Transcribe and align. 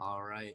All 0.00 0.22
right. 0.22 0.54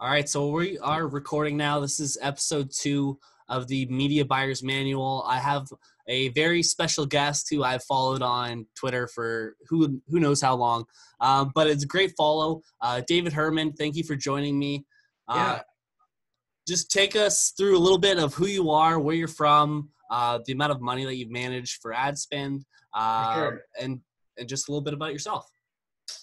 All 0.00 0.10
right, 0.10 0.28
so 0.28 0.50
we 0.50 0.80
are 0.80 1.06
recording 1.06 1.56
now. 1.56 1.78
This 1.78 2.00
is 2.00 2.18
episode 2.20 2.72
two 2.76 3.20
of 3.48 3.68
the 3.68 3.86
Media 3.86 4.24
Buyer's 4.24 4.64
Manual. 4.64 5.24
I 5.24 5.38
have 5.38 5.68
a 6.08 6.30
very 6.30 6.60
special 6.60 7.06
guest 7.06 7.46
who 7.48 7.62
I've 7.62 7.84
followed 7.84 8.20
on 8.20 8.66
Twitter 8.74 9.06
for 9.06 9.54
who 9.68 10.02
who 10.08 10.18
knows 10.18 10.40
how 10.40 10.56
long, 10.56 10.86
um, 11.20 11.52
but 11.54 11.68
it's 11.68 11.84
a 11.84 11.86
great 11.86 12.14
follow. 12.16 12.62
Uh, 12.80 13.00
David 13.06 13.32
Herman, 13.32 13.72
thank 13.74 13.94
you 13.94 14.02
for 14.02 14.16
joining 14.16 14.58
me. 14.58 14.84
Uh, 15.28 15.34
Yeah. 15.36 15.62
Just 16.66 16.90
take 16.90 17.14
us 17.14 17.52
through 17.56 17.78
a 17.78 17.80
little 17.80 17.98
bit 17.98 18.18
of 18.18 18.34
who 18.34 18.46
you 18.46 18.70
are, 18.70 18.98
where 18.98 19.14
you're 19.14 19.28
from, 19.28 19.90
uh, 20.10 20.40
the 20.46 20.52
amount 20.52 20.72
of 20.72 20.80
money 20.80 21.04
that 21.04 21.14
you've 21.14 21.30
managed 21.30 21.80
for 21.80 21.92
ad 21.92 22.18
spend, 22.18 22.64
uh, 22.92 23.34
sure. 23.36 23.60
and 23.80 24.00
and 24.36 24.48
just 24.48 24.68
a 24.68 24.72
little 24.72 24.82
bit 24.82 24.94
about 24.94 25.12
yourself. 25.12 25.46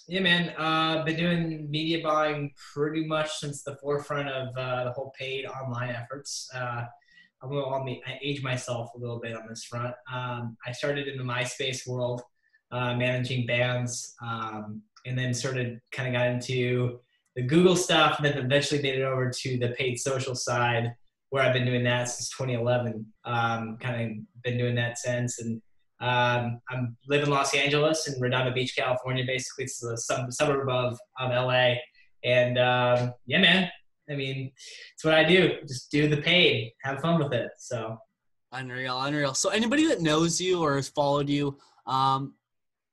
Yeah, 0.08 0.20
man. 0.20 0.54
Uh, 0.56 1.04
been 1.04 1.16
doing 1.16 1.70
media 1.70 2.00
buying 2.02 2.52
pretty 2.72 3.04
much 3.04 3.38
since 3.38 3.62
the 3.62 3.76
forefront 3.76 4.28
of 4.28 4.56
uh, 4.56 4.84
the 4.84 4.92
whole 4.92 5.12
paid 5.18 5.46
online 5.46 5.90
efforts. 5.90 6.48
Uh, 6.54 6.84
I'm 7.42 7.50
gonna 7.50 7.84
me 7.84 8.02
I 8.06 8.18
age 8.22 8.42
myself 8.42 8.90
a 8.94 8.98
little 8.98 9.20
bit 9.20 9.36
on 9.36 9.46
this 9.48 9.64
front. 9.64 9.94
Um, 10.12 10.56
I 10.66 10.72
started 10.72 11.08
in 11.08 11.18
the 11.18 11.24
MySpace 11.24 11.86
world, 11.86 12.22
uh, 12.70 12.94
managing 12.94 13.46
bands, 13.46 14.14
um, 14.22 14.82
and 15.04 15.18
then 15.18 15.34
started 15.34 15.80
kind 15.92 16.08
of 16.08 16.14
got 16.20 16.28
into 16.28 17.00
the 17.34 17.42
Google 17.42 17.76
stuff, 17.76 18.18
and 18.18 18.26
then 18.26 18.38
eventually 18.38 18.80
made 18.82 18.94
it 18.96 19.02
over 19.02 19.30
to 19.30 19.58
the 19.58 19.68
paid 19.70 19.98
social 19.98 20.34
side, 20.34 20.94
where 21.30 21.42
I've 21.42 21.52
been 21.52 21.66
doing 21.66 21.84
that 21.84 22.08
since 22.08 22.30
2011. 22.30 23.04
Um, 23.24 23.76
kind 23.80 24.02
of 24.02 24.42
been 24.42 24.56
doing 24.56 24.74
that 24.76 24.98
since, 24.98 25.40
and 25.40 25.60
um, 26.00 26.60
I 26.68 26.82
live 27.08 27.22
in 27.24 27.30
Los 27.30 27.54
Angeles 27.54 28.06
in 28.08 28.20
Redondo 28.20 28.52
Beach, 28.52 28.74
California. 28.76 29.24
Basically, 29.26 29.64
it's 29.64 29.82
a 29.82 29.96
sub- 29.96 30.32
suburb 30.32 30.68
of, 30.68 30.98
of 31.18 31.30
LA. 31.30 31.74
And 32.24 32.58
um, 32.58 33.14
yeah, 33.26 33.38
man. 33.38 33.70
I 34.08 34.14
mean, 34.14 34.52
it's 34.94 35.04
what 35.04 35.14
I 35.14 35.24
do. 35.24 35.54
Just 35.66 35.90
do 35.90 36.08
the 36.08 36.18
paid, 36.18 36.72
have 36.82 37.00
fun 37.00 37.18
with 37.22 37.32
it. 37.32 37.50
So 37.58 37.98
Unreal, 38.52 39.02
unreal. 39.02 39.34
So 39.34 39.48
anybody 39.50 39.86
that 39.88 40.00
knows 40.00 40.40
you 40.40 40.62
or 40.62 40.76
has 40.76 40.88
followed 40.88 41.28
you, 41.28 41.58
um, 41.86 42.34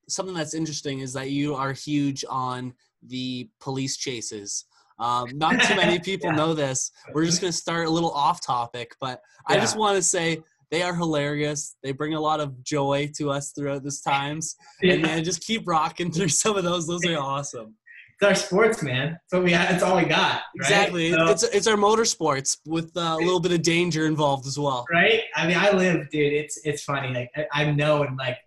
something 0.09 0.33
that's 0.35 0.55
interesting 0.55 0.99
is 0.99 1.13
that 1.13 1.29
you 1.29 1.53
are 1.55 1.71
huge 1.71 2.25
on 2.27 2.73
the 3.05 3.47
police 3.59 3.97
chases. 3.97 4.65
Um, 4.97 5.27
not 5.35 5.61
too 5.61 5.75
many 5.75 5.99
people 6.03 6.31
Yeah. 6.31 6.35
know 6.37 6.53
this. 6.55 6.91
We're 7.13 7.25
just 7.25 7.41
gonna 7.41 7.53
start 7.53 7.87
a 7.87 7.89
little 7.91 8.11
off 8.11 8.41
topic, 8.41 8.95
but 8.99 9.21
I 9.47 9.57
just 9.57 9.77
want 9.77 9.95
to 9.97 10.03
say 10.03 10.41
they 10.73 10.81
are 10.81 10.95
hilarious. 10.95 11.75
They 11.83 11.91
bring 11.91 12.15
a 12.15 12.19
lot 12.19 12.39
of 12.39 12.63
joy 12.63 13.11
to 13.17 13.29
us 13.29 13.51
throughout 13.51 13.83
this 13.83 14.01
times, 14.01 14.55
and 14.81 15.01
yeah. 15.01 15.05
man, 15.05 15.23
just 15.23 15.41
keep 15.41 15.67
rocking 15.67 16.11
through 16.11 16.29
some 16.29 16.57
of 16.57 16.63
those. 16.63 16.87
Those 16.87 17.05
are 17.05 17.19
awesome. 17.19 17.75
it's 18.15 18.23
our 18.27 18.33
sports, 18.33 18.81
man. 18.81 19.19
It's 19.23 19.33
what 19.33 19.43
we 19.43 19.51
have. 19.51 19.69
It's 19.75 19.83
all 19.83 19.97
we 19.97 20.05
got. 20.05 20.41
Right? 20.41 20.41
Exactly. 20.55 21.11
So- 21.11 21.27
It's 21.27 21.43
it's 21.43 21.67
our 21.67 21.75
motorsports 21.75 22.57
with 22.65 22.91
uh, 22.97 23.17
a 23.19 23.23
little 23.23 23.39
bit 23.39 23.51
of 23.51 23.61
danger 23.61 24.07
involved 24.07 24.47
as 24.47 24.57
well. 24.57 24.85
right? 24.91 25.21
I 25.35 25.45
mean, 25.45 25.57
I 25.57 25.69
live, 25.73 26.09
dude. 26.09 26.33
It's 26.33 26.59
it's 26.65 26.83
funny. 26.83 27.13
Like 27.13 27.29
I, 27.35 27.65
I 27.65 27.71
know, 27.71 28.01
and 28.01 28.17
like 28.17 28.39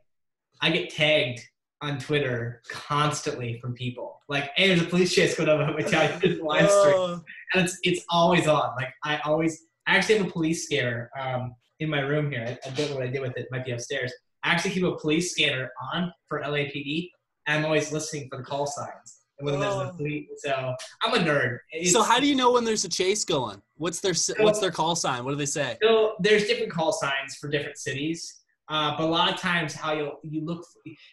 I 0.60 0.70
get 0.70 0.90
tagged 0.90 1.42
on 1.80 2.00
Twitter 2.00 2.60
constantly 2.68 3.60
from 3.60 3.74
people. 3.74 4.20
Like, 4.28 4.50
hey, 4.56 4.66
there's 4.66 4.82
a 4.82 4.86
police 4.86 5.14
chase 5.14 5.36
going 5.36 5.48
on. 5.48 5.60
I'm 5.60 5.76
gonna 5.76 5.88
tell 5.88 6.10
live 6.44 6.68
stream. 6.68 6.94
Oh, 6.96 7.22
and 7.54 7.64
it's 7.64 7.78
it's 7.84 8.04
always 8.10 8.48
on. 8.48 8.74
Like 8.74 8.92
I 9.04 9.18
always, 9.18 9.66
I 9.86 9.94
actually 9.94 10.18
have 10.18 10.26
a 10.26 10.30
police 10.30 10.64
scare 10.64 11.12
um, 11.16 11.54
in 11.80 11.88
my 11.90 12.00
room 12.00 12.30
here. 12.30 12.44
I, 12.46 12.68
I 12.68 12.70
don't 12.72 12.90
know 12.90 12.96
what 12.96 13.04
I 13.04 13.08
did 13.08 13.20
with 13.22 13.32
it. 13.36 13.42
it. 13.42 13.48
Might 13.50 13.64
be 13.64 13.72
upstairs. 13.72 14.12
I 14.42 14.50
actually 14.50 14.70
keep 14.72 14.84
a 14.84 14.96
police 14.96 15.32
scanner 15.32 15.70
on 15.92 16.12
for 16.28 16.40
LAPD, 16.42 17.10
and 17.46 17.58
I'm 17.58 17.64
always 17.64 17.92
listening 17.92 18.28
for 18.30 18.38
the 18.38 18.44
call 18.44 18.66
signs. 18.66 19.20
And 19.38 19.44
when 19.50 19.60
there's 19.60 19.74
Oh. 19.74 19.80
a 19.88 19.92
police, 19.94 20.28
so 20.38 20.74
I'm 21.02 21.14
a 21.14 21.18
nerd. 21.18 21.58
It's- 21.72 21.92
so 21.92 22.02
how 22.02 22.18
do 22.20 22.26
you 22.26 22.34
know 22.34 22.52
when 22.52 22.64
there's 22.64 22.84
a 22.84 22.88
chase 22.88 23.24
going? 23.24 23.60
What's 23.76 24.00
their 24.00 24.12
s- 24.12 24.30
what's 24.38 24.60
their 24.60 24.70
call 24.70 24.96
sign? 24.96 25.24
What 25.24 25.32
do 25.32 25.36
they 25.36 25.44
say? 25.46 25.76
So 25.82 26.16
there's 26.20 26.46
different 26.46 26.72
call 26.72 26.92
signs 26.92 27.36
for 27.36 27.48
different 27.48 27.76
cities. 27.76 28.40
Uh, 28.68 28.96
but 28.96 29.04
a 29.04 29.06
lot 29.06 29.32
of 29.32 29.38
times, 29.38 29.74
how 29.74 29.92
you 29.92 30.12
you 30.24 30.42
look, 30.44 30.66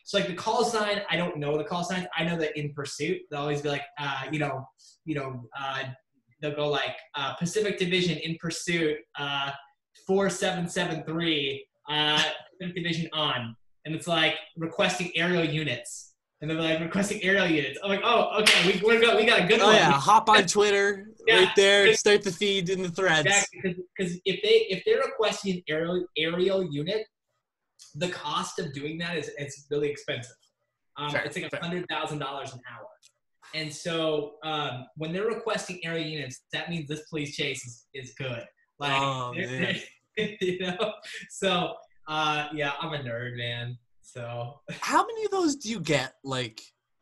so 0.06 0.18
like 0.18 0.28
the 0.28 0.34
call 0.34 0.63
sign, 0.63 1.02
I 1.09 1.18
don't 1.18 1.38
know 1.38 1.57
the 1.57 1.63
call 1.66 1.84
signs. 1.84 2.07
I 2.18 2.23
know 2.23 2.38
that 2.38 2.57
in 2.57 2.73
pursuit, 2.73 3.22
they'll 3.29 3.41
always 3.41 3.62
be 3.62 3.69
like, 3.69 3.84
uh, 4.00 4.23
you 4.31 4.40
know, 4.40 4.66
you 5.06 5.16
know, 5.16 5.47
uh, 5.59 5.84
they'll 6.41 6.56
go 6.56 6.68
like 6.69 6.96
uh, 7.16 7.34
Pacific 7.35 7.78
Division 7.78 8.18
in 8.19 8.38
pursuit, 8.40 8.97
uh, 9.19 9.52
four 10.07 10.29
seven 10.29 10.67
seven 10.67 11.03
three, 11.03 11.65
uh, 11.89 12.23
Division 12.75 13.09
on, 13.11 13.55
and 13.85 13.93
it's 13.93 14.07
like 14.07 14.35
requesting 14.55 15.11
aerial 15.15 15.43
units, 15.43 16.13
and 16.41 16.49
they're 16.49 16.59
like 16.61 16.79
requesting 16.79 17.21
aerial 17.23 17.47
units. 17.47 17.77
I'm 17.83 17.89
like, 17.89 17.99
oh, 18.03 18.39
okay, 18.41 18.79
we 18.81 18.87
we 18.87 19.01
got 19.01 19.17
we 19.17 19.25
got 19.25 19.41
a 19.41 19.47
good 19.47 19.59
Oh 19.59 19.65
one. 19.65 19.75
yeah, 19.75 19.91
hop 19.91 20.29
on 20.29 20.45
Twitter 20.45 21.07
Yeah. 21.27 21.39
right 21.39 21.49
there. 21.55 21.87
And 21.87 21.95
start 21.97 22.21
the 22.23 22.31
feed 22.31 22.69
in 22.69 22.81
the 22.81 22.89
threads. 22.89 23.27
Exactly, 23.27 23.75
because 23.97 24.13
if 24.25 24.41
they 24.43 24.65
if 24.75 24.83
they're 24.85 24.99
requesting 24.99 25.55
an 25.55 25.63
aerial 25.67 26.05
aerial 26.17 26.63
unit, 26.63 27.05
the 27.95 28.09
cost 28.09 28.59
of 28.59 28.73
doing 28.73 28.97
that 28.99 29.17
is 29.17 29.29
it's 29.37 29.67
really 29.69 29.89
expensive. 29.89 30.35
Um, 30.97 31.09
Fair, 31.09 31.23
it's 31.23 31.35
like 31.37 31.51
a 31.51 31.57
hundred 31.57 31.85
thousand 31.89 32.19
dollars 32.19 32.53
an 32.53 32.61
hour, 32.71 32.87
and 33.55 33.73
so 33.73 34.35
um, 34.43 34.85
when 34.95 35.11
they're 35.11 35.27
requesting 35.27 35.79
aerial 35.83 36.07
units, 36.07 36.43
that 36.53 36.69
means 36.69 36.87
this 36.87 37.01
police 37.09 37.35
chase 37.35 37.65
is, 37.65 37.85
is 37.93 38.13
good. 38.17 38.43
Like, 38.83 39.01
Oh, 39.01 39.33
man. 39.35 39.75
you 40.41 40.59
know, 40.59 40.94
so 41.29 41.73
uh, 42.07 42.47
yeah, 42.53 42.73
I'm 42.81 42.94
a 42.94 42.97
nerd, 42.99 43.38
man. 43.38 43.77
So 44.01 44.59
How 44.81 45.05
many 45.05 45.25
of 45.25 45.31
those 45.31 45.55
do 45.55 45.69
you 45.69 45.79
get? 45.79 46.16
Like 46.23 46.61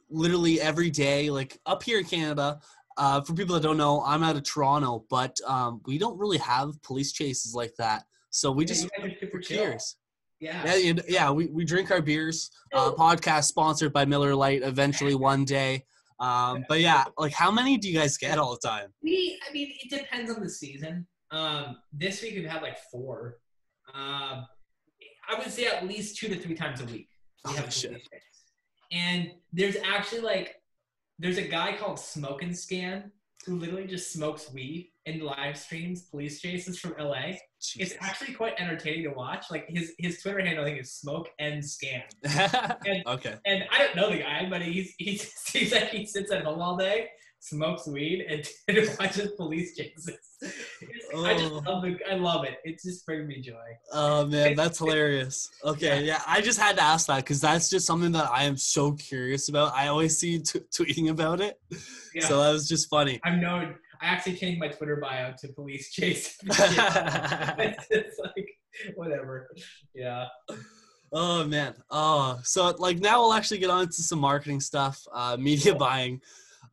literally 0.09 0.61
every 0.61 0.89
day. 0.89 1.29
Like 1.29 1.57
up 1.65 1.83
here 1.83 1.99
in 1.99 2.05
Canada. 2.05 2.59
Uh, 2.97 3.21
for 3.21 3.33
people 3.33 3.55
that 3.55 3.63
don't 3.63 3.77
know, 3.77 4.03
I'm 4.05 4.21
out 4.21 4.35
of 4.35 4.43
Toronto, 4.43 5.05
but 5.09 5.35
um, 5.47 5.81
we 5.87 5.97
don't 5.97 6.19
really 6.19 6.37
have 6.37 6.79
police 6.83 7.13
chases 7.13 7.55
like 7.55 7.73
that. 7.77 8.03
So 8.29 8.51
we 8.51 8.63
Yeah, 8.63 8.67
just 8.67 8.83
you 8.83 8.89
guys 8.97 9.15
super 9.19 9.37
we're 9.37 9.41
curious. 9.41 9.95
Yeah. 10.39 10.75
Yeah, 10.75 10.93
yeah, 11.07 11.31
we, 11.31 11.47
we 11.47 11.63
drink 11.65 11.89
our 11.89 12.01
beers. 12.01 12.51
Uh, 12.73 12.91
podcast 12.91 13.45
sponsored 13.45 13.93
by 13.93 14.05
Miller 14.05 14.35
Lite 14.35 14.61
eventually 14.63 15.15
one 15.31 15.45
day. 15.45 15.85
Um, 16.19 16.65
but 16.67 16.81
yeah, 16.81 17.05
like 17.17 17.33
how 17.33 17.49
many 17.49 17.77
do 17.77 17.89
you 17.89 17.97
guys 17.97 18.17
get 18.17 18.37
all 18.37 18.51
the 18.61 18.67
time? 18.67 18.93
We, 19.01 19.39
I 19.49 19.53
mean, 19.53 19.71
it 19.81 19.89
depends 19.89 20.29
on 20.31 20.41
the 20.41 20.49
season. 20.49 21.07
Um, 21.31 21.77
this 21.93 22.21
week 22.21 22.35
we've 22.35 22.49
had 22.49 22.61
like 22.61 22.77
four. 22.91 23.37
Um, 23.93 24.45
I 25.29 25.37
would 25.37 25.51
say 25.51 25.65
at 25.65 25.87
least 25.87 26.17
two 26.17 26.27
to 26.27 26.35
three 26.35 26.55
times 26.55 26.81
a 26.81 26.85
week. 26.85 27.09
We 27.45 27.53
Oh, 27.57 27.69
shit. 27.69 28.07
And 28.91 29.31
there's 29.53 29.77
actually 29.77 30.21
like, 30.21 30.55
there's 31.19 31.37
a 31.37 31.47
guy 31.47 31.77
called 31.77 31.99
Smoke 31.99 32.43
and 32.43 32.55
Scan 32.57 33.11
who 33.45 33.55
literally 33.55 33.87
just 33.87 34.13
smokes 34.13 34.51
weed 34.51 34.91
and 35.05 35.21
live 35.21 35.57
streams 35.57 36.03
police 36.03 36.39
chases 36.41 36.79
from 36.79 36.93
LA. 36.99 37.33
It's 37.75 37.95
actually 37.99 38.33
quite 38.33 38.59
entertaining 38.59 39.03
to 39.03 39.09
watch. 39.11 39.45
Like 39.49 39.65
his 39.67 39.93
his 39.97 40.21
Twitter 40.21 40.41
handle, 40.41 40.63
I 40.63 40.69
think, 40.69 40.81
is 40.81 40.93
Smoke 40.93 41.29
and 41.39 41.63
Scan. 41.63 42.03
okay. 43.07 43.35
And 43.45 43.63
I 43.71 43.77
don't 43.79 43.95
know 43.95 44.11
the 44.11 44.19
guy, 44.19 44.47
but 44.49 44.61
he's 44.61 44.93
he 44.97 45.17
seems 45.17 45.71
like 45.71 45.89
he 45.89 46.05
sits 46.05 46.31
at 46.31 46.43
home 46.43 46.61
all 46.61 46.77
day, 46.77 47.09
smokes 47.41 47.87
weed, 47.87 48.25
and, 48.29 48.47
watches 48.99 49.31
police 49.35 49.75
chases. 49.75 50.07
It's- 50.41 50.53
I 51.15 51.33
just 51.37 51.51
Oh. 51.51 51.57
love 51.67 51.83
it. 51.85 51.99
I 52.09 52.15
love 52.15 52.45
it. 52.45 52.57
It 52.63 52.79
just 52.83 53.05
brings 53.05 53.27
me 53.27 53.41
joy. 53.41 53.53
Oh 53.91 54.25
man, 54.27 54.55
that's 54.55 54.77
hilarious. 54.79 55.49
Okay, 55.63 55.99
Yeah. 56.05 56.13
yeah, 56.17 56.21
I 56.25 56.41
just 56.41 56.59
had 56.59 56.77
to 56.77 56.81
ask 56.83 57.07
that 57.07 57.17
because 57.17 57.41
that's 57.41 57.69
just 57.69 57.85
something 57.85 58.11
that 58.13 58.29
I 58.31 58.43
am 58.45 58.57
so 58.57 58.93
curious 58.93 59.49
about. 59.49 59.73
I 59.75 59.87
always 59.89 60.17
see 60.17 60.31
you 60.31 60.39
t- 60.39 60.59
tweeting 60.75 61.09
about 61.09 61.41
it, 61.41 61.59
Yeah. 62.15 62.25
so 62.27 62.41
that 62.41 62.51
was 62.51 62.67
just 62.69 62.89
funny. 62.89 63.19
I'm 63.23 63.41
known. 63.41 63.75
I 64.01 64.05
actually 64.05 64.37
changed 64.37 64.59
my 64.59 64.67
Twitter 64.69 64.95
bio 64.95 65.33
to 65.41 65.47
police 65.49 65.91
chase. 65.91 66.35
it's 66.45 68.19
like 68.19 68.47
whatever. 68.95 69.49
Yeah. 69.93 70.25
oh 71.11 71.43
man. 71.45 71.75
Oh, 71.89 72.39
so 72.43 72.73
like 72.79 72.99
now 72.99 73.21
we'll 73.21 73.33
actually 73.33 73.59
get 73.59 73.69
on 73.69 73.87
to 73.87 74.01
some 74.01 74.19
marketing 74.19 74.59
stuff, 74.59 75.01
uh, 75.13 75.37
media 75.39 75.75
buying, 75.75 76.21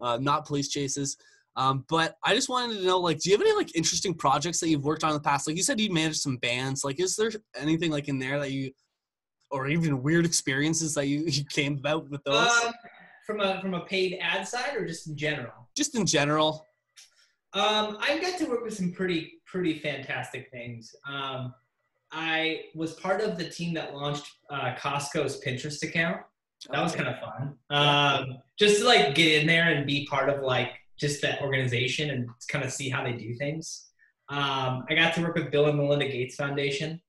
uh, 0.01 0.19
not 0.21 0.47
police 0.47 0.69
chases. 0.69 1.17
Um, 1.57 1.85
but 1.89 2.17
I 2.25 2.35
just 2.35 2.49
wanted 2.49 2.79
to 2.79 2.85
know, 2.85 3.01
like, 3.01 3.19
do 3.19 3.31
you 3.31 3.37
have 3.37 3.45
any 3.45 3.57
like 3.57 3.75
interesting 3.75 4.15
projects 4.15 4.61
that 4.61 4.69
you've 4.69 4.85
worked 4.85 5.03
on 5.03 5.11
in 5.11 5.15
the 5.15 5.21
past? 5.21 5.47
Like 5.47 5.57
you 5.57 5.63
said, 5.63 5.81
you 5.81 5.93
managed 5.93 6.21
some 6.21 6.37
bands. 6.37 6.85
Like, 6.85 7.01
is 7.01 7.17
there 7.17 7.33
anything 7.57 7.91
like 7.91 8.09
in 8.09 8.19
there 8.19 8.39
that 8.39 8.53
you, 8.53 8.71
or 9.51 9.67
even 9.67 10.03
weird 10.03 10.25
experiences 10.25 10.95
that 10.95 11.07
you, 11.07 11.25
you 11.27 11.45
came 11.45 11.79
about 11.79 12.09
with 12.11 12.23
those? 12.25 12.49
Um, 12.65 12.73
from 13.29 13.41
a 13.41 13.61
from 13.61 13.75
a 13.75 13.85
paid 13.85 14.19
ad 14.23 14.49
side 14.49 14.75
or 14.75 14.87
just 14.87 15.07
in 15.07 15.15
general. 15.15 15.69
just 15.77 15.95
in 15.95 16.07
general. 16.07 16.67
Um, 17.53 17.99
I 18.01 18.19
got 18.23 18.39
to 18.39 18.47
work 18.47 18.65
with 18.65 18.75
some 18.75 18.91
pretty 18.91 19.35
pretty 19.45 19.79
fantastic 19.79 20.51
things. 20.51 20.95
Um, 21.07 21.53
I 22.11 22.63
was 22.75 22.95
part 22.95 23.21
of 23.21 23.37
the 23.37 23.49
team 23.49 23.75
that 23.75 23.95
launched 23.95 24.27
uh, 24.51 24.75
Costco's 24.77 25.43
Pinterest 25.45 25.83
account. 25.83 26.23
That 26.71 26.83
was 26.83 26.95
kind 26.95 27.09
of 27.09 27.17
fun. 27.21 27.55
Um, 27.71 28.39
just 28.59 28.81
to 28.81 28.87
like 28.87 29.15
get 29.15 29.41
in 29.41 29.47
there 29.47 29.71
and 29.71 29.87
be 29.87 30.07
part 30.07 30.29
of 30.29 30.43
like 30.43 30.71
just 30.99 31.23
that 31.23 31.41
organization 31.41 32.11
and 32.11 32.29
kind 32.49 32.65
of 32.65 32.73
see 32.73 32.89
how 32.89 33.05
they 33.05 33.13
do 33.13 33.35
things. 33.35 33.87
Um, 34.29 34.85
I 34.91 34.95
got 34.95 35.15
to 35.15 35.23
work 35.23 35.37
with 35.37 35.51
Bill 35.51 35.67
and 35.69 35.79
Melinda 35.79 36.09
Gates 36.09 36.35
Foundation. 36.35 37.01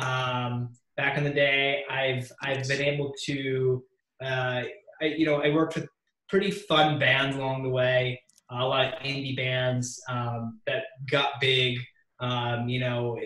Um, 0.00 0.74
back 0.96 1.18
in 1.18 1.24
the 1.24 1.30
day, 1.32 1.84
I've 1.90 2.30
I've 2.42 2.68
been 2.68 2.82
able 2.82 3.12
to, 3.24 3.84
uh, 4.22 4.62
I, 5.00 5.04
you 5.04 5.26
know, 5.26 5.42
I 5.42 5.50
worked 5.50 5.74
with 5.74 5.88
pretty 6.28 6.50
fun 6.50 6.98
bands 6.98 7.36
along 7.36 7.62
the 7.62 7.70
way. 7.70 8.22
a 8.50 8.64
lot 8.64 8.86
of 8.94 9.00
indie 9.02 9.36
bands 9.36 10.00
um, 10.08 10.60
that 10.66 10.84
got 11.10 11.40
big. 11.40 11.78
Um, 12.20 12.68
you 12.68 12.78
know, 12.78 13.18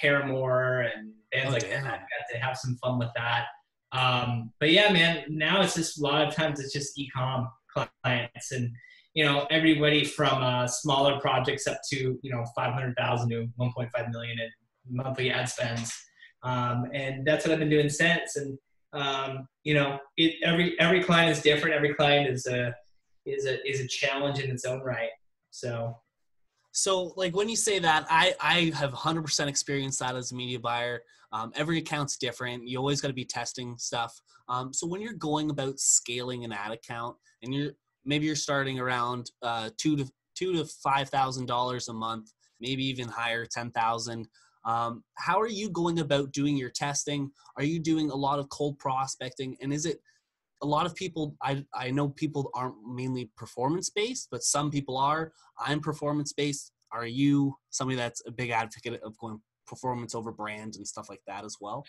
Paramore 0.00 0.82
and 0.82 1.12
bands 1.32 1.50
Oh, 1.50 1.52
like 1.54 1.68
that. 1.68 1.82
Got 1.82 2.26
to 2.32 2.38
have 2.38 2.56
some 2.56 2.76
fun 2.76 2.98
with 2.98 3.08
that. 3.16 3.46
Um, 3.94 4.52
but 4.58 4.70
yeah, 4.72 4.92
man, 4.92 5.24
now 5.28 5.62
it's 5.62 5.76
just 5.76 6.00
a 6.00 6.02
lot 6.02 6.26
of 6.26 6.34
times 6.34 6.60
it's 6.60 6.72
just 6.72 6.98
e-com 6.98 7.48
clients 8.02 8.52
and 8.52 8.70
you 9.14 9.24
know 9.24 9.46
everybody 9.50 10.04
from 10.04 10.42
uh, 10.42 10.66
smaller 10.66 11.20
projects 11.20 11.66
up 11.66 11.78
to 11.90 12.18
you 12.20 12.30
know 12.30 12.44
500,000 12.56 13.28
to 13.30 13.48
1.5 13.58 14.10
million 14.10 14.38
in 14.40 14.50
monthly 14.90 15.30
ad 15.30 15.48
spends. 15.48 15.92
Um, 16.42 16.90
and 16.92 17.26
that's 17.26 17.46
what 17.46 17.52
I've 17.52 17.58
been 17.58 17.70
doing 17.70 17.88
since. 17.88 18.36
And 18.36 18.58
um, 18.92 19.48
you 19.62 19.74
know, 19.74 19.98
it, 20.16 20.34
every 20.44 20.78
every 20.78 21.02
client 21.02 21.30
is 21.30 21.42
different. 21.42 21.74
Every 21.74 21.94
client 21.94 22.28
is 22.28 22.46
a 22.46 22.74
is 23.24 23.46
a 23.46 23.66
is 23.68 23.80
a 23.80 23.88
challenge 23.88 24.40
in 24.40 24.50
its 24.50 24.64
own 24.64 24.80
right. 24.80 25.10
So 25.50 25.96
So, 26.76 27.14
like 27.16 27.36
when 27.36 27.48
you 27.48 27.54
say 27.54 27.78
that, 27.78 28.04
I 28.10 28.34
I 28.40 28.72
have 28.74 28.92
100% 28.92 29.46
experienced 29.46 30.00
that 30.00 30.16
as 30.16 30.32
a 30.32 30.34
media 30.34 30.58
buyer. 30.58 31.02
Um, 31.32 31.52
every 31.54 31.78
account's 31.78 32.16
different. 32.16 32.66
You 32.66 32.78
always 32.78 33.00
got 33.00 33.08
to 33.08 33.14
be 33.14 33.24
testing 33.24 33.78
stuff. 33.78 34.20
Um, 34.48 34.72
so 34.72 34.86
when 34.86 35.00
you're 35.00 35.12
going 35.12 35.50
about 35.50 35.78
scaling 35.78 36.44
an 36.44 36.52
ad 36.52 36.72
account, 36.72 37.16
and 37.42 37.54
you're 37.54 37.72
maybe 38.04 38.26
you're 38.26 38.34
starting 38.34 38.80
around 38.80 39.30
uh, 39.40 39.70
two 39.78 39.96
to 39.96 40.10
two 40.34 40.52
to 40.54 40.64
five 40.64 41.08
thousand 41.08 41.46
dollars 41.46 41.86
a 41.86 41.92
month, 41.92 42.32
maybe 42.60 42.84
even 42.84 43.06
higher, 43.06 43.46
ten 43.46 43.70
thousand. 43.70 44.26
Um, 44.64 45.04
how 45.16 45.40
are 45.40 45.48
you 45.48 45.70
going 45.70 46.00
about 46.00 46.32
doing 46.32 46.56
your 46.56 46.70
testing? 46.70 47.30
Are 47.56 47.64
you 47.64 47.78
doing 47.78 48.10
a 48.10 48.16
lot 48.16 48.40
of 48.40 48.48
cold 48.48 48.80
prospecting, 48.80 49.56
and 49.60 49.72
is 49.72 49.86
it 49.86 50.00
a 50.64 50.66
lot 50.66 50.86
of 50.86 50.94
people 50.94 51.36
I, 51.42 51.64
I 51.74 51.90
know 51.90 52.08
people 52.08 52.50
aren't 52.54 52.76
mainly 52.86 53.30
performance 53.36 53.90
based 53.90 54.28
but 54.30 54.42
some 54.42 54.70
people 54.70 54.96
are 54.96 55.32
i'm 55.58 55.80
performance 55.80 56.32
based 56.32 56.72
are 56.90 57.06
you 57.06 57.54
somebody 57.70 57.96
that's 57.96 58.22
a 58.26 58.30
big 58.30 58.50
advocate 58.50 59.00
of 59.02 59.16
going 59.18 59.40
performance 59.66 60.14
over 60.14 60.32
brand 60.32 60.76
and 60.76 60.86
stuff 60.86 61.08
like 61.08 61.22
that 61.26 61.44
as 61.44 61.56
well 61.60 61.84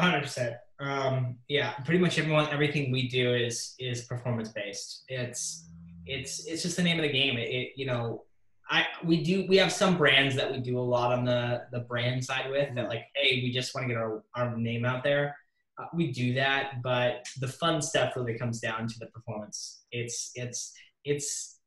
hundred 0.00 0.22
percent. 0.22 0.56
Um, 0.80 1.36
yeah, 1.48 1.74
pretty 1.84 2.00
much 2.00 2.18
everyone, 2.18 2.48
everything 2.50 2.90
we 2.90 3.08
do 3.08 3.34
is 3.34 3.74
is 3.78 4.02
performance 4.02 4.48
based. 4.48 5.04
It's 5.08 5.68
it's 6.06 6.46
it's 6.46 6.62
just 6.62 6.76
the 6.76 6.82
name 6.82 6.98
of 6.98 7.02
the 7.02 7.12
game. 7.12 7.36
It, 7.36 7.48
it 7.48 7.72
you 7.76 7.86
know, 7.86 8.24
I 8.68 8.86
we 9.04 9.22
do 9.22 9.46
we 9.48 9.56
have 9.58 9.72
some 9.72 9.96
brands 9.96 10.34
that 10.36 10.50
we 10.50 10.58
do 10.58 10.78
a 10.78 10.80
lot 10.80 11.16
on 11.16 11.24
the 11.24 11.66
the 11.70 11.80
brand 11.80 12.24
side 12.24 12.50
with 12.50 12.74
that 12.74 12.88
like, 12.88 13.04
hey, 13.14 13.40
we 13.42 13.52
just 13.52 13.74
want 13.74 13.86
to 13.86 13.94
get 13.94 14.00
our 14.00 14.24
our 14.34 14.56
name 14.56 14.84
out 14.84 15.04
there. 15.04 15.36
Uh, 15.78 15.86
we 15.94 16.12
do 16.12 16.34
that, 16.34 16.82
but 16.82 17.26
the 17.40 17.48
fun 17.48 17.82
stuff 17.82 18.14
really 18.16 18.38
comes 18.38 18.60
down 18.60 18.86
to 18.86 18.98
the 18.98 19.06
performance. 19.06 19.84
It's 19.90 20.30
it's 20.34 20.72
it's 21.04 21.58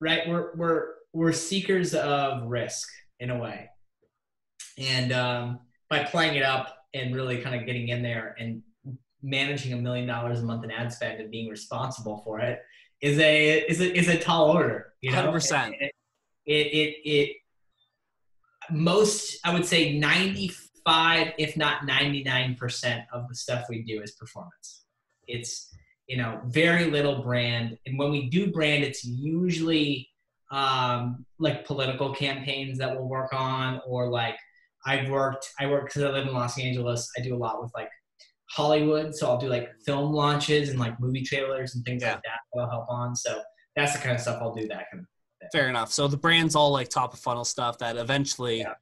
right. 0.00 0.28
We're 0.28 0.54
we're 0.56 0.86
we're 1.12 1.32
seekers 1.32 1.94
of 1.94 2.42
risk 2.44 2.88
in 3.20 3.30
a 3.30 3.38
way, 3.38 3.68
and 4.76 5.12
um, 5.12 5.60
by 5.88 6.02
playing 6.02 6.34
it 6.36 6.42
up 6.42 6.76
and 6.94 7.14
really 7.14 7.38
kind 7.38 7.54
of 7.54 7.66
getting 7.66 7.88
in 7.88 8.02
there 8.02 8.34
and 8.38 8.62
managing 9.22 9.72
a 9.72 9.76
million 9.76 10.06
dollars 10.06 10.40
a 10.40 10.42
month 10.42 10.64
in 10.64 10.70
ad 10.70 10.92
spend 10.92 11.20
and 11.20 11.30
being 11.30 11.48
responsible 11.48 12.22
for 12.24 12.40
it 12.40 12.60
is 13.00 13.18
a 13.18 13.58
is 13.60 13.80
a 13.80 13.98
is 13.98 14.08
a 14.08 14.18
tall 14.18 14.50
order. 14.50 14.92
You 15.00 15.12
know, 15.12 15.30
100%. 15.30 15.74
It, 15.80 15.92
it 16.46 16.52
it 16.52 16.96
it 17.04 17.36
most 18.70 19.38
I 19.44 19.52
would 19.52 19.66
say 19.66 19.98
ninety 19.98 20.52
five, 20.84 21.32
if 21.38 21.56
not 21.56 21.86
ninety 21.86 22.22
nine 22.22 22.54
percent 22.56 23.02
of 23.12 23.28
the 23.28 23.34
stuff 23.34 23.66
we 23.68 23.82
do 23.82 24.00
is 24.02 24.12
performance. 24.12 24.84
It's 25.26 25.74
you 26.06 26.16
know 26.16 26.40
very 26.46 26.90
little 26.90 27.22
brand, 27.22 27.78
and 27.86 27.98
when 27.98 28.10
we 28.10 28.28
do 28.28 28.50
brand, 28.52 28.84
it's 28.84 29.04
usually 29.04 30.08
um, 30.50 31.24
like 31.38 31.64
political 31.66 32.14
campaigns 32.14 32.78
that 32.78 32.94
we'll 32.94 33.08
work 33.08 33.32
on, 33.32 33.80
or 33.86 34.08
like 34.10 34.36
I've 34.86 35.08
worked. 35.08 35.50
I 35.58 35.66
work 35.66 35.86
because 35.86 36.02
I 36.02 36.10
live 36.10 36.26
in 36.26 36.34
Los 36.34 36.58
Angeles. 36.58 37.08
I 37.18 37.22
do 37.22 37.34
a 37.34 37.38
lot 37.38 37.62
with 37.62 37.72
like 37.74 37.88
Hollywood, 38.50 39.14
so 39.14 39.28
I'll 39.28 39.38
do 39.38 39.48
like 39.48 39.70
film 39.86 40.12
launches 40.12 40.68
and 40.70 40.78
like 40.78 40.98
movie 41.00 41.22
trailers 41.22 41.74
and 41.74 41.84
things 41.84 42.02
Yeah. 42.02 42.12
like 42.14 42.22
that. 42.24 42.38
that 42.52 42.60
I'll 42.60 42.70
help 42.70 42.86
on. 42.88 43.16
So 43.16 43.40
that's 43.74 43.94
the 43.94 43.98
kind 43.98 44.14
of 44.14 44.20
stuff 44.20 44.38
I'll 44.40 44.54
do. 44.54 44.68
That 44.68 44.84
kind 44.90 45.02
of 45.02 45.06
fair 45.52 45.68
enough 45.68 45.92
so 45.92 46.08
the 46.08 46.16
brand's 46.16 46.56
all 46.56 46.72
like 46.72 46.88
top 46.88 47.12
of 47.12 47.18
funnel 47.20 47.44
stuff 47.44 47.76
that 47.76 47.96
eventually 47.98 48.60
Yeah. 48.60 48.72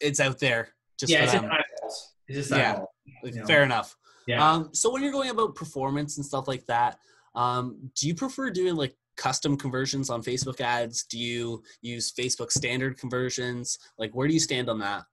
It's 0.00 0.20
out 0.20 0.38
there 0.38 0.68
just 0.98 1.12
yeah, 1.12 1.24
it's 1.24 1.32
them 1.32 1.44
eyeballs. 1.46 2.14
It's 2.28 2.38
just 2.38 2.50
Yeah. 2.50 2.72
eyeballs. 2.72 2.88
Like, 3.22 3.34
you 3.34 3.40
know. 3.40 3.46
fair 3.46 3.62
enough 3.62 3.96
Yeah. 4.26 4.46
Um, 4.48 4.70
so 4.72 4.90
when 4.92 5.02
you're 5.02 5.12
going 5.12 5.30
about 5.30 5.54
performance 5.54 6.16
and 6.16 6.24
stuff 6.24 6.48
like 6.48 6.64
that, 6.66 6.98
um, 7.34 7.90
do 7.94 8.06
you 8.08 8.14
prefer 8.14 8.48
doing 8.50 8.74
like 8.76 8.94
custom 9.16 9.56
conversions 9.56 10.08
on 10.10 10.22
Facebook 10.22 10.60
ads? 10.60 11.04
Do 11.04 11.18
you 11.18 11.62
use 11.82 12.12
Facebook 12.12 12.50
standard 12.50 12.98
conversions? 12.98 13.78
Like, 13.98 14.12
where 14.14 14.26
do 14.26 14.34
you 14.34 14.40
stand 14.40 14.68
on 14.70 14.78
that? 14.80 15.04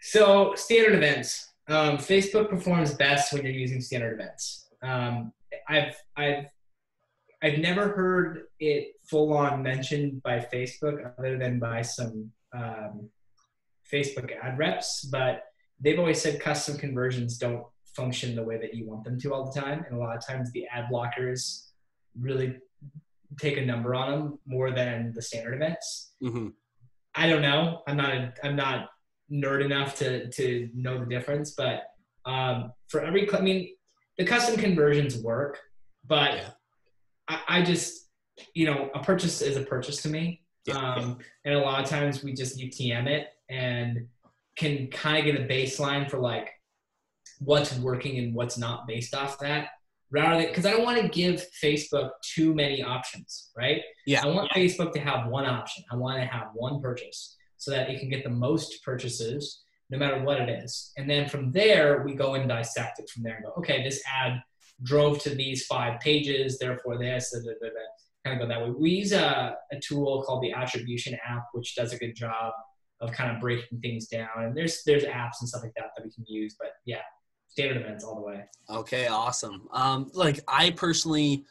So 0.00 0.54
standard 0.54 0.94
events. 0.94 1.52
Um, 1.68 1.96
Facebook 1.98 2.48
performs 2.50 2.94
best 2.94 3.32
when 3.32 3.42
you're 3.42 3.52
using 3.52 3.80
standard 3.80 4.18
events. 4.20 4.68
Um, 4.82 5.32
I've 5.68 5.94
I've 6.16 6.46
I've 7.42 7.58
never 7.58 7.88
heard 7.88 8.44
it 8.60 8.94
full 9.04 9.34
on 9.36 9.62
mentioned 9.62 10.22
by 10.22 10.38
Facebook 10.40 11.12
other 11.18 11.38
than 11.38 11.58
by 11.58 11.82
some 11.82 12.30
um, 12.54 13.08
Facebook 13.94 14.30
ad 14.42 14.58
reps, 14.58 15.04
but 15.04 15.44
they've 15.80 15.98
always 15.98 16.20
said 16.20 16.40
custom 16.40 16.76
conversions 16.76 17.38
don't 17.38 17.64
function 17.96 18.34
the 18.34 18.42
way 18.42 18.58
that 18.58 18.74
you 18.74 18.86
want 18.86 19.04
them 19.04 19.18
to 19.20 19.32
all 19.32 19.50
the 19.52 19.60
time, 19.60 19.84
and 19.86 19.96
a 19.96 19.98
lot 19.98 20.16
of 20.16 20.26
times 20.26 20.50
the 20.52 20.66
ad 20.72 20.86
blockers 20.92 21.68
really 22.20 22.56
take 23.38 23.56
a 23.56 23.64
number 23.64 23.94
on 23.94 24.10
them 24.10 24.38
more 24.46 24.70
than 24.72 25.12
the 25.14 25.22
standard 25.22 25.54
events. 25.54 26.12
hmm 26.20 26.48
I 27.16 27.28
don't 27.28 27.42
know. 27.42 27.82
I'm 27.86 27.96
not 27.96 28.12
a, 28.12 28.34
I'm 28.42 28.56
not 28.56 28.88
nerd 29.30 29.64
enough 29.64 29.94
to 30.00 30.28
to 30.30 30.68
know 30.74 30.98
the 30.98 31.06
difference, 31.06 31.52
but 31.52 31.84
um, 32.26 32.72
for 32.88 33.00
every, 33.02 33.32
I 33.32 33.40
mean, 33.40 33.68
the 34.18 34.24
custom 34.24 34.56
conversions 34.56 35.16
work, 35.18 35.60
but 36.06 36.34
Yeah. 36.34 36.50
I, 37.28 37.40
I 37.58 37.62
just, 37.62 38.08
you 38.54 38.66
know, 38.66 38.90
a 38.94 39.00
purchase 39.00 39.42
is 39.42 39.56
a 39.56 39.62
purchase 39.62 40.02
to 40.02 40.08
me, 40.08 40.42
Yeah, 40.66 40.76
um, 40.76 41.18
and 41.44 41.54
a 41.54 41.58
lot 41.60 41.84
of 41.84 41.88
times 41.88 42.24
we 42.24 42.32
just 42.34 42.58
UTM 42.58 43.06
it 43.06 43.28
and 43.54 44.06
can 44.56 44.88
kind 44.88 45.18
of 45.18 45.24
get 45.24 45.40
a 45.40 45.46
baseline 45.46 46.08
for 46.10 46.18
like 46.18 46.50
what's 47.38 47.76
working 47.78 48.18
and 48.18 48.34
what's 48.34 48.58
not 48.58 48.86
based 48.86 49.14
off 49.14 49.38
that, 49.40 49.68
rather 50.10 50.36
than 50.40 50.48
because 50.48 50.66
I 50.66 50.72
don't 50.72 50.84
want 50.84 51.00
to 51.00 51.08
give 51.08 51.44
Facebook 51.62 52.10
too 52.34 52.54
many 52.54 52.82
options, 52.82 53.50
right? 53.56 53.82
Yeah. 54.06 54.22
I 54.22 54.26
want 54.26 54.50
Facebook 54.52 54.92
to 54.92 55.00
have 55.00 55.28
one 55.28 55.46
option. 55.46 55.84
I 55.90 55.96
want 55.96 56.18
to 56.18 56.26
have 56.26 56.48
one 56.54 56.80
purchase 56.80 57.36
so 57.56 57.70
that 57.70 57.90
it 57.90 58.00
can 58.00 58.08
get 58.08 58.24
the 58.24 58.30
most 58.30 58.82
purchases 58.84 59.62
no 59.90 59.98
matter 59.98 60.22
what 60.22 60.40
it 60.40 60.48
is. 60.48 60.92
And 60.96 61.08
then 61.08 61.28
from 61.28 61.52
there, 61.52 62.02
we 62.04 62.14
go 62.14 62.34
and 62.34 62.48
dissect 62.48 63.00
it 63.00 63.08
from 63.10 63.22
there 63.22 63.36
and 63.36 63.44
go, 63.44 63.52
okay, 63.58 63.82
this 63.82 64.02
ad 64.12 64.40
drove 64.82 65.20
to 65.20 65.30
these 65.30 65.66
five 65.66 66.00
pages, 66.00 66.58
therefore 66.58 66.98
this, 66.98 67.30
da, 67.32 67.38
da, 67.40 67.68
da. 67.68 67.70
kind 68.24 68.40
of 68.40 68.48
go 68.48 68.52
that 68.52 68.62
way. 68.62 68.74
We 68.76 68.90
use 68.90 69.12
a, 69.12 69.56
a 69.72 69.80
tool 69.80 70.22
called 70.22 70.42
the 70.42 70.52
Attribution 70.52 71.16
app, 71.26 71.44
which 71.52 71.74
does 71.74 71.92
a 71.92 71.98
good 71.98 72.14
job 72.14 72.52
of 73.04 73.12
kind 73.12 73.34
of 73.34 73.40
breaking 73.40 73.80
things 73.80 74.08
down. 74.08 74.28
And 74.38 74.56
there's 74.56 74.82
there's 74.84 75.04
apps 75.04 75.40
and 75.40 75.48
stuff 75.48 75.62
like 75.62 75.72
that 75.76 75.90
that 75.96 76.04
we 76.04 76.10
can 76.10 76.24
use. 76.26 76.56
But 76.58 76.70
yeah, 76.84 77.02
standard 77.48 77.80
events 77.80 78.04
all 78.04 78.16
the 78.16 78.22
way. 78.22 78.44
Okay, 78.70 79.06
awesome. 79.06 79.68
Um, 79.72 80.10
like 80.14 80.40
I 80.48 80.70
personally, 80.70 81.44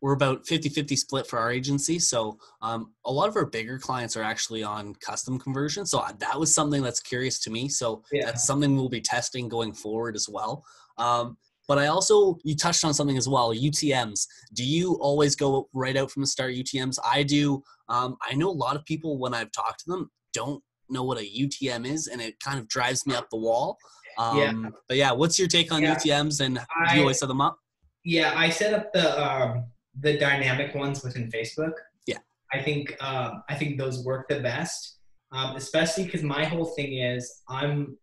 we're 0.00 0.12
about 0.12 0.44
50-50 0.44 0.96
split 0.96 1.26
for 1.26 1.40
our 1.40 1.50
agency. 1.50 1.98
So 1.98 2.38
um, 2.62 2.92
a 3.04 3.10
lot 3.12 3.28
of 3.28 3.34
our 3.36 3.46
bigger 3.46 3.78
clients 3.80 4.16
are 4.16 4.22
actually 4.22 4.62
on 4.62 4.94
custom 4.96 5.40
conversion. 5.40 5.84
So 5.86 6.04
that 6.18 6.38
was 6.38 6.54
something 6.54 6.82
that's 6.82 7.00
curious 7.00 7.40
to 7.40 7.50
me. 7.50 7.68
So 7.68 8.04
Yeah. 8.12 8.26
that's 8.26 8.44
something 8.46 8.76
we'll 8.76 8.88
be 8.88 9.00
testing 9.00 9.48
going 9.48 9.72
forward 9.72 10.14
as 10.14 10.28
well. 10.28 10.64
Um, 10.98 11.36
but 11.66 11.78
I 11.78 11.88
also, 11.88 12.38
you 12.44 12.54
touched 12.54 12.84
on 12.84 12.94
something 12.94 13.18
as 13.18 13.28
well, 13.28 13.52
UTMs. 13.52 14.26
Do 14.54 14.64
you 14.64 14.94
always 15.00 15.34
go 15.34 15.68
right 15.72 15.96
out 15.96 16.10
from 16.12 16.22
the 16.22 16.26
start 16.28 16.54
UTMs? 16.54 16.98
I 17.04 17.24
do. 17.24 17.62
Um, 17.88 18.16
I 18.22 18.34
know 18.34 18.48
a 18.48 18.52
lot 18.52 18.76
of 18.76 18.84
people 18.86 19.18
when 19.18 19.34
I've 19.34 19.50
talked 19.52 19.80
to 19.80 19.90
them 19.90 20.10
don't 20.32 20.62
know 20.90 21.04
what 21.04 21.18
a 21.18 21.22
UTM 21.22 21.86
is, 21.86 22.06
and 22.06 22.20
it 22.20 22.38
kind 22.40 22.58
of 22.58 22.68
drives 22.68 23.06
me 23.06 23.14
up 23.14 23.28
the 23.30 23.36
wall. 23.36 23.78
Um, 24.18 24.38
Yeah. 24.38 24.70
But 24.88 24.96
yeah, 24.96 25.12
what's 25.12 25.38
your 25.38 25.48
take 25.48 25.70
on 25.72 25.82
Yeah. 25.82 25.94
UTMs 25.94 26.40
and 26.44 26.56
do 26.90 26.94
you 26.96 27.02
always 27.02 27.18
set 27.18 27.28
them 27.28 27.40
up? 27.40 27.58
Yeah, 28.04 28.32
I 28.36 28.50
set 28.50 28.74
up 28.74 28.92
the 28.92 29.06
um, 29.22 29.64
the 30.00 30.16
dynamic 30.18 30.74
ones 30.74 31.02
within 31.02 31.30
Facebook. 31.30 31.72
Yeah. 32.06 32.18
I 32.52 32.62
think 32.62 32.96
um, 33.02 33.42
I 33.48 33.54
think 33.54 33.78
those 33.78 34.04
work 34.04 34.28
the 34.28 34.40
best, 34.40 34.98
um, 35.32 35.56
especially 35.56 36.04
because 36.04 36.22
my 36.22 36.44
whole 36.44 36.66
thing 36.66 36.98
is 36.98 37.42
I'm 37.48 37.96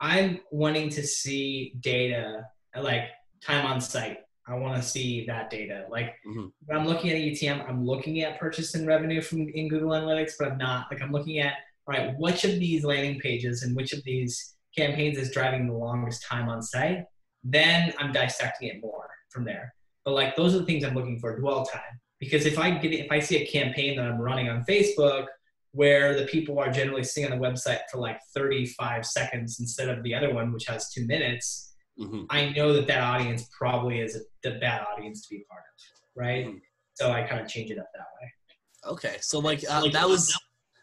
I'm 0.00 0.40
wanting 0.50 0.88
to 0.90 1.02
see 1.06 1.74
data 1.80 2.44
like 2.76 3.04
time 3.44 3.66
on 3.66 3.80
site. 3.80 4.18
I 4.48 4.54
want 4.54 4.76
to 4.76 4.82
see 4.82 5.26
that 5.26 5.48
data. 5.50 5.86
Like 5.90 6.14
Mhm. 6.26 6.52
when 6.66 6.76
I'm 6.78 6.86
looking 6.86 7.10
at 7.10 7.16
a 7.16 7.20
UTM, 7.20 7.68
I'm 7.68 7.84
looking 7.86 8.20
at 8.22 8.38
purchase 8.40 8.74
and 8.74 8.86
revenue 8.86 9.20
from 9.22 9.48
in 9.48 9.68
Google 9.68 9.90
Analytics, 9.90 10.32
but 10.38 10.50
I'm 10.52 10.58
not 10.58 10.86
like 10.90 11.00
I'm 11.02 11.12
looking 11.12 11.38
at 11.38 11.54
all 11.86 11.94
right, 11.94 12.14
which 12.18 12.44
of 12.44 12.58
these 12.58 12.84
landing 12.84 13.18
pages 13.20 13.62
and 13.62 13.74
which 13.76 13.92
of 13.92 14.02
these 14.04 14.54
campaigns 14.76 15.18
is 15.18 15.32
driving 15.32 15.66
the 15.66 15.74
longest 15.74 16.24
time 16.28 16.48
on 16.48 16.62
site. 16.62 17.04
Then 17.42 17.92
I'm 17.98 18.12
dissecting 18.12 18.68
it 18.68 18.80
more 18.80 19.08
from 19.30 19.44
there. 19.44 19.72
but 20.04 20.14
like 20.14 20.36
those 20.36 20.54
are 20.54 20.58
the 20.58 20.66
things 20.66 20.84
I'm 20.84 20.94
looking 20.94 21.18
for 21.18 21.38
dwell 21.38 21.64
time. 21.64 22.00
Because 22.18 22.44
if 22.44 22.58
I 22.58 22.70
get 22.70 22.92
if 22.92 23.10
I 23.10 23.18
see 23.18 23.38
a 23.38 23.46
campaign 23.46 23.96
that 23.96 24.06
I'm 24.06 24.20
running 24.20 24.48
on 24.48 24.64
Facebook 24.68 25.26
where 25.72 26.18
the 26.18 26.26
people 26.26 26.58
are 26.58 26.70
generally 26.70 27.04
sitting 27.04 27.30
on 27.30 27.38
the 27.38 27.44
website 27.44 27.80
for 27.90 27.98
like 27.98 28.18
35 28.34 29.06
seconds 29.06 29.60
instead 29.60 29.88
of 29.88 30.02
the 30.02 30.14
other 30.14 30.34
one 30.34 30.52
which 30.52 30.66
has 30.66 30.90
two 30.90 31.06
minutes, 31.06 31.74
mm-hmm. 31.98 32.24
I 32.28 32.50
know 32.50 32.72
that 32.72 32.86
that 32.88 33.02
audience 33.02 33.48
probably 33.56 34.00
is 34.00 34.22
the 34.42 34.52
bad 34.52 34.84
audience 34.92 35.26
to 35.26 35.34
be 35.34 35.44
part 35.48 35.62
of, 35.62 36.20
right? 36.22 36.46
Mm-hmm. 36.46 36.58
So 36.94 37.12
I 37.12 37.22
kind 37.22 37.40
of 37.40 37.48
change 37.48 37.70
it 37.70 37.78
up 37.78 37.86
that 37.94 38.06
way. 38.20 38.92
Okay, 38.92 39.16
so 39.20 39.38
like 39.38 39.64
uh, 39.68 39.88
that 39.88 40.08
was 40.08 40.36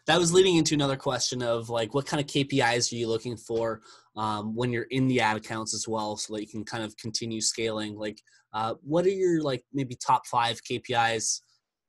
that 0.08 0.18
was 0.18 0.32
leading 0.32 0.56
into 0.56 0.74
another 0.74 0.96
question 0.96 1.42
of 1.42 1.68
like 1.68 1.92
what 1.92 2.06
kind 2.06 2.18
of 2.18 2.26
KPIs 2.26 2.90
are 2.90 2.96
you 2.96 3.06
looking 3.06 3.36
for 3.36 3.82
um, 4.16 4.56
when 4.56 4.72
you're 4.72 4.86
in 4.90 5.06
the 5.06 5.20
ad 5.20 5.36
accounts 5.36 5.74
as 5.74 5.86
well, 5.86 6.16
so 6.16 6.34
that 6.34 6.40
you 6.40 6.48
can 6.48 6.64
kind 6.64 6.82
of 6.82 6.96
continue 6.96 7.42
scaling. 7.42 7.94
Like, 7.94 8.18
uh, 8.54 8.74
what 8.82 9.04
are 9.04 9.10
your 9.10 9.42
like 9.42 9.62
maybe 9.72 9.94
top 9.94 10.26
five 10.26 10.60
KPIs 10.64 11.42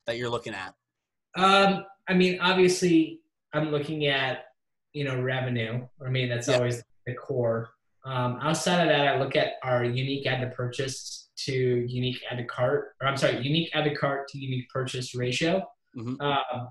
that 0.06 0.18
you're 0.18 0.28
looking 0.28 0.52
at? 0.52 0.74
Um, 1.34 1.86
I 2.08 2.14
mean, 2.14 2.38
obviously, 2.40 3.20
I'm 3.54 3.70
looking 3.70 4.06
at 4.06 4.44
you 4.92 5.04
know 5.04 5.20
revenue. 5.20 5.86
I 6.04 6.10
mean, 6.10 6.28
that's 6.28 6.46
yep. 6.46 6.58
always 6.58 6.82
the 7.06 7.14
core. 7.14 7.70
Um, 8.04 8.38
outside 8.42 8.82
of 8.82 8.88
that, 8.88 9.08
I 9.08 9.18
look 9.18 9.34
at 9.34 9.54
our 9.62 9.82
unique 9.82 10.26
ad 10.26 10.42
to 10.42 10.54
purchase 10.54 11.30
to 11.46 11.54
unique 11.54 12.20
ad 12.30 12.36
to 12.36 12.44
cart, 12.44 12.96
or 13.00 13.08
I'm 13.08 13.16
sorry, 13.16 13.40
unique 13.40 13.70
ad 13.72 13.84
to 13.84 13.94
cart 13.94 14.28
to 14.28 14.38
unique 14.38 14.68
purchase 14.68 15.14
ratio. 15.14 15.66
Mm-hmm. 15.96 16.20
Uh, 16.20 16.66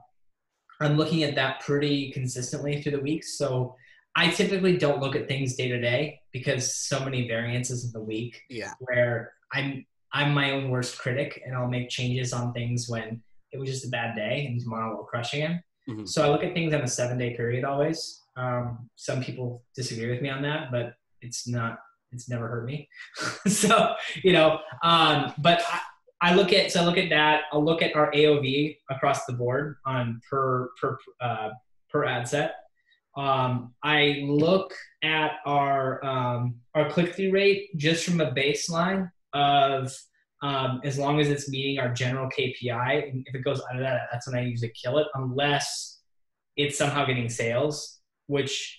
I'm 0.80 0.98
looking 0.98 1.24
at 1.24 1.36
that 1.36 1.62
pretty 1.62 2.12
consistently 2.12 2.82
through 2.82 2.94
the 2.94 3.02
weeks. 3.02 3.38
So 3.38 3.76
I 4.16 4.30
typically 4.30 4.78
don't 4.78 5.02
look 5.02 5.16
at 5.16 5.28
things 5.28 5.56
day 5.56 5.68
to 5.70 5.80
day 5.80 6.22
because 6.32 6.76
so 6.76 7.04
many 7.04 7.28
variances 7.28 7.86
in 7.86 7.92
the 7.92 8.02
week. 8.02 8.42
Yeah. 8.50 8.72
Where 8.80 9.34
I'm 9.54 9.86
I'm 10.12 10.34
my 10.34 10.52
own 10.52 10.70
worst 10.70 10.98
critic 10.98 11.42
and 11.46 11.56
I'll 11.56 11.68
make 11.68 11.90
changes 11.90 12.34
on 12.34 12.54
things 12.54 12.90
when 12.90 13.22
it 13.52 13.60
was 13.60 13.70
just 13.70 13.86
a 13.86 13.90
bad 13.90 14.16
day 14.16 14.46
and 14.48 14.60
tomorrow 14.60 14.98
we're 14.98 15.06
crushing 15.06 15.44
it. 15.44 15.62
Mm-hmm. 15.90 16.06
So 16.06 16.24
I 16.24 16.30
look 16.30 16.44
at 16.44 16.54
things 16.54 16.74
on 16.74 16.82
a 16.82 16.88
seven 16.88 17.18
day 17.18 17.36
period 17.36 17.64
always. 17.64 18.24
Um, 18.36 18.90
some 18.96 19.22
people 19.22 19.64
disagree 19.76 20.10
with 20.10 20.22
me 20.22 20.30
on 20.30 20.42
that, 20.44 20.72
but 20.72 20.94
it's 21.22 21.48
not 21.48 21.80
it's 22.12 22.30
never 22.30 22.48
hurt 22.48 22.66
me. 22.66 22.90
so 23.48 23.94
you 24.24 24.34
know, 24.34 24.60
um, 24.84 25.34
but 25.38 25.62
I, 25.68 25.80
I 26.22 26.36
look 26.36 26.52
at 26.52 26.72
so 26.72 26.82
I 26.82 26.86
look 26.86 26.98
at 26.98 27.10
that. 27.10 27.44
I'll 27.52 27.64
look 27.64 27.82
at 27.82 27.96
our 27.96 28.12
AOV 28.12 28.78
across 28.90 29.26
the 29.26 29.34
board 29.34 29.78
on 29.86 30.22
per 30.30 30.70
per 30.80 30.98
uh, 31.22 31.50
per 31.90 32.06
ad 32.06 32.28
set. 32.28 32.56
Um, 33.16 33.74
I 33.84 34.24
look 34.26 34.74
at 35.04 35.34
our 35.46 36.04
um, 36.06 36.56
our 36.76 36.90
click 36.90 37.16
through 37.16 37.32
rate 37.32 37.76
just 37.78 38.06
from 38.06 38.22
a 38.22 38.32
baseline 38.32 39.12
of 39.34 39.96
um, 40.42 40.82
as 40.84 40.98
long 40.98 41.20
as 41.20 41.30
it's 41.30 41.50
meeting 41.50 41.80
our 41.80 41.94
general 41.94 42.30
KPI. 42.30 43.10
And 43.10 43.26
if 43.28 43.36
it 43.36 43.44
goes 43.44 43.62
under 43.70 43.84
that, 43.84 44.04
that's 44.12 44.28
when 44.28 44.38
I 44.38 44.46
usually 44.46 44.72
kill 44.82 44.98
it, 44.98 45.08
unless 45.16 46.00
it's 46.56 46.78
somehow 46.78 47.06
getting 47.06 47.30
sales, 47.30 48.00
which 48.28 48.78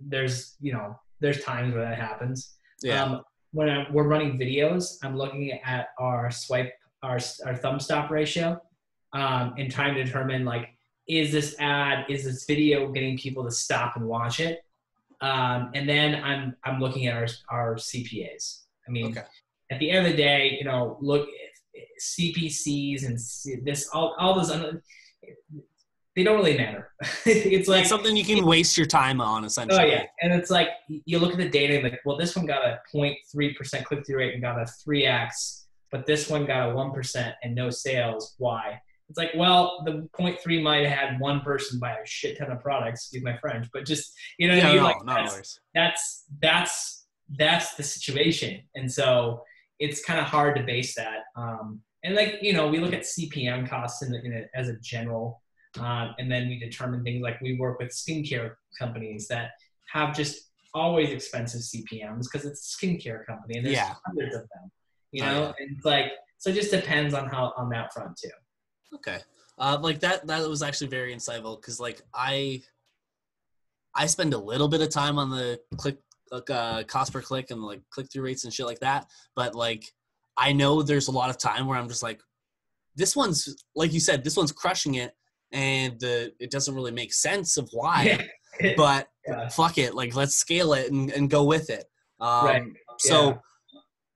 there's 0.00 0.56
you 0.60 0.72
know 0.72 0.98
there's 1.20 1.42
times 1.42 1.74
where 1.74 1.84
that 1.84 1.98
happens. 1.98 2.54
Yeah. 2.82 3.02
Um, 3.02 3.22
when 3.52 3.68
I'm, 3.68 3.92
we're 3.92 4.08
running 4.08 4.38
videos, 4.38 4.98
I'm 5.02 5.16
looking 5.16 5.52
at 5.52 5.88
our 5.98 6.30
swipe, 6.30 6.72
our, 7.02 7.18
our 7.46 7.56
thumb 7.56 7.80
stop 7.80 8.10
ratio, 8.10 8.60
um, 9.12 9.54
and 9.58 9.70
trying 9.70 9.94
to 9.94 10.04
determine 10.04 10.44
like, 10.44 10.70
is 11.08 11.32
this 11.32 11.56
ad, 11.58 12.04
is 12.08 12.24
this 12.24 12.44
video 12.44 12.90
getting 12.92 13.16
people 13.16 13.44
to 13.44 13.50
stop 13.50 13.96
and 13.96 14.04
watch 14.06 14.40
it? 14.40 14.60
Um, 15.20 15.70
and 15.74 15.88
then 15.88 16.22
I'm, 16.22 16.54
I'm 16.64 16.80
looking 16.80 17.06
at 17.06 17.16
our, 17.16 17.26
our 17.50 17.74
CPAs. 17.76 18.64
I 18.86 18.90
mean, 18.90 19.12
okay. 19.12 19.26
at 19.70 19.78
the 19.78 19.90
end 19.90 20.06
of 20.06 20.12
the 20.12 20.16
day, 20.16 20.56
you 20.58 20.64
know, 20.64 20.98
look, 21.00 21.28
CPCs 22.00 23.06
and 23.06 23.18
this, 23.64 23.88
all, 23.92 24.14
all 24.18 24.34
those, 24.34 24.50
they 26.18 26.24
don't 26.24 26.36
really 26.36 26.56
matter. 26.56 26.90
it's 27.26 27.68
like 27.68 27.86
something 27.86 28.16
you 28.16 28.24
can 28.24 28.44
waste 28.44 28.76
your 28.76 28.88
time 28.88 29.20
on, 29.20 29.44
essentially. 29.44 29.80
Oh 29.80 29.84
yeah, 29.84 30.02
and 30.20 30.32
it's 30.32 30.50
like 30.50 30.70
you 30.88 31.20
look 31.20 31.30
at 31.30 31.38
the 31.38 31.48
data 31.48 31.74
and 31.74 31.84
like, 31.84 32.00
well, 32.04 32.16
this 32.16 32.34
one 32.34 32.44
got 32.44 32.66
a 32.66 32.80
0.3 32.92 33.56
percent 33.56 33.86
click 33.86 34.04
through 34.04 34.18
rate 34.18 34.34
and 34.34 34.42
got 34.42 34.58
a 34.58 34.64
3x, 34.64 35.66
but 35.92 36.06
this 36.06 36.28
one 36.28 36.44
got 36.44 36.70
a 36.70 36.74
one 36.74 36.90
percent 36.90 37.36
and 37.44 37.54
no 37.54 37.70
sales. 37.70 38.34
Why? 38.38 38.80
It's 39.08 39.16
like, 39.16 39.30
well, 39.36 39.84
the 39.86 40.08
0.3 40.18 40.60
might 40.60 40.84
have 40.88 40.98
had 40.98 41.20
one 41.20 41.40
person 41.40 41.78
buy 41.78 41.92
a 41.92 42.04
shit 42.04 42.36
ton 42.36 42.50
of 42.50 42.60
products. 42.60 43.04
Excuse 43.04 43.22
my 43.22 43.36
French, 43.36 43.68
but 43.72 43.86
just 43.86 44.12
you 44.40 44.48
know, 44.48 44.56
yeah, 44.56 44.74
no, 44.74 44.82
like 44.82 44.96
that's, 45.06 45.60
that's 45.72 46.24
that's 46.42 47.06
that's 47.38 47.74
the 47.76 47.84
situation, 47.84 48.60
and 48.74 48.90
so 48.90 49.44
it's 49.78 50.04
kind 50.04 50.18
of 50.18 50.26
hard 50.26 50.56
to 50.56 50.64
base 50.64 50.96
that. 50.96 51.20
Um, 51.36 51.80
and 52.02 52.16
like 52.16 52.38
you 52.42 52.54
know, 52.54 52.66
we 52.66 52.80
look 52.80 52.92
at 52.92 53.02
CPM 53.02 53.70
costs 53.70 54.02
in, 54.02 54.10
the, 54.10 54.20
in 54.24 54.32
a, 54.32 54.58
as 54.58 54.68
a 54.68 54.76
general 54.82 55.40
um, 55.78 56.14
and 56.18 56.30
then 56.30 56.48
we 56.48 56.58
determine 56.58 57.04
things 57.04 57.22
like 57.22 57.40
we 57.40 57.56
work 57.56 57.78
with 57.78 57.90
skincare 57.90 58.54
companies 58.78 59.28
that 59.28 59.50
have 59.92 60.16
just 60.16 60.50
always 60.74 61.10
expensive 61.10 61.60
CPMs 61.60 62.24
because 62.24 62.46
it's 62.46 62.74
a 62.74 62.86
skincare 62.86 63.24
company 63.26 63.56
and 63.56 63.66
there's 63.66 63.76
yeah. 63.76 63.94
hundreds 64.06 64.34
of 64.34 64.42
them. 64.42 64.70
You 65.12 65.22
know, 65.22 65.28
oh, 65.28 65.40
yeah. 65.40 65.52
and 65.58 65.76
it's 65.76 65.84
like 65.84 66.12
so 66.38 66.50
it 66.50 66.54
just 66.54 66.70
depends 66.70 67.14
on 67.14 67.28
how 67.28 67.52
on 67.56 67.68
that 67.70 67.92
front 67.92 68.16
too. 68.16 68.30
Okay. 68.94 69.18
Uh, 69.58 69.78
like 69.80 70.00
that 70.00 70.26
that 70.26 70.46
was 70.48 70.62
actually 70.62 70.88
very 70.88 71.14
insightful 71.14 71.60
because 71.60 71.80
like 71.80 72.02
I 72.14 72.62
I 73.94 74.06
spend 74.06 74.34
a 74.34 74.38
little 74.38 74.68
bit 74.68 74.80
of 74.80 74.90
time 74.90 75.18
on 75.18 75.30
the 75.30 75.58
click 75.76 75.98
like 76.30 76.50
uh, 76.50 76.84
cost 76.84 77.12
per 77.12 77.22
click 77.22 77.50
and 77.50 77.62
like 77.62 77.80
click 77.90 78.10
through 78.10 78.24
rates 78.24 78.44
and 78.44 78.52
shit 78.52 78.66
like 78.66 78.80
that, 78.80 79.06
but 79.34 79.54
like 79.54 79.92
I 80.36 80.52
know 80.52 80.82
there's 80.82 81.08
a 81.08 81.12
lot 81.12 81.30
of 81.30 81.38
time 81.38 81.66
where 81.66 81.78
I'm 81.78 81.88
just 81.88 82.02
like, 82.02 82.20
this 82.94 83.16
one's 83.16 83.56
like 83.74 83.92
you 83.92 84.00
said, 84.00 84.24
this 84.24 84.36
one's 84.36 84.52
crushing 84.52 84.96
it, 84.96 85.16
and 85.52 85.98
the 86.00 86.32
it 86.38 86.50
doesn't 86.50 86.74
really 86.74 86.92
make 86.92 87.12
sense 87.12 87.56
of 87.56 87.68
why. 87.72 88.04
Yeah. 88.60 88.72
but 88.76 89.08
yeah. 89.26 89.48
fuck 89.48 89.78
it, 89.78 89.94
like 89.94 90.14
let's 90.14 90.34
scale 90.34 90.72
it 90.72 90.90
and, 90.90 91.10
and 91.12 91.30
go 91.30 91.44
with 91.44 91.70
it. 91.70 91.84
Um, 92.20 92.46
right. 92.46 92.62
So 92.98 93.28
yeah. 93.28 93.36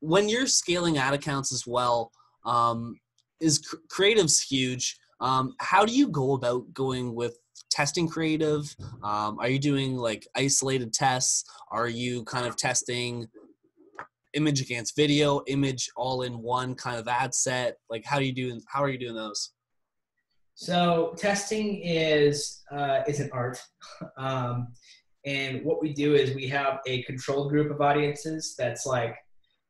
when 0.01 0.29
you're 0.29 0.47
scaling 0.47 0.99
ad 0.99 1.15
accounts 1.15 1.53
as 1.53 1.67
well, 1.67 2.11
um, 2.45 2.99
is 3.41 3.59
cr- 3.59 3.77
creative's 3.89 4.41
huge. 4.41 4.97
Um, 5.21 5.55
how 5.61 5.85
do 5.85 5.95
you 5.95 6.09
go 6.09 6.33
about 6.33 6.73
going 6.75 7.15
with 7.15 7.39
testing 7.71 8.09
creative? 8.09 8.75
Um, 9.03 9.39
are 9.39 9.49
you 9.49 9.59
doing 9.59 9.97
like 9.97 10.27
isolated 10.37 10.93
tests? 10.93 11.45
Are 11.71 11.89
you 11.89 12.25
kind 12.25 12.47
of 12.47 12.57
testing 12.57 13.29
image 14.35 14.61
against 14.61 14.97
video, 14.97 15.43
image 15.47 15.91
all 15.97 16.23
in 16.23 16.41
one 16.41 16.75
kind 16.75 16.99
of 16.99 17.07
ad 17.07 17.35
set? 17.35 17.77
Like 17.89 18.05
how 18.05 18.19
do 18.19 18.25
you 18.25 18.33
do? 18.33 18.61
How 18.67 18.83
are 18.83 18.89
you 18.89 18.99
doing 18.99 19.15
those? 19.15 19.53
So 20.55 21.15
testing 21.17 21.81
is 21.83 22.63
uh, 22.71 23.01
is 23.07 23.21
an 23.21 23.31
art, 23.33 23.61
um, 24.17 24.69
and 25.25 25.65
what 25.65 25.81
we 25.81 25.93
do 25.93 26.15
is 26.15 26.35
we 26.35 26.49
have 26.49 26.81
a 26.87 27.03
controlled 27.05 27.51
group 27.51 27.71
of 27.71 27.81
audiences 27.81 28.55
that's 28.59 28.87
like 28.87 29.17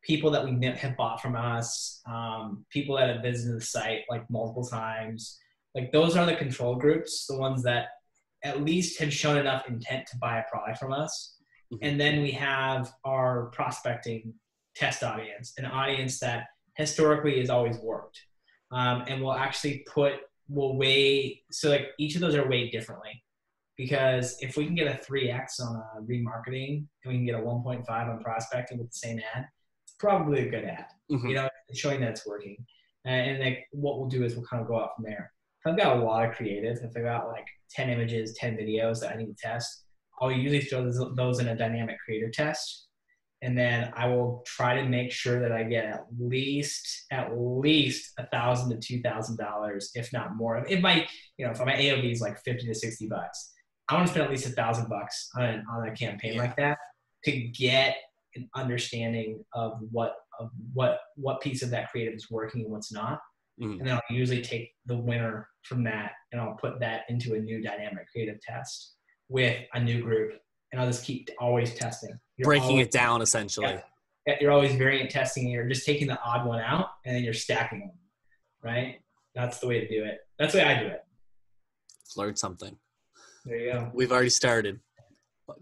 people 0.03 0.31
that 0.31 0.45
we 0.45 0.67
have 0.67 0.97
bought 0.97 1.21
from 1.21 1.37
us, 1.37 2.01
um, 2.07 2.65
people 2.71 2.97
that 2.97 3.09
have 3.09 3.23
visited 3.23 3.57
the 3.57 3.65
site 3.65 4.01
like 4.11 4.29
multiple 4.31 4.67
times. 4.67 5.39
Like 5.75 5.93
those 5.93 6.17
are 6.17 6.27
the 6.27 6.35
control 6.35 6.75
groups, 6.75 7.27
the 7.27 7.39
ones 7.39 7.63
that 7.63 7.87
at 8.45 8.63
least 8.63 8.99
have 8.99 9.13
shown 9.13 9.37
enough 9.37 9.69
intent 9.69 10.07
to 10.09 10.17
buy 10.19 10.39
a 10.39 10.45
product 10.51 10.79
from 10.79 10.93
us. 10.93 11.37
Mm-hmm. 11.73 11.85
And 11.85 12.01
then 12.01 12.23
we 12.23 12.33
have 12.33 12.93
our 13.05 13.47
prospecting 13.47 14.35
test 14.75 15.03
audience, 15.03 15.53
an 15.59 15.67
audience 15.67 16.19
that 16.21 16.47
historically 16.77 17.39
has 17.39 17.51
always 17.51 17.79
worked. 17.79 18.21
Um, 18.73 19.05
and 19.07 19.23
we'll 19.23 19.35
actually 19.35 19.85
put 19.93 20.15
will 20.49 20.77
weigh 20.77 21.43
so 21.51 21.71
like 21.71 21.89
each 21.99 22.15
of 22.15 22.21
those 22.21 22.35
are 22.35 22.49
weighed 22.49 22.73
differently. 22.73 23.23
Because 23.77 24.37
if 24.41 24.57
we 24.57 24.67
can 24.67 24.75
get 24.75 24.87
a 24.87 24.99
3x 24.99 25.61
on 25.61 25.77
a 25.77 26.03
remarketing 26.03 26.85
and 27.05 27.07
we 27.07 27.15
can 27.15 27.25
get 27.25 27.35
a 27.35 27.39
1.5 27.39 27.89
on 27.89 28.23
prospecting 28.23 28.79
with 28.79 28.89
the 28.89 28.99
same 28.99 29.19
ad 29.35 29.47
it's 29.85 29.95
probably 29.99 30.47
a 30.47 30.51
good 30.51 30.65
ad 30.65 30.85
mm-hmm. 31.11 31.27
you 31.27 31.35
know 31.35 31.49
showing 31.75 32.01
that 32.01 32.11
it's 32.11 32.27
working. 32.27 32.57
And, 33.05 33.41
like 33.41 33.67
what 33.73 33.99
we'll 33.99 34.09
do 34.09 34.25
is 34.25 34.37
we'll 34.37 34.45
kind 34.45 34.63
of 34.63 34.69
go 34.69 34.79
out 34.79 34.91
from 34.95 35.05
there. 35.05 35.33
If 35.65 35.73
i've 35.73 35.79
got 35.79 35.97
a 35.97 36.05
lot 36.05 36.29
of 36.29 36.35
creative 36.35 36.79
if 36.79 36.91
i've 36.97 37.05
got 37.05 37.29
like 37.29 37.47
10 37.71 37.89
images 37.89 38.35
10 38.39 38.57
videos 38.57 39.01
that 39.01 39.13
i 39.13 39.17
need 39.17 39.27
to 39.27 39.35
test 39.41 39.85
i'll 40.21 40.33
usually 40.33 40.61
throw 40.61 40.91
those 41.15 41.39
in 41.39 41.49
a 41.49 41.57
dynamic 41.57 41.97
creative 42.05 42.33
test 42.33 42.89
and 43.43 43.59
then 43.59 43.93
I 43.97 44.07
will 44.07 44.45
try 44.47 44.81
to 44.81 44.89
make 44.89 45.11
sure 45.11 45.41
that 45.41 45.51
I 45.51 45.65
get 45.65 45.85
at 45.85 46.05
least 46.19 47.07
at 47.11 47.37
least 47.37 48.13
a 48.17 48.27
thousand 48.27 48.71
to 48.71 48.77
two 48.77 49.03
thousand 49.03 49.37
dollars, 49.37 49.91
if 49.95 50.13
not 50.13 50.37
more. 50.37 50.65
If 50.69 50.81
my 50.81 51.07
you 51.37 51.45
know 51.45 51.51
if 51.51 51.59
my 51.59 51.73
AOV 51.73 52.13
is 52.13 52.21
like 52.21 52.41
fifty 52.45 52.67
to 52.67 52.75
sixty 52.75 53.09
bucks, 53.09 53.53
I 53.89 53.95
want 53.95 54.07
to 54.07 54.13
spend 54.13 54.25
at 54.25 54.31
least 54.31 54.47
a 54.47 54.51
thousand 54.51 54.89
bucks 54.89 55.29
on 55.37 55.65
on 55.71 55.89
a 55.89 55.93
campaign 55.93 56.35
yeah. 56.35 56.41
like 56.41 56.57
that 56.57 56.79
to 57.25 57.33
get 57.33 57.97
an 58.37 58.49
understanding 58.55 59.45
of 59.55 59.79
what 59.91 60.15
of 60.39 60.51
what 60.73 61.01
what 61.17 61.41
piece 61.41 61.63
of 61.63 61.71
that 61.71 61.91
creative 61.91 62.15
is 62.15 62.31
working 62.31 62.63
and 62.63 62.71
what's 62.71 62.93
not. 62.93 63.21
Mm-hmm. 63.61 63.81
And 63.81 63.89
then 63.89 63.95
I'll 63.97 64.17
usually 64.17 64.41
take 64.41 64.71
the 64.87 64.97
winner 64.97 65.49
from 65.63 65.85
that 65.85 66.13
and 66.31 66.41
I'll 66.41 66.55
put 66.55 66.81
that 66.81 67.03
into 67.09 67.35
a 67.35 67.39
new 67.39 67.61
dynamic 67.61 68.07
creative 68.11 68.41
test 68.41 68.95
with 69.29 69.59
a 69.75 69.81
new 69.81 70.01
group 70.01 70.33
and 70.73 70.81
I'll 70.81 70.87
just 70.87 71.05
keep 71.05 71.29
always 71.39 71.75
testing. 71.75 72.19
You're 72.37 72.47
breaking 72.47 72.71
always, 72.71 72.87
it 72.87 72.93
down 72.93 73.23
essentially. 73.23 73.79
Yeah. 74.27 74.37
you're 74.41 74.51
always 74.51 74.75
variant 74.75 75.11
testing. 75.11 75.49
You're 75.49 75.69
just 75.69 75.87
taking 75.87 76.09
the 76.09 76.21
odd 76.23 76.47
one 76.47 76.61
out 76.61 76.89
and 77.05 77.15
then 77.15 77.23
you're 77.23 77.35
stacking 77.35 77.81
them, 77.81 77.93
right? 78.63 79.01
That's 79.35 79.59
the 79.59 79.69
way 79.69 79.81
to 79.81 79.89
do 79.89 80.05
it. 80.05 80.19
That's 80.39 80.53
the 80.53 80.61
way 80.61 80.65
I 80.65 80.83
do 80.83 80.87
it. 80.87 81.05
Learn 82.17 82.37
something. 82.37 82.77
There 83.45 83.57
you 83.57 83.73
go. 83.73 83.91
We've 83.95 84.13
already 84.13 84.31
started. 84.31 84.81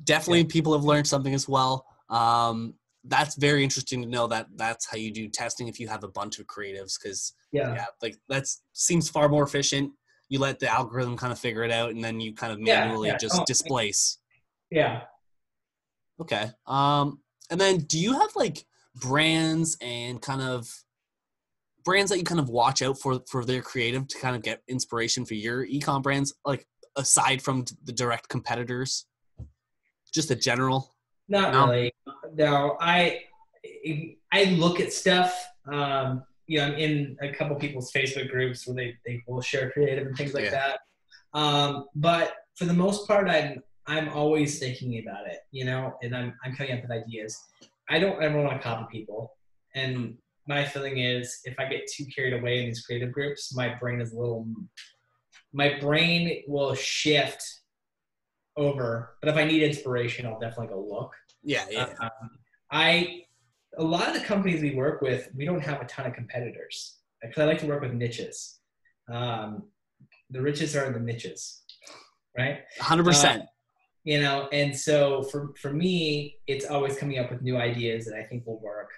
Definitely, 0.04 0.40
yeah. 0.40 0.46
people 0.48 0.72
have 0.72 0.84
learned 0.84 1.06
something 1.06 1.34
as 1.34 1.48
well. 1.48 1.86
Um, 2.08 2.74
that's 3.04 3.36
very 3.36 3.64
interesting 3.64 4.02
to 4.02 4.08
know 4.08 4.26
that 4.26 4.46
that's 4.56 4.86
how 4.86 4.96
you 4.96 5.10
do 5.10 5.28
testing 5.28 5.68
if 5.68 5.80
you 5.80 5.88
have 5.88 6.04
a 6.04 6.08
bunch 6.08 6.38
of 6.38 6.46
creatives 6.46 6.98
because 7.00 7.32
yeah. 7.52 7.72
yeah 7.74 7.86
like 8.02 8.18
that 8.28 8.44
seems 8.74 9.08
far 9.08 9.28
more 9.28 9.42
efficient 9.42 9.90
you 10.28 10.38
let 10.38 10.58
the 10.58 10.68
algorithm 10.68 11.16
kind 11.16 11.32
of 11.32 11.38
figure 11.38 11.64
it 11.64 11.70
out 11.70 11.90
and 11.90 12.04
then 12.04 12.20
you 12.20 12.34
kind 12.34 12.52
of 12.52 12.60
manually 12.60 13.08
yeah, 13.08 13.14
yeah. 13.14 13.18
just 13.18 13.40
oh, 13.40 13.44
displace 13.46 14.18
yeah 14.70 15.02
okay 16.20 16.50
um 16.66 17.20
and 17.50 17.60
then 17.60 17.78
do 17.78 17.98
you 17.98 18.12
have 18.12 18.30
like 18.36 18.64
brands 18.94 19.76
and 19.80 20.20
kind 20.20 20.42
of 20.42 20.68
brands 21.84 22.10
that 22.10 22.18
you 22.18 22.24
kind 22.24 22.40
of 22.40 22.48
watch 22.48 22.82
out 22.82 22.98
for 22.98 23.20
for 23.28 23.44
their 23.44 23.62
creative 23.62 24.06
to 24.08 24.18
kind 24.18 24.36
of 24.36 24.42
get 24.42 24.62
inspiration 24.68 25.24
for 25.24 25.34
your 25.34 25.66
ecom 25.66 26.02
brands 26.02 26.34
like 26.44 26.66
aside 26.96 27.40
from 27.40 27.64
the 27.84 27.92
direct 27.92 28.28
competitors 28.28 29.06
just 30.12 30.30
a 30.30 30.36
general 30.36 30.94
not 31.30 31.52
no? 31.52 31.66
really. 31.66 31.92
No, 32.34 32.76
I 32.80 33.22
I 34.32 34.44
look 34.58 34.80
at 34.80 34.92
stuff. 34.92 35.32
Um, 35.72 36.24
you 36.46 36.58
know, 36.58 36.66
I'm 36.66 36.74
in 36.74 37.16
a 37.22 37.32
couple 37.32 37.54
people's 37.56 37.92
Facebook 37.92 38.28
groups 38.30 38.66
where 38.66 38.74
they, 38.74 38.96
they 39.06 39.22
will 39.26 39.40
share 39.40 39.70
creative 39.70 40.08
and 40.08 40.16
things 40.16 40.34
like 40.34 40.46
yeah. 40.46 40.50
that. 40.50 41.38
Um, 41.38 41.86
but 41.94 42.34
for 42.56 42.64
the 42.64 42.74
most 42.74 43.06
part, 43.06 43.30
I'm 43.30 43.62
I'm 43.90 44.08
always 44.10 44.60
thinking 44.60 45.02
about 45.04 45.26
it, 45.26 45.38
you 45.50 45.64
know, 45.64 45.94
and 46.00 46.14
I'm 46.16 46.32
I'm 46.44 46.54
coming 46.54 46.72
up 46.74 46.82
with 46.82 46.92
ideas. 46.92 47.36
I 47.88 47.98
don't 47.98 48.22
ever 48.22 48.40
want 48.40 48.56
to 48.56 48.62
copy 48.62 48.86
people, 48.98 49.36
and 49.74 50.16
my 50.46 50.64
feeling 50.64 50.98
is 50.98 51.40
if 51.44 51.58
I 51.58 51.64
get 51.64 51.88
too 51.92 52.04
carried 52.14 52.34
away 52.34 52.60
in 52.60 52.66
these 52.66 52.82
creative 52.86 53.10
groups, 53.10 53.52
my 53.54 53.74
brain 53.74 54.00
is 54.00 54.12
a 54.12 54.16
little. 54.16 54.46
My 55.52 55.76
brain 55.80 56.44
will 56.46 56.76
shift 56.76 57.42
over. 58.56 59.16
But 59.20 59.30
if 59.30 59.36
I 59.36 59.42
need 59.42 59.64
inspiration, 59.64 60.24
I'll 60.24 60.38
definitely 60.38 60.68
go 60.68 60.86
look. 60.88 61.12
Yeah, 61.42 61.64
yeah. 61.68 61.88
Um, 62.00 62.30
I 62.70 63.24
a 63.76 63.82
lot 63.82 64.06
of 64.06 64.14
the 64.14 64.20
companies 64.20 64.62
we 64.62 64.74
work 64.74 65.02
with, 65.02 65.30
we 65.36 65.44
don't 65.44 65.62
have 65.62 65.80
a 65.80 65.84
ton 65.86 66.06
of 66.06 66.14
competitors 66.14 66.98
because 67.20 67.42
I 67.42 67.44
like 67.46 67.58
to 67.58 67.66
work 67.66 67.82
with 67.82 67.92
niches. 67.92 68.60
Um, 69.12 69.64
the 70.30 70.40
riches 70.40 70.76
are 70.76 70.86
in 70.86 70.92
the 70.92 71.00
niches, 71.00 71.62
right? 72.38 72.60
Hundred 72.78 73.02
uh, 73.02 73.10
percent. 73.10 73.42
You 74.04 74.20
know, 74.20 74.48
and 74.50 74.76
so 74.76 75.22
for 75.24 75.52
for 75.60 75.72
me, 75.72 76.36
it's 76.46 76.64
always 76.64 76.96
coming 76.96 77.18
up 77.18 77.30
with 77.30 77.42
new 77.42 77.58
ideas 77.58 78.06
that 78.06 78.14
I 78.16 78.22
think 78.22 78.46
will 78.46 78.60
work, 78.60 78.90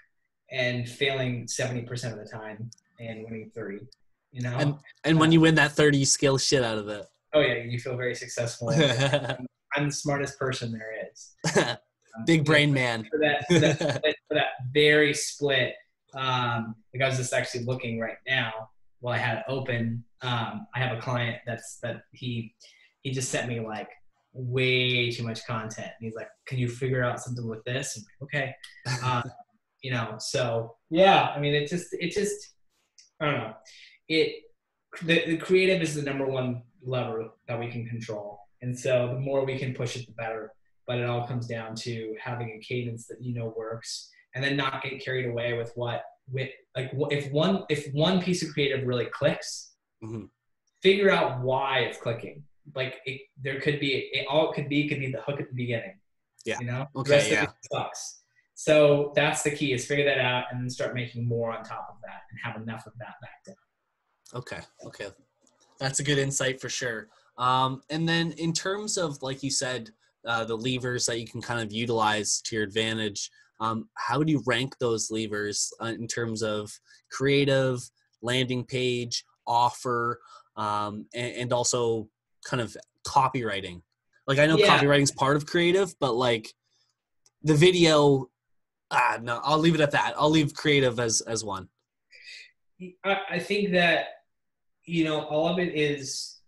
and 0.51 0.89
failing 0.89 1.49
seventy 1.49 1.83
percent 1.83 2.19
of 2.19 2.25
the 2.25 2.31
time 2.31 2.71
and 3.01 3.25
winning 3.25 3.51
thirty. 3.53 3.81
You 4.31 4.43
know, 4.43 4.57
and 4.57 4.75
and 5.05 5.19
when 5.19 5.33
you 5.33 5.41
win 5.41 5.57
that 5.57 5.73
thirty, 5.73 5.99
you 5.99 6.07
scale 6.07 6.39
shit 6.39 6.63
out 6.63 6.79
of 6.79 6.89
it. 6.89 7.05
Oh 7.35 7.41
yeah, 7.41 7.55
you 7.55 7.81
feel 7.81 7.97
very 7.97 8.15
successful. 8.15 8.71
I'm 9.75 9.87
the 9.87 9.93
smartest 9.93 10.39
person 10.39 10.71
there 10.73 10.93
is. 11.11 11.77
Big 12.27 12.45
brain 12.45 12.73
man. 12.73 13.09
For 13.11 13.19
that, 13.19 13.47
for 13.49 13.59
that, 13.59 14.03
for 14.29 14.35
that 14.35 14.49
very 14.73 15.15
split. 15.15 15.75
Um, 16.15 16.77
like 16.95 17.03
I 17.03 17.09
was 17.09 17.17
just 17.17 17.33
actually 17.33 17.65
looking 17.65 17.99
right 17.99 18.19
now 18.29 18.69
while 19.01 19.15
I 19.15 19.19
had 19.19 19.39
it 19.39 19.45
open. 19.49 20.05
Um, 20.21 20.67
I 20.75 20.79
have 20.79 20.97
a 20.97 21.01
client 21.01 21.39
that's 21.47 21.79
that 21.83 22.03
he 22.13 22.55
he 23.03 23.11
just 23.11 23.31
sent 23.31 23.49
me 23.49 23.61
like 23.61 23.89
way 24.33 25.11
too 25.11 25.25
much 25.25 25.47
content. 25.47 25.89
And 25.99 26.07
he's 26.07 26.15
like, 26.15 26.29
"Can 26.47 26.59
you 26.59 26.69
figure 26.69 27.03
out 27.03 27.21
something 27.21 27.47
with 27.49 27.65
this?" 27.65 27.97
I'm 27.97 28.05
like, 28.05 28.23
"Okay." 28.23 28.55
Uh, 29.03 29.23
you 29.83 29.93
know, 29.93 30.17
so 30.19 30.77
yeah. 30.91 31.33
I 31.35 31.41
mean, 31.41 31.55
it 31.55 31.69
just 31.69 31.89
it 31.93 32.13
just 32.13 32.55
I 33.21 33.27
don't 33.27 33.35
know. 33.39 33.55
It 34.09 34.43
the, 35.03 35.25
the 35.27 35.37
creative 35.37 35.81
is 35.83 35.95
the 35.95 36.03
number 36.03 36.27
one 36.27 36.63
lever 36.85 37.31
that 37.49 37.59
we 37.59 37.69
can 37.69 37.87
control. 37.87 38.41
And 38.61 38.79
so 38.79 39.09
the 39.15 39.21
more 39.21 39.45
we 39.45 39.59
can 39.59 39.75
push 39.75 39.97
it, 39.97 40.07
the 40.07 40.13
better. 40.13 40.53
But 40.87 40.99
it 40.99 41.07
all 41.07 41.27
comes 41.27 41.47
down 41.47 41.75
to 41.77 42.15
having 42.21 42.51
a 42.51 42.65
cadence 42.65 43.07
that 43.07 43.19
you 43.21 43.35
know 43.35 43.55
works, 43.57 44.11
and 44.35 44.43
then 44.43 44.57
not 44.57 44.83
get 44.83 45.03
carried 45.03 45.29
away 45.29 45.57
with 45.57 45.73
what 45.77 46.03
with 46.31 46.51
like 46.77 46.91
if 47.11 47.31
one 47.31 47.65
if 47.69 47.93
one 47.93 48.21
piece 48.21 48.43
of 48.43 48.53
creative 48.53 48.87
really 48.87 49.07
clicks, 49.07 49.75
mm-hmm. 50.03 50.25
figure 50.83 51.11
out 51.11 51.41
why 51.41 51.81
it's 51.81 51.99
clicking. 51.99 52.43
Like 52.75 53.01
it, 53.07 53.23
there 53.41 53.61
could 53.61 53.81
be 53.81 54.11
it, 54.13 54.27
all 54.29 54.51
it 54.51 54.55
could 54.55 54.69
be 54.69 54.89
could 54.89 55.01
be 55.01 55.11
the 55.11 55.21
hook 55.21 55.41
at 55.41 55.49
the 55.49 55.55
beginning. 55.55 55.99
Yeah. 56.45 56.59
You 56.61 56.67
know. 56.67 56.87
Okay. 56.97 57.31
yeah. 57.31 57.47
sucks. 57.73 58.23
So 58.55 59.13
that's 59.15 59.43
the 59.43 59.51
key: 59.51 59.73
is 59.73 59.87
figure 59.87 60.05
that 60.05 60.19
out 60.19 60.45
and 60.51 60.61
then 60.61 60.71
start 60.71 60.95
making 60.95 61.27
more 61.27 61.53
on 61.53 61.65
top 61.65 61.89
of 61.91 61.97
that, 62.03 62.23
and 62.31 62.39
have 62.43 62.63
enough 62.63 62.87
of 62.87 62.93
that 62.99 63.15
back 63.21 63.45
down. 63.47 63.57
Okay. 64.35 64.61
Okay. 64.87 65.09
That's 65.79 66.01
a 66.01 66.05
good 66.05 66.19
insight 66.19 66.61
for 66.61 66.69
sure. 66.69 67.09
Um, 67.39 67.83
and 67.91 68.09
then 68.09 68.33
in 68.33 68.53
terms 68.53 68.99
of, 68.99 69.23
like 69.23 69.43
you 69.43 69.51
said, 69.51 69.91
uh, 70.27 70.45
the 70.45 70.57
levers 70.57 71.07
that 71.07 71.19
you 71.19 71.27
can 71.27 71.43
kind 71.43 71.61
of 71.61 71.73
utilize 71.73 72.41
to 72.43 72.57
your 72.57 72.65
advantage, 72.65 73.31
um, 73.61 73.89
how 73.95 74.23
do 74.23 74.33
you 74.33 74.43
rank 74.47 74.77
those 74.79 75.11
levers 75.11 75.73
uh, 75.81 75.87
in 75.87 76.07
terms 76.07 76.43
of 76.43 76.71
creative, 77.11 77.81
landing 78.21 78.65
page, 78.65 79.25
offer, 79.47 80.21
um, 80.57 81.07
and, 81.15 81.35
and, 81.37 81.53
also 81.53 82.09
kind 82.45 82.61
of 82.61 82.77
copywriting? 83.07 83.83
Like 84.27 84.39
I 84.39 84.47
know 84.47 84.57
yeah. 84.57 84.79
copywriting 84.79 85.03
is 85.03 85.13
part 85.13 85.37
of 85.37 85.47
creative, 85.47 85.95
but 85.99 86.15
like 86.15 86.53
the 87.43 87.55
video, 87.55 88.31
ah, 88.91 89.19
no, 89.21 89.41
I'll 89.43 89.59
leave 89.59 89.75
it 89.75 89.81
at 89.81 89.91
that. 89.93 90.15
I'll 90.17 90.31
leave 90.31 90.55
creative 90.55 91.01
as 91.01 91.21
as 91.23 91.45
one. 91.45 91.69
I, 93.05 93.19
I 93.31 93.39
think 93.39 93.73
that 93.73 94.07
you 94.85 95.05
know 95.05 95.23
all 95.23 95.49
of 95.49 95.59
it 95.59 95.75
is 95.75 96.41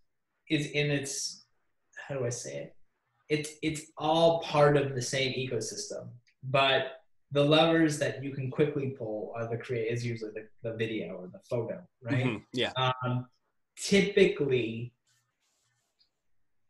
is 0.51 0.67
in 0.69 0.91
its 0.91 1.45
how 2.07 2.17
do 2.17 2.27
I 2.27 2.31
say 2.31 2.57
it? 2.57 2.77
It's 3.29 3.51
it's 3.63 3.91
all 3.97 4.41
part 4.43 4.77
of 4.77 4.95
the 4.95 5.03
same 5.03 5.33
ecosystem, 5.33 6.09
but 6.43 7.01
the 7.33 7.45
levers 7.45 7.99
that 7.99 8.23
you 8.23 8.31
can 8.31 8.51
quickly 8.51 8.91
pull 8.91 9.33
are 9.35 9.49
the 9.49 9.57
create 9.57 9.91
is 9.91 10.07
usually 10.07 10.31
the, 10.35 10.47
the 10.63 10.77
video 10.77 11.15
or 11.15 11.27
the 11.27 11.41
photo, 11.51 11.83
right? 12.01 12.25
Mm-hmm. 12.25 12.37
Yeah. 12.53 12.71
Um, 12.77 13.27
typically, 13.77 14.93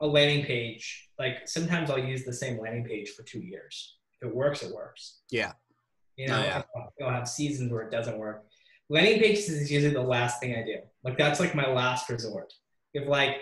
a 0.04 0.06
landing 0.06 0.44
page, 0.44 1.08
like 1.18 1.46
sometimes 1.46 1.90
I'll 1.90 1.98
use 1.98 2.24
the 2.24 2.32
same 2.32 2.60
landing 2.60 2.84
page 2.84 3.10
for 3.10 3.22
two 3.24 3.40
years. 3.40 3.96
If 4.20 4.28
it 4.28 4.34
works, 4.34 4.62
it 4.62 4.72
works. 4.72 5.20
Yeah. 5.30 5.52
You 6.16 6.28
know, 6.28 6.36
oh, 6.36 6.42
yeah. 6.42 7.06
I'll 7.06 7.12
have 7.12 7.28
seasons 7.28 7.72
where 7.72 7.82
it 7.82 7.90
doesn't 7.90 8.18
work. 8.18 8.44
Landing 8.88 9.18
pages 9.18 9.48
is 9.48 9.72
usually 9.72 9.94
the 9.94 10.02
last 10.02 10.40
thing 10.40 10.54
I 10.54 10.62
do. 10.62 10.76
Like 11.02 11.18
that's 11.18 11.40
like 11.40 11.54
my 11.54 11.68
last 11.68 12.08
resort. 12.08 12.52
If 12.92 13.08
like 13.08 13.38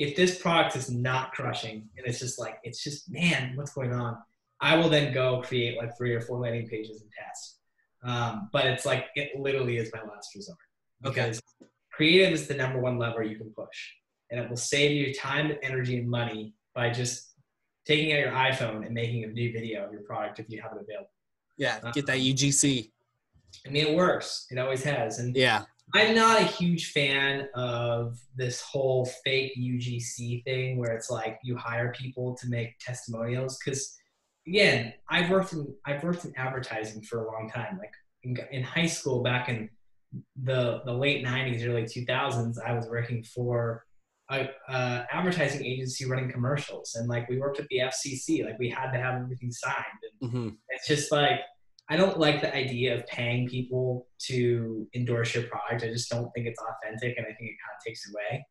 if 0.00 0.16
this 0.16 0.38
product 0.38 0.74
is 0.76 0.90
not 0.90 1.30
crushing 1.32 1.86
and 1.96 2.06
it's 2.06 2.18
just 2.18 2.40
like 2.40 2.58
it's 2.64 2.82
just 2.82 3.12
man 3.12 3.52
what's 3.54 3.74
going 3.74 3.92
on 3.92 4.16
i 4.60 4.74
will 4.74 4.88
then 4.88 5.12
go 5.12 5.42
create 5.42 5.76
like 5.76 5.96
three 5.96 6.12
or 6.12 6.22
four 6.22 6.40
landing 6.40 6.66
pages 6.66 7.02
and 7.02 7.10
test 7.12 7.58
um, 8.02 8.48
but 8.50 8.64
it's 8.64 8.86
like 8.86 9.08
it 9.14 9.38
literally 9.38 9.76
is 9.76 9.90
my 9.92 10.00
last 10.10 10.34
resort 10.34 10.56
because 11.02 11.38
okay. 11.60 11.70
creative 11.92 12.32
is 12.32 12.48
the 12.48 12.54
number 12.54 12.80
one 12.80 12.98
lever 12.98 13.22
you 13.22 13.36
can 13.36 13.50
push 13.50 13.92
and 14.30 14.40
it 14.40 14.48
will 14.48 14.56
save 14.56 14.92
you 14.92 15.12
time 15.14 15.52
energy 15.62 15.98
and 15.98 16.08
money 16.08 16.54
by 16.74 16.90
just 16.90 17.34
taking 17.86 18.12
out 18.12 18.18
your 18.18 18.32
iphone 18.32 18.84
and 18.84 18.94
making 18.94 19.24
a 19.24 19.26
new 19.26 19.52
video 19.52 19.84
of 19.84 19.92
your 19.92 20.02
product 20.02 20.38
if 20.38 20.48
you 20.48 20.60
have 20.60 20.72
it 20.72 20.82
available. 20.82 21.10
Yeah 21.56 21.78
uh, 21.82 21.90
get 21.92 22.06
that 22.06 22.18
ugc 22.18 22.90
i 23.66 23.70
mean 23.70 23.86
it 23.86 23.94
works. 23.94 24.46
It 24.50 24.58
always 24.58 24.82
has. 24.84 25.18
And 25.18 25.36
yeah. 25.36 25.64
I'm 25.94 26.14
not 26.14 26.40
a 26.40 26.44
huge 26.44 26.92
fan 26.92 27.48
of 27.54 28.16
this 28.36 28.60
whole 28.60 29.06
fake 29.24 29.54
UGC 29.58 30.44
thing 30.44 30.78
where 30.78 30.92
it's 30.92 31.10
like 31.10 31.38
you 31.42 31.56
hire 31.56 31.92
people 31.92 32.36
to 32.36 32.48
make 32.48 32.78
testimonials 32.78 33.58
because 33.58 33.96
again, 34.46 34.94
I've 35.08 35.30
worked 35.30 35.52
in 35.52 35.74
I've 35.84 36.02
worked 36.04 36.24
in 36.24 36.32
advertising 36.36 37.02
for 37.02 37.24
a 37.24 37.32
long 37.32 37.50
time. 37.52 37.78
Like 37.78 37.92
in, 38.22 38.36
in 38.52 38.62
high 38.62 38.86
school 38.86 39.22
back 39.22 39.48
in 39.48 39.68
the 40.42 40.82
the 40.84 40.92
late 40.92 41.24
90s 41.24 41.66
early 41.66 41.82
2000s 41.82 42.56
I 42.64 42.72
was 42.72 42.88
working 42.88 43.22
for 43.22 43.84
a, 44.30 44.48
a, 44.68 45.06
advertising 45.12 45.64
agency 45.64 46.06
running 46.06 46.30
commercials 46.30 46.94
and 46.94 47.08
like 47.08 47.28
we 47.28 47.38
worked 47.38 47.58
with 47.58 47.68
the 47.68 47.78
FCC 47.78 48.44
like 48.44 48.58
we 48.58 48.70
had 48.70 48.90
to 48.92 48.98
have 48.98 49.20
everything 49.20 49.50
signed 49.50 49.74
and 50.20 50.30
mm-hmm. 50.30 50.48
it's 50.70 50.86
just 50.86 51.10
like 51.10 51.40
I 51.90 51.96
don't 51.96 52.20
like 52.20 52.40
the 52.40 52.54
idea 52.54 52.94
of 52.94 53.04
paying 53.08 53.48
people 53.48 54.06
to 54.26 54.86
endorse 54.94 55.34
your 55.34 55.44
product. 55.44 55.82
I 55.82 55.88
just 55.88 56.08
don't 56.08 56.30
think 56.30 56.46
it's 56.46 56.60
authentic, 56.60 57.18
and 57.18 57.26
I 57.26 57.30
think 57.30 57.50
it 57.50 57.56
kind 57.60 57.76
of 57.76 57.84
takes 57.84 58.08
away. 58.08 58.46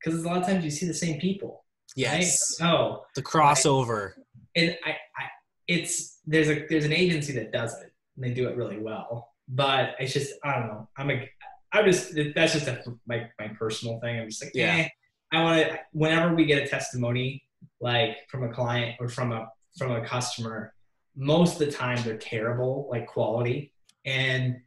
Because 0.00 0.20
um, 0.20 0.26
a 0.26 0.28
lot 0.28 0.38
of 0.38 0.46
times 0.46 0.64
you 0.64 0.70
see 0.70 0.86
the 0.86 0.94
same 0.94 1.20
people. 1.20 1.66
Yes. 1.96 2.56
Right? 2.62 2.70
Oh, 2.70 3.04
the 3.14 3.22
crossover. 3.22 4.12
and 4.56 4.74
I, 4.86 4.90
I, 4.90 5.24
it's 5.66 6.20
there's 6.24 6.48
a 6.48 6.66
there's 6.70 6.86
an 6.86 6.94
agency 6.94 7.34
that 7.34 7.52
does 7.52 7.74
it, 7.74 7.92
and 8.16 8.24
they 8.24 8.32
do 8.32 8.48
it 8.48 8.56
really 8.56 8.78
well. 8.78 9.28
But 9.46 9.94
it's 9.98 10.14
just 10.14 10.32
I 10.42 10.54
don't 10.54 10.68
know. 10.68 10.88
I'm 10.96 11.10
a 11.10 11.28
I'm 11.72 11.84
just 11.84 12.14
that's 12.34 12.54
just 12.54 12.66
a, 12.68 12.82
my 13.06 13.28
my 13.38 13.48
personal 13.48 14.00
thing. 14.00 14.20
I'm 14.20 14.28
just 14.28 14.42
like 14.42 14.52
yeah. 14.54 14.76
Eh, 14.76 14.88
I 15.32 15.42
want 15.42 15.60
to 15.60 15.80
whenever 15.92 16.34
we 16.34 16.46
get 16.46 16.62
a 16.62 16.66
testimony 16.66 17.44
like 17.80 18.16
from 18.30 18.44
a 18.44 18.48
client 18.48 18.96
or 19.00 19.08
from 19.08 19.32
a 19.32 19.48
from 19.76 19.92
a 19.92 20.04
customer 20.04 20.72
most 21.18 21.60
of 21.60 21.66
the 21.66 21.72
time 21.72 21.98
they're 22.04 22.16
terrible, 22.16 22.88
like 22.90 23.06
quality. 23.06 23.72
And 24.06 24.60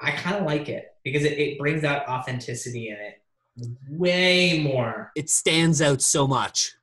I 0.00 0.12
kind 0.12 0.36
of 0.36 0.44
like 0.44 0.68
it 0.68 0.94
because 1.04 1.24
it, 1.24 1.38
it 1.38 1.58
brings 1.58 1.84
out 1.84 2.08
authenticity 2.08 2.88
in 2.88 2.96
it 2.96 3.20
way 3.90 4.62
more. 4.62 5.10
It 5.16 5.28
stands 5.28 5.82
out 5.82 6.00
so 6.00 6.26
much. 6.26 6.74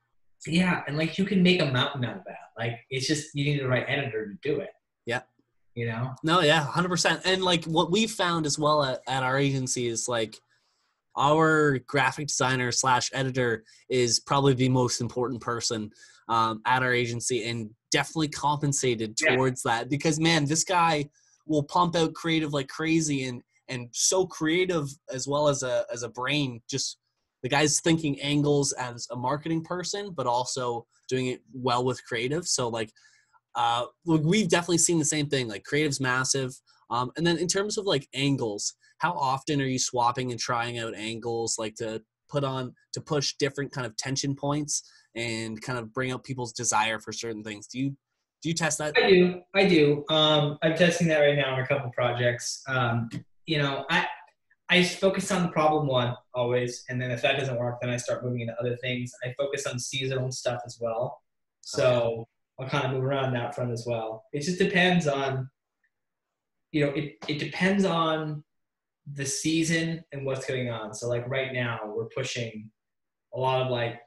Yeah, 0.45 0.83
and 0.87 0.97
like 0.97 1.17
you 1.17 1.25
can 1.25 1.41
make 1.41 1.61
a 1.61 1.65
mountain 1.65 2.03
out 2.03 2.17
of 2.17 2.23
that. 2.25 2.51
Like 2.57 2.81
it's 2.89 3.07
just 3.07 3.33
you 3.33 3.45
need 3.45 3.61
the 3.61 3.67
right 3.67 3.85
editor 3.87 4.27
to 4.27 4.33
do 4.43 4.59
it. 4.59 4.71
Yeah. 5.05 5.21
You 5.75 5.87
know? 5.87 6.15
No, 6.23 6.39
yeah, 6.39 6.61
hundred 6.63 6.89
percent. 6.89 7.21
And 7.25 7.43
like 7.43 7.65
what 7.65 7.91
we 7.91 8.07
found 8.07 8.45
as 8.45 8.57
well 8.57 8.83
at, 8.83 9.01
at 9.07 9.23
our 9.23 9.37
agency 9.37 9.87
is 9.87 10.07
like 10.07 10.37
our 11.17 11.79
graphic 11.79 12.27
designer 12.27 12.71
slash 12.71 13.09
editor 13.13 13.63
is 13.89 14.19
probably 14.19 14.53
the 14.53 14.69
most 14.69 15.01
important 15.01 15.41
person 15.41 15.91
um, 16.29 16.61
at 16.65 16.81
our 16.81 16.93
agency 16.93 17.47
and 17.47 17.69
definitely 17.91 18.27
compensated 18.29 19.15
Yeah. 19.21 19.35
towards 19.35 19.63
that 19.63 19.89
because 19.89 20.19
man, 20.19 20.45
this 20.45 20.63
guy 20.63 21.09
will 21.45 21.63
pump 21.63 21.95
out 21.95 22.13
creative 22.13 22.53
like 22.53 22.67
crazy 22.67 23.25
and 23.25 23.41
and 23.67 23.89
so 23.91 24.25
creative 24.25 24.87
as 25.11 25.27
well 25.27 25.47
as 25.47 25.63
a 25.63 25.85
as 25.91 26.03
a 26.03 26.09
brain. 26.09 26.61
Just 26.69 26.97
the 27.43 27.49
guy's 27.49 27.79
thinking 27.79 28.19
angles 28.21 28.71
as 28.73 29.07
a 29.11 29.15
marketing 29.15 29.63
person, 29.63 30.11
but 30.15 30.25
also 30.27 30.85
doing 31.07 31.27
it 31.27 31.41
well 31.53 31.83
with 31.83 32.03
creative. 32.05 32.47
So 32.47 32.67
like, 32.69 32.91
uh, 33.55 33.85
we've 34.05 34.49
definitely 34.49 34.77
seen 34.77 34.99
the 34.99 35.05
same 35.05 35.27
thing. 35.27 35.47
Like 35.47 35.63
creative's 35.63 35.99
massive. 35.99 36.53
Um, 36.89 37.11
and 37.17 37.25
then 37.25 37.37
in 37.37 37.47
terms 37.47 37.77
of 37.77 37.85
like 37.85 38.07
angles, 38.13 38.73
how 38.99 39.13
often 39.13 39.61
are 39.61 39.65
you 39.65 39.79
swapping 39.79 40.31
and 40.31 40.39
trying 40.39 40.79
out 40.79 40.95
angles 40.95 41.57
like 41.57 41.75
to 41.75 42.01
put 42.29 42.43
on 42.43 42.73
to 42.93 43.01
push 43.01 43.35
different 43.39 43.71
kind 43.71 43.87
of 43.87 43.95
tension 43.97 44.35
points 44.35 44.89
and 45.15 45.61
kind 45.61 45.79
of 45.79 45.93
bring 45.93 46.11
out 46.11 46.23
people's 46.23 46.53
desire 46.53 46.99
for 46.99 47.11
certain 47.11 47.43
things? 47.43 47.67
Do 47.67 47.79
you 47.79 47.95
do 48.41 48.49
you 48.49 48.55
test 48.55 48.77
that? 48.77 48.93
I 48.95 49.09
do. 49.09 49.41
I 49.55 49.65
do. 49.65 50.05
Um, 50.09 50.59
I'm 50.61 50.75
testing 50.75 51.07
that 51.07 51.19
right 51.19 51.35
now 51.35 51.53
on 51.55 51.59
a 51.59 51.67
couple 51.67 51.89
projects. 51.91 52.61
Um, 52.67 53.09
you 53.47 53.57
know, 53.57 53.85
I 53.89 54.05
I 54.69 54.83
focus 54.83 55.31
on 55.31 55.43
the 55.43 55.49
problem 55.49 55.87
one 55.87 56.15
always, 56.33 56.83
and 56.89 57.01
then 57.01 57.11
if 57.11 57.21
that 57.21 57.39
doesn't 57.39 57.57
work, 57.57 57.77
then 57.81 57.89
I 57.89 57.97
start 57.97 58.23
moving 58.23 58.41
into 58.41 58.53
other 58.59 58.75
things. 58.77 59.11
I 59.23 59.33
focus 59.37 59.65
on 59.65 59.79
seasonal 59.79 60.31
stuff 60.31 60.61
as 60.65 60.77
well, 60.79 61.21
so 61.61 62.27
I'll 62.59 62.69
kind 62.69 62.85
of 62.85 62.91
move 62.93 63.03
around 63.03 63.33
that 63.33 63.53
front 63.55 63.71
as 63.71 63.85
well. 63.85 64.23
It 64.33 64.41
just 64.41 64.59
depends 64.59 65.07
on, 65.07 65.49
you 66.71 66.85
know, 66.85 66.91
it 66.93 67.15
it 67.27 67.39
depends 67.39 67.85
on 67.85 68.43
the 69.11 69.25
season 69.25 70.03
and 70.11 70.25
what's 70.25 70.45
going 70.45 70.69
on. 70.69 70.93
So 70.93 71.07
like 71.09 71.27
right 71.27 71.53
now, 71.53 71.79
we're 71.85 72.07
pushing 72.09 72.71
a 73.33 73.39
lot 73.39 73.61
of 73.61 73.71
like 73.71 73.99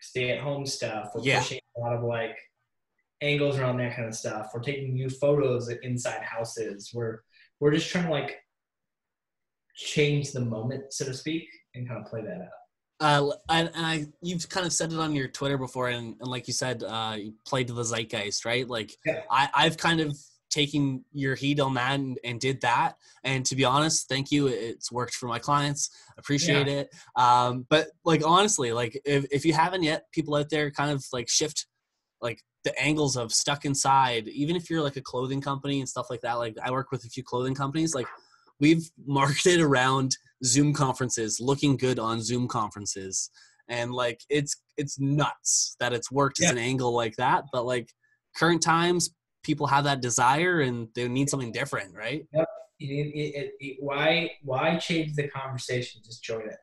stay 0.00 0.30
at 0.30 0.40
home 0.40 0.66
stuff. 0.66 1.10
We're 1.14 1.22
Yeah. 1.22 1.38
pushing 1.40 1.60
a 1.76 1.80
lot 1.80 1.94
of 1.94 2.04
like 2.04 2.36
angles 3.22 3.58
around 3.58 3.78
that 3.78 3.96
kind 3.96 4.06
of 4.06 4.14
stuff. 4.14 4.50
We're 4.52 4.60
taking 4.60 4.92
new 4.94 5.08
photos 5.08 5.68
inside 5.82 6.22
houses. 6.22 6.90
We're 6.94 7.20
we're 7.60 7.72
just 7.72 7.88
trying 7.90 8.04
to 8.06 8.10
like 8.10 8.36
change 9.74 10.32
the 10.32 10.40
moment, 10.40 10.92
so 10.92 11.06
to 11.06 11.14
speak, 11.14 11.48
and 11.74 11.88
kind 11.88 12.00
of 12.04 12.10
play 12.10 12.22
that 12.22 12.40
out. 12.42 12.65
Uh, 12.98 13.30
and, 13.50 13.70
and 13.74 13.86
I, 13.86 14.06
you've 14.22 14.48
kind 14.48 14.66
of 14.66 14.72
said 14.72 14.92
it 14.92 14.98
on 14.98 15.14
your 15.14 15.28
Twitter 15.28 15.58
before, 15.58 15.88
and, 15.88 16.16
and 16.18 16.28
like 16.28 16.46
you 16.46 16.54
said, 16.54 16.82
uh, 16.82 17.14
you 17.18 17.34
played 17.46 17.66
to 17.68 17.74
the 17.74 17.84
zeitgeist, 17.84 18.44
right? 18.44 18.66
Like 18.68 18.96
Yeah. 19.04 19.22
I, 19.30 19.48
I've 19.54 19.76
kind 19.76 20.00
of 20.00 20.16
taken 20.50 21.04
your 21.12 21.34
heat 21.34 21.60
on 21.60 21.74
that 21.74 21.94
and, 21.94 22.18
and 22.24 22.40
did 22.40 22.60
that. 22.62 22.96
And 23.24 23.44
to 23.46 23.54
be 23.56 23.64
honest, 23.64 24.08
thank 24.08 24.30
you. 24.30 24.46
It's 24.46 24.90
worked 24.90 25.14
for 25.14 25.26
my 25.26 25.38
clients. 25.38 25.90
Appreciate 26.16 26.68
it. 26.68 26.94
Um, 27.14 27.66
but 27.68 27.88
like 28.04 28.22
honestly, 28.24 28.72
like 28.72 28.98
if, 29.04 29.26
if 29.30 29.44
you 29.44 29.52
haven't 29.52 29.82
yet, 29.82 30.04
people 30.12 30.34
out 30.34 30.48
there 30.48 30.70
kind 30.70 30.90
of 30.90 31.04
like 31.12 31.28
shift 31.28 31.66
like 32.22 32.42
the 32.64 32.78
angles 32.80 33.16
of 33.16 33.32
stuck 33.32 33.64
inside. 33.64 34.28
Even 34.28 34.56
if 34.56 34.70
you're 34.70 34.82
like 34.82 34.96
a 34.96 35.02
clothing 35.02 35.42
company 35.42 35.80
and 35.80 35.88
stuff 35.88 36.06
like 36.08 36.22
that. 36.22 36.34
Like 36.34 36.56
I 36.62 36.70
work 36.70 36.90
with 36.90 37.04
a 37.04 37.08
few 37.08 37.22
clothing 37.22 37.54
companies. 37.54 37.94
Like 37.94 38.06
we've 38.60 38.88
marketed 39.06 39.60
around 39.60 40.16
Zoom 40.44 40.72
conferences, 40.72 41.40
looking 41.40 41.76
good 41.76 41.98
on 41.98 42.22
Zoom 42.22 42.48
conferences, 42.48 43.30
and 43.68 43.92
like 43.92 44.20
it's 44.28 44.56
it's 44.76 44.98
nuts 44.98 45.76
that 45.80 45.92
it's 45.92 46.10
worked 46.10 46.40
as 46.42 46.50
an 46.50 46.58
angle 46.58 46.94
like 46.94 47.16
that. 47.16 47.44
But 47.52 47.64
like 47.64 47.90
current 48.36 48.62
times, 48.62 49.10
people 49.42 49.66
have 49.66 49.84
that 49.84 50.00
desire 50.00 50.60
and 50.60 50.88
they 50.94 51.08
need 51.08 51.30
something 51.30 51.52
different, 51.52 51.94
right? 51.94 52.26
Need, 52.32 52.46
it, 52.78 53.18
it, 53.18 53.52
it, 53.58 53.76
why 53.80 54.30
why 54.42 54.76
change 54.76 55.14
the 55.14 55.28
conversation? 55.28 56.02
Just 56.04 56.22
join 56.22 56.42
it. 56.48 56.56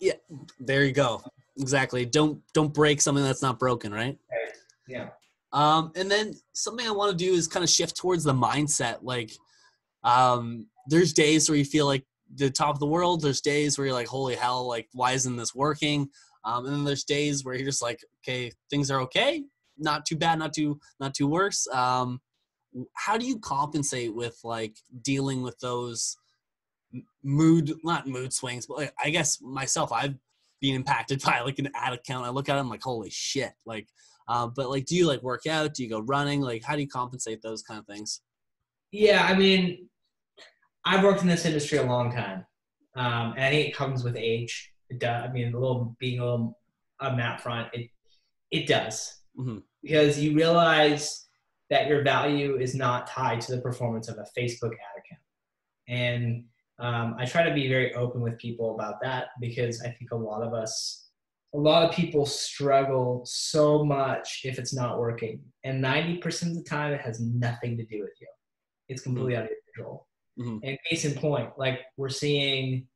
Yeah, 0.00 0.14
there 0.58 0.84
you 0.84 0.92
go. 0.92 1.22
Exactly. 1.56 2.04
Don't 2.04 2.42
don't 2.52 2.74
break 2.74 3.00
something 3.00 3.22
that's 3.22 3.42
not 3.42 3.58
broken, 3.58 3.92
right? 3.92 4.18
right? 4.30 4.52
Yeah. 4.88 5.08
Um, 5.52 5.92
and 5.94 6.10
then 6.10 6.34
something 6.52 6.86
I 6.86 6.90
want 6.90 7.16
to 7.16 7.24
do 7.24 7.32
is 7.32 7.46
kind 7.46 7.62
of 7.62 7.70
shift 7.70 7.96
towards 7.96 8.24
the 8.24 8.32
mindset. 8.32 8.98
Like, 9.02 9.30
um, 10.02 10.66
there's 10.88 11.12
days 11.12 11.48
where 11.48 11.58
you 11.58 11.64
feel 11.64 11.86
like 11.86 12.04
the 12.36 12.50
top 12.50 12.74
of 12.74 12.80
the 12.80 12.86
world. 12.86 13.22
There's 13.22 13.40
days 13.40 13.78
where 13.78 13.86
you're 13.86 13.94
like, 13.94 14.08
holy 14.08 14.34
hell, 14.34 14.66
like, 14.66 14.88
why 14.92 15.12
isn't 15.12 15.36
this 15.36 15.54
working? 15.54 16.08
Um, 16.44 16.66
and 16.66 16.74
then 16.74 16.84
there's 16.84 17.04
days 17.04 17.44
where 17.44 17.54
you're 17.54 17.64
just 17.64 17.82
like, 17.82 18.00
okay, 18.22 18.52
things 18.70 18.90
are 18.90 19.00
okay, 19.02 19.44
not 19.78 20.04
too 20.04 20.16
bad, 20.16 20.38
not 20.38 20.52
too 20.52 20.78
not 21.00 21.14
too 21.14 21.26
worse. 21.26 21.66
Um, 21.68 22.20
how 22.94 23.16
do 23.16 23.26
you 23.26 23.38
compensate 23.38 24.14
with 24.14 24.38
like 24.44 24.76
dealing 25.02 25.42
with 25.42 25.58
those 25.60 26.16
mood, 27.22 27.72
not 27.82 28.06
mood 28.06 28.32
swings, 28.32 28.66
but 28.66 28.78
like, 28.78 28.94
I 29.02 29.10
guess 29.10 29.40
myself, 29.40 29.92
I've 29.92 30.16
been 30.60 30.74
impacted 30.74 31.22
by 31.24 31.40
like 31.40 31.58
an 31.58 31.70
ad 31.74 31.92
account. 31.92 32.26
I 32.26 32.30
look 32.30 32.48
at 32.48 32.56
it, 32.56 32.60
I'm 32.60 32.68
like, 32.68 32.82
holy 32.82 33.10
shit, 33.10 33.52
like. 33.66 33.88
Uh, 34.26 34.46
but 34.46 34.70
like, 34.70 34.86
do 34.86 34.96
you 34.96 35.06
like 35.06 35.22
work 35.22 35.46
out? 35.46 35.74
Do 35.74 35.82
you 35.82 35.90
go 35.90 36.00
running? 36.00 36.40
Like, 36.40 36.64
how 36.64 36.76
do 36.76 36.80
you 36.80 36.88
compensate 36.88 37.42
those 37.42 37.62
kind 37.62 37.78
of 37.78 37.86
things? 37.86 38.22
Yeah, 38.90 39.22
I 39.22 39.34
mean, 39.34 39.90
I've 40.84 41.02
worked 41.04 41.22
in 41.22 41.28
this 41.28 41.44
industry 41.46 41.78
a 41.78 41.82
long 41.82 42.12
time, 42.12 42.44
um, 42.94 43.32
and 43.36 43.44
I 43.44 43.50
think 43.50 43.68
it 43.68 43.76
comes 43.76 44.04
with 44.04 44.16
age. 44.16 44.72
It 44.90 44.98
does. 45.00 45.24
I 45.28 45.32
mean, 45.32 45.54
a 45.54 45.58
little 45.58 45.96
being 45.98 46.20
a 46.20 46.24
little 46.24 46.58
on 47.00 47.16
that 47.18 47.40
front, 47.40 47.68
it 47.72 47.90
it 48.50 48.66
does 48.68 49.20
Mhm. 49.38 49.62
because 49.82 50.20
you 50.22 50.34
realize 50.34 51.26
that 51.70 51.88
your 51.88 52.02
value 52.02 52.56
is 52.56 52.74
not 52.74 53.06
tied 53.08 53.40
to 53.42 53.56
the 53.56 53.62
performance 53.62 54.08
of 54.08 54.16
a 54.18 54.26
Facebook 54.38 54.72
ad 54.72 54.96
account, 54.98 55.22
and 55.88 56.44
um, 56.78 57.14
I 57.18 57.24
try 57.24 57.42
to 57.48 57.54
be 57.54 57.68
very 57.68 57.94
open 57.94 58.20
with 58.20 58.36
people 58.38 58.74
about 58.74 59.00
that 59.02 59.28
because 59.40 59.80
I 59.80 59.90
think 59.90 60.10
a 60.10 60.16
lot 60.16 60.42
of 60.42 60.52
us, 60.52 61.08
a 61.54 61.58
lot 61.58 61.88
of 61.88 61.94
people 61.94 62.26
struggle 62.26 63.22
so 63.24 63.84
much 63.84 64.40
if 64.44 64.58
it's 64.58 64.74
not 64.74 64.98
working, 64.98 65.40
and 65.64 65.80
ninety 65.80 66.18
percent 66.18 66.50
of 66.52 66.58
the 66.58 66.68
time 66.68 66.92
it 66.92 67.00
has 67.00 67.20
nothing 67.20 67.76
to 67.78 67.84
do 67.86 68.00
with 68.02 68.12
you. 68.20 68.28
It's 68.88 69.02
completely 69.02 69.36
out 69.36 69.44
of 69.44 69.50
your 69.50 69.58
control. 69.74 70.06
Mhm. 70.38 70.60
And 70.62 70.78
case 70.88 71.04
in 71.04 71.14
point, 71.14 71.50
like 71.58 71.80
we're 71.96 72.08
seeing 72.08 72.88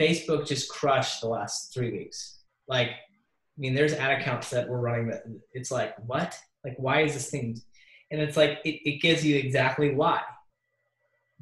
Facebook 0.00 0.46
just 0.46 0.68
crush 0.68 1.20
the 1.20 1.28
last 1.28 1.72
three 1.72 1.92
weeks. 1.92 2.40
Like, 2.66 2.88
I 2.88 3.58
mean, 3.58 3.74
there's 3.74 3.92
ad 3.92 4.20
accounts 4.20 4.50
that 4.50 4.68
we're 4.68 4.80
running 4.80 5.08
that 5.08 5.22
it's 5.52 5.70
like, 5.70 5.94
what? 6.06 6.36
Like, 6.64 6.74
why 6.78 7.02
is 7.02 7.14
this 7.14 7.30
thing? 7.30 7.60
And 8.10 8.20
it's 8.20 8.36
like, 8.36 8.58
it, 8.64 8.80
it 8.88 9.00
gives 9.02 9.24
you 9.24 9.36
exactly 9.36 9.94
why. 9.94 10.22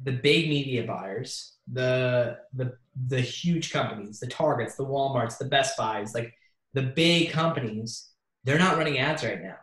The 0.03 0.11
big 0.11 0.49
media 0.49 0.83
buyers, 0.83 1.57
the 1.71 2.37
the 2.53 2.77
the 3.07 3.21
huge 3.21 3.71
companies, 3.71 4.19
the 4.19 4.27
Targets, 4.27 4.75
the 4.75 4.85
WalMarts, 4.85 5.37
the 5.37 5.45
Best 5.45 5.77
Buys, 5.77 6.13
like 6.13 6.33
the 6.73 6.81
big 6.81 7.29
companies, 7.31 8.09
they're 8.43 8.59
not 8.59 8.77
running 8.77 8.97
ads 8.97 9.23
right 9.23 9.41
now. 9.41 9.57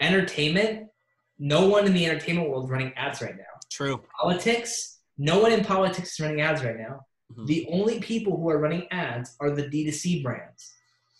Entertainment, 0.00 0.88
no 1.38 1.68
one 1.68 1.86
in 1.86 1.92
the 1.94 2.06
entertainment 2.06 2.48
world 2.48 2.64
is 2.64 2.70
running 2.70 2.92
ads 2.94 3.20
right 3.20 3.36
now 3.36 3.42
True. 3.70 4.02
politics, 4.20 4.91
no 5.18 5.38
one 5.40 5.52
in 5.52 5.64
politics 5.64 6.12
is 6.12 6.20
running 6.20 6.40
ads 6.40 6.62
right 6.64 6.76
now. 6.78 7.00
Mhm. 7.32 7.46
The 7.46 7.66
only 7.70 8.00
people 8.00 8.36
who 8.36 8.48
are 8.50 8.58
running 8.58 8.86
ads 8.90 9.36
are 9.40 9.50
the 9.50 9.68
D2C 9.68 10.22
brands. 10.22 10.72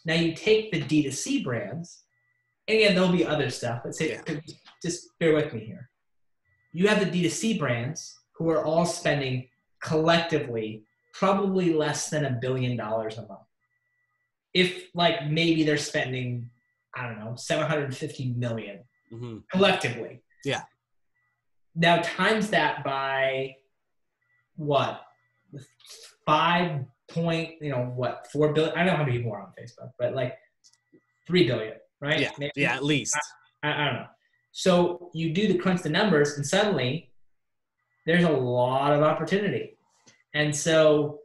Now 0.05 0.15
you 0.15 0.35
take 0.35 0.73
the 0.73 0.81
D2C 0.83 1.43
brands, 1.45 2.05
and 2.69 2.79
again, 2.79 2.95
there'll 2.95 3.13
be 3.13 3.25
other 3.25 3.51
stuff, 3.51 3.83
but 3.85 3.95
say, 3.95 4.11
Yeah. 4.27 4.41
just 4.83 5.09
bear 5.19 5.35
with 5.35 5.53
me 5.53 5.65
here. 5.65 5.91
You 6.73 6.89
have 6.89 7.01
the 7.01 7.07
D2C 7.11 7.59
brands 7.59 8.19
who 8.37 8.49
are 8.51 8.65
all 8.65 8.87
spending 8.87 9.49
collectively 9.81 10.85
probably 11.13 11.75
less 11.75 12.09
than 12.09 12.25
a 12.25 12.31
billion 12.31 12.77
dollars 12.77 13.19
a 13.19 13.27
month. 13.27 13.47
If 14.55 14.95
like 14.95 15.27
maybe 15.29 15.63
they're 15.65 15.77
spending, 15.77 16.51
I 16.95 17.07
don't 17.07 17.19
know, 17.19 17.37
750 17.37 18.33
million 18.35 18.85
hmm 19.11 19.39
collectively. 19.51 20.23
Yeah. 20.45 20.63
Now 21.75 22.01
times 22.03 22.51
that 22.51 22.83
by 22.85 23.57
what 24.57 25.03
five 26.27 26.85
point 27.09 27.55
you 27.61 27.71
know 27.71 27.93
what 27.95 28.27
four 28.33 28.53
billion? 28.53 28.75
I 28.75 28.79
don't 28.79 28.87
know 28.87 28.97
how 28.97 29.05
many 29.05 29.19
people 29.19 29.33
are 29.33 29.43
on 29.43 29.53
Facebook, 29.59 29.91
but 29.99 30.15
like 30.15 30.37
three 31.27 31.47
billion, 31.47 31.75
right? 32.01 32.21
Yeah. 32.21 32.31
Maybe? 32.39 32.53
Yeah. 32.57 32.75
At 32.75 32.85
least. 32.85 33.17
I, 33.63 33.73
I 33.73 33.85
don't 33.87 33.95
know. 33.95 34.07
So 34.53 35.11
you 35.15 35.33
do 35.33 35.49
the 35.49 35.59
crunch 35.59 35.83
the 35.83 35.89
numbers, 35.89 36.37
and 36.37 36.47
suddenly 36.47 37.11
there's 38.07 38.25
a 38.25 38.31
lot 38.31 38.93
of 38.93 39.03
opportunity. 39.03 39.79
And 40.35 40.55
so, 40.55 41.21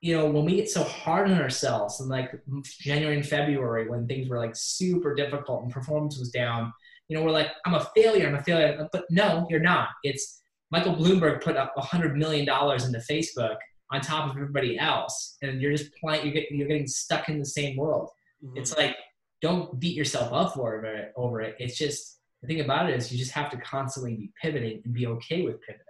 you 0.00 0.16
know, 0.16 0.26
when 0.26 0.44
we 0.44 0.56
get 0.56 0.70
so 0.70 0.84
hard 0.84 1.30
on 1.30 1.40
ourselves, 1.40 2.00
and 2.00 2.08
like 2.08 2.32
January 2.80 3.16
and 3.16 3.26
February, 3.26 3.88
when 3.88 4.06
things 4.06 4.28
were 4.28 4.38
like 4.38 4.54
super 4.54 5.14
difficult 5.14 5.64
and 5.64 5.72
performance 5.72 6.18
was 6.18 6.30
down, 6.30 6.72
you 7.08 7.16
know, 7.16 7.24
we're 7.24 7.30
like, 7.30 7.50
I'm 7.64 7.74
a 7.74 7.88
failure, 7.96 8.26
I'm 8.28 8.34
a 8.34 8.42
failure. 8.42 8.88
But 8.92 9.06
no, 9.10 9.46
you're 9.50 9.60
not. 9.60 9.88
It's 10.04 10.42
Michael 10.70 10.94
Bloomberg 10.94 11.42
put 11.42 11.56
up 11.56 11.74
$100 11.76 12.14
million 12.14 12.42
into 12.42 13.02
Facebook 13.10 13.56
on 13.90 14.00
top 14.00 14.30
of 14.30 14.36
everybody 14.36 14.78
else. 14.78 15.36
And 15.42 15.60
you're 15.60 15.72
just 15.72 15.92
playing, 15.94 16.24
you're 16.24 16.34
getting, 16.34 16.58
you're 16.58 16.68
getting 16.68 16.86
stuck 16.86 17.28
in 17.28 17.38
the 17.38 17.46
same 17.46 17.76
world. 17.76 18.10
Mhm. 18.44 18.58
It's 18.58 18.76
like, 18.76 18.96
don't 19.40 19.78
beat 19.80 19.94
yourself 19.94 20.32
up 20.32 20.54
for 20.54 20.84
it, 20.84 21.12
over 21.16 21.40
it. 21.40 21.56
It's 21.58 21.78
just, 21.78 22.20
the 22.42 22.48
thing 22.48 22.60
about 22.60 22.88
it 22.88 22.96
is 22.96 23.10
you 23.10 23.18
just 23.18 23.32
have 23.32 23.50
to 23.50 23.56
constantly 23.58 24.14
be 24.14 24.30
pivoting 24.40 24.82
and 24.84 24.94
be 24.94 25.06
okay 25.06 25.42
with 25.42 25.60
pivoting. 25.62 25.84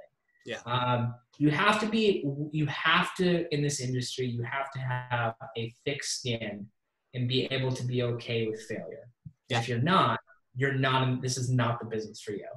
Yeah. 0.47 0.61
Um, 0.65 1.15
you 1.39 1.51
have 1.51 1.79
to 1.81 1.87
be, 1.87 2.25
you 2.53 2.67
have 2.67 3.15
to, 3.17 3.53
in 3.53 3.63
this 3.63 3.81
industry, 3.81 4.27
you 4.27 4.43
have 4.43 4.71
to 4.73 4.79
have 4.79 5.35
a 5.57 5.75
thick 5.85 6.03
skin 6.03 6.67
and 7.15 7.29
be 7.29 7.45
able 7.51 7.73
to 7.73 7.85
be 7.85 8.03
okay 8.03 8.47
with 8.47 8.63
failure. 8.63 9.11
Yeah. 9.49 9.59
If 9.59 9.69
you're 9.69 9.83
not, 9.83 10.21
you're 10.55 10.75
not, 10.75 11.21
this 11.21 11.37
is 11.37 11.51
not 11.51 11.81
the 11.81 11.87
business 11.87 12.21
for 12.21 12.33
you. 12.33 12.49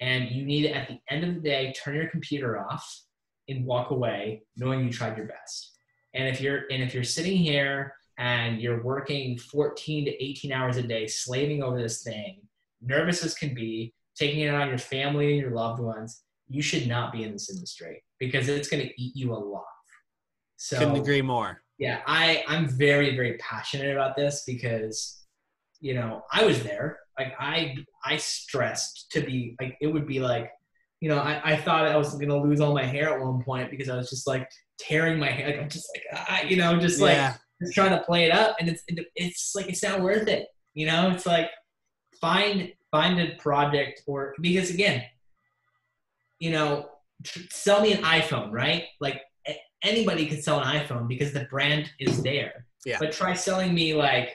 And 0.00 0.30
you 0.30 0.44
need 0.44 0.62
to, 0.64 0.74
at 0.76 0.88
the 0.88 0.98
end 1.10 1.24
of 1.24 1.34
the 1.34 1.40
day, 1.40 1.72
turn 1.72 1.94
your 1.94 2.08
computer 2.08 2.58
off 2.58 3.02
and 3.48 3.64
walk 3.64 3.90
away 3.90 4.42
knowing 4.56 4.84
you 4.84 4.90
tried 4.92 5.16
your 5.16 5.26
best. 5.26 5.78
And 6.14 6.28
if 6.28 6.40
you're, 6.40 6.64
and 6.70 6.82
if 6.82 6.94
you're 6.94 7.04
sitting 7.04 7.36
here 7.36 7.94
and 8.18 8.60
you're 8.60 8.82
working 8.82 9.38
14 9.38 10.04
to 10.06 10.24
18 10.24 10.52
hours 10.52 10.76
a 10.76 10.82
day, 10.82 11.06
slaving 11.06 11.62
over 11.62 11.80
this 11.80 12.02
thing, 12.02 12.40
nervous 12.82 13.24
as 13.24 13.34
can 13.34 13.54
be, 13.54 13.94
taking 14.16 14.40
it 14.40 14.54
on 14.54 14.68
your 14.68 14.78
family 14.78 15.32
and 15.32 15.40
your 15.40 15.50
loved 15.52 15.80
ones, 15.80 16.22
you 16.48 16.62
should 16.62 16.86
not 16.86 17.12
be 17.12 17.22
in 17.24 17.32
this 17.32 17.50
industry 17.50 18.02
because 18.18 18.48
it's 18.48 18.68
going 18.68 18.82
to 18.82 19.02
eat 19.02 19.14
you 19.16 19.32
alive. 19.32 19.62
So 20.56 20.78
Couldn't 20.78 20.96
agree 20.96 21.20
more. 21.22 21.60
yeah 21.78 22.00
i 22.06 22.42
i'm 22.48 22.66
very 22.66 23.14
very 23.14 23.36
passionate 23.36 23.92
about 23.92 24.16
this 24.16 24.42
because 24.46 25.26
you 25.80 25.92
know 25.92 26.22
i 26.32 26.42
was 26.46 26.62
there 26.62 26.98
like 27.18 27.34
i 27.38 27.76
i 28.04 28.16
stressed 28.16 29.06
to 29.10 29.20
be 29.20 29.56
like 29.60 29.76
it 29.80 29.86
would 29.86 30.06
be 30.06 30.20
like 30.20 30.50
you 31.00 31.08
know 31.08 31.18
i, 31.18 31.52
I 31.52 31.56
thought 31.56 31.86
i 31.86 31.96
was 31.96 32.14
gonna 32.14 32.36
lose 32.36 32.60
all 32.60 32.74
my 32.74 32.84
hair 32.84 33.14
at 33.14 33.24
one 33.24 33.42
point 33.42 33.70
because 33.70 33.88
i 33.88 33.96
was 33.96 34.10
just 34.10 34.26
like 34.26 34.48
tearing 34.78 35.18
my 35.18 35.30
hair 35.30 35.48
like 35.48 35.60
i'm 35.60 35.68
just 35.68 35.88
like 35.94 36.04
ah, 36.28 36.42
you 36.42 36.56
know 36.56 36.78
just 36.78 37.00
like 37.00 37.14
yeah. 37.14 37.34
just 37.62 37.74
trying 37.74 37.90
to 37.90 38.04
play 38.04 38.24
it 38.24 38.32
up 38.32 38.56
and 38.60 38.68
it's 38.68 38.82
it's 39.14 39.52
like 39.54 39.68
it's 39.68 39.82
not 39.82 40.00
worth 40.00 40.28
it 40.28 40.48
you 40.74 40.86
know 40.86 41.10
it's 41.10 41.26
like 41.26 41.50
find 42.20 42.72
find 42.90 43.20
a 43.20 43.34
project 43.36 44.02
or 44.06 44.34
because 44.40 44.70
again 44.70 45.02
you 46.38 46.50
know 46.50 46.88
tr- 47.24 47.40
sell 47.50 47.80
me 47.80 47.92
an 47.92 48.02
iphone 48.02 48.50
right 48.50 48.84
like 49.00 49.22
anybody 49.82 50.26
could 50.26 50.42
sell 50.42 50.60
an 50.60 50.80
iphone 50.80 51.06
because 51.06 51.32
the 51.32 51.44
brand 51.44 51.90
is 51.98 52.22
there 52.22 52.66
Yeah. 52.84 52.98
but 52.98 53.12
try 53.12 53.34
selling 53.34 53.74
me 53.74 53.94
like 53.94 54.30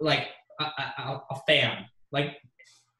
like 0.00 0.28
a, 0.60 0.64
a, 0.64 1.22
a 1.30 1.40
fan 1.46 1.86
like 2.12 2.36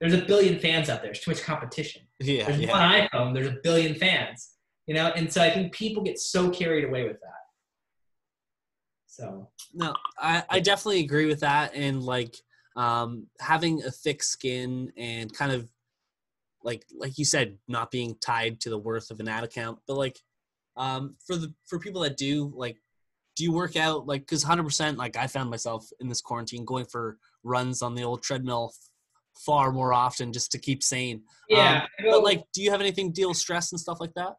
there's 0.01 0.15
a 0.15 0.23
billion 0.25 0.59
fans 0.59 0.89
out 0.91 1.01
there 1.03 1.09
there's 1.13 1.21
too 1.21 1.31
much 1.31 1.43
competition 1.43 2.03
Yeah. 2.21 2.47
there's 2.47 2.61
Yeah. 2.61 2.71
one 2.71 2.81
iphone 3.03 3.35
there's 3.35 3.49
a 3.49 3.57
billion 3.63 3.95
fans 3.95 4.51
you 4.87 4.95
know 4.95 5.09
and 5.17 5.33
so 5.33 5.43
i 5.43 5.51
think 5.51 5.73
people 5.73 6.03
get 6.03 6.19
so 6.19 6.51
carried 6.51 6.85
away 6.85 7.05
with 7.05 7.21
that 7.21 7.43
so 9.07 9.49
No, 9.73 9.95
I, 10.19 10.43
I 10.51 10.61
definitely 10.61 11.01
agree 11.01 11.25
with 11.27 11.41
that. 11.41 11.75
And 11.75 12.03
like 12.03 12.37
um, 12.77 13.29
having 13.41 13.83
a 13.83 13.91
thick 13.91 14.23
skin 14.23 14.93
and 14.99 15.33
kind 15.33 15.53
of 15.53 15.71
like 16.63 16.85
like 16.95 17.17
you 17.17 17.25
said, 17.25 17.57
not 17.67 17.91
being 17.91 18.17
tied 18.21 18.61
to 18.61 18.71
the 18.71 18.77
worth 18.79 19.11
of 19.11 19.21
an 19.21 19.29
ad 19.29 19.43
account. 19.45 19.79
But 19.87 19.97
like 19.97 20.19
um, 20.77 21.17
for 21.27 21.37
the 21.37 21.55
for 21.67 21.79
people 21.79 22.03
that 22.03 22.19
do 22.19 22.53
like, 22.55 22.77
do 23.37 23.45
you 23.45 23.53
work 23.53 23.77
out 23.77 24.07
like 24.07 24.21
because 24.21 24.43
hundred 24.43 24.65
percent 24.65 24.99
like 24.99 25.17
I 25.17 25.27
found 25.29 25.49
myself 25.49 25.89
in 26.01 26.09
this 26.09 26.21
quarantine 26.21 26.67
going 26.67 26.85
for 26.85 27.17
runs 27.43 27.81
on 27.81 27.95
the 27.95 28.03
old 28.03 28.23
treadmill 28.23 28.75
far 29.45 29.73
more 29.73 29.93
often 29.93 30.33
just 30.33 30.51
to 30.53 30.59
keep 30.59 30.83
sane. 30.83 31.23
yeah 31.49 31.87
go- 32.03 32.11
But 32.13 32.25
like, 32.25 32.45
do 32.55 32.63
you 32.63 32.71
have 32.71 32.81
anything 32.81 33.13
deal 33.13 33.29
with 33.29 33.39
stress 33.39 33.73
and 33.73 33.81
stuff 33.81 33.99
like 34.01 34.15
that? 34.15 34.35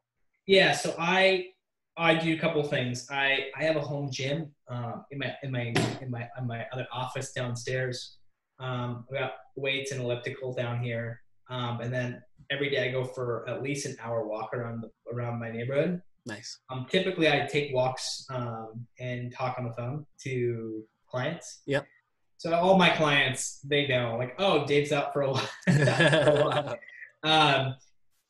Yeah, 0.46 0.72
so 0.74 0.96
I 0.98 1.48
I 1.98 2.16
do 2.16 2.34
a 2.34 2.38
couple 2.40 2.62
of 2.62 2.70
things. 2.70 3.08
I 3.12 3.48
I 3.58 3.64
have 3.64 3.76
a 3.76 3.82
home 3.82 4.10
gym 4.12 4.52
um, 4.70 5.06
in 5.12 5.20
my 5.20 5.34
in 5.44 5.52
my 5.52 5.74
in 6.02 6.10
my 6.10 6.28
in 6.38 6.48
my 6.48 6.66
other 6.72 6.88
office 6.92 7.32
downstairs. 7.32 8.18
Um, 8.60 9.06
I 9.12 9.20
got 9.20 9.34
weights 9.56 9.92
and 9.92 10.02
elliptical 10.02 10.54
down 10.54 10.82
here, 10.82 11.22
um, 11.50 11.82
and 11.82 11.94
then 11.94 12.22
every 12.50 12.70
day 12.70 12.88
I 12.88 12.92
go 12.92 13.04
for 13.04 13.48
at 13.50 13.62
least 13.62 13.86
an 13.86 13.96
hour 14.02 14.26
walk 14.28 14.54
around 14.54 14.82
the, 14.84 14.90
around 15.14 15.40
my 15.40 15.52
neighborhood. 15.52 16.02
Nice. 16.26 16.60
Um, 16.70 16.86
typically, 16.90 17.30
I 17.30 17.46
take 17.46 17.74
walks 17.74 18.26
um, 18.30 18.86
and 19.00 19.34
talk 19.34 19.58
on 19.60 19.66
the 19.66 19.74
phone 19.74 20.06
to 20.24 20.84
clients. 21.10 21.62
Yep. 21.66 21.86
So 22.38 22.54
all 22.54 22.78
my 22.78 22.90
clients, 22.90 23.60
they 23.64 23.88
know, 23.88 24.16
like, 24.18 24.36
oh, 24.38 24.66
Dave's 24.66 24.92
out 24.92 25.12
for 25.12 25.24
a 25.24 25.32
while. 25.32 25.50
For 25.66 25.72
a 25.72 26.44
while 26.44 26.78
um, 27.24 27.76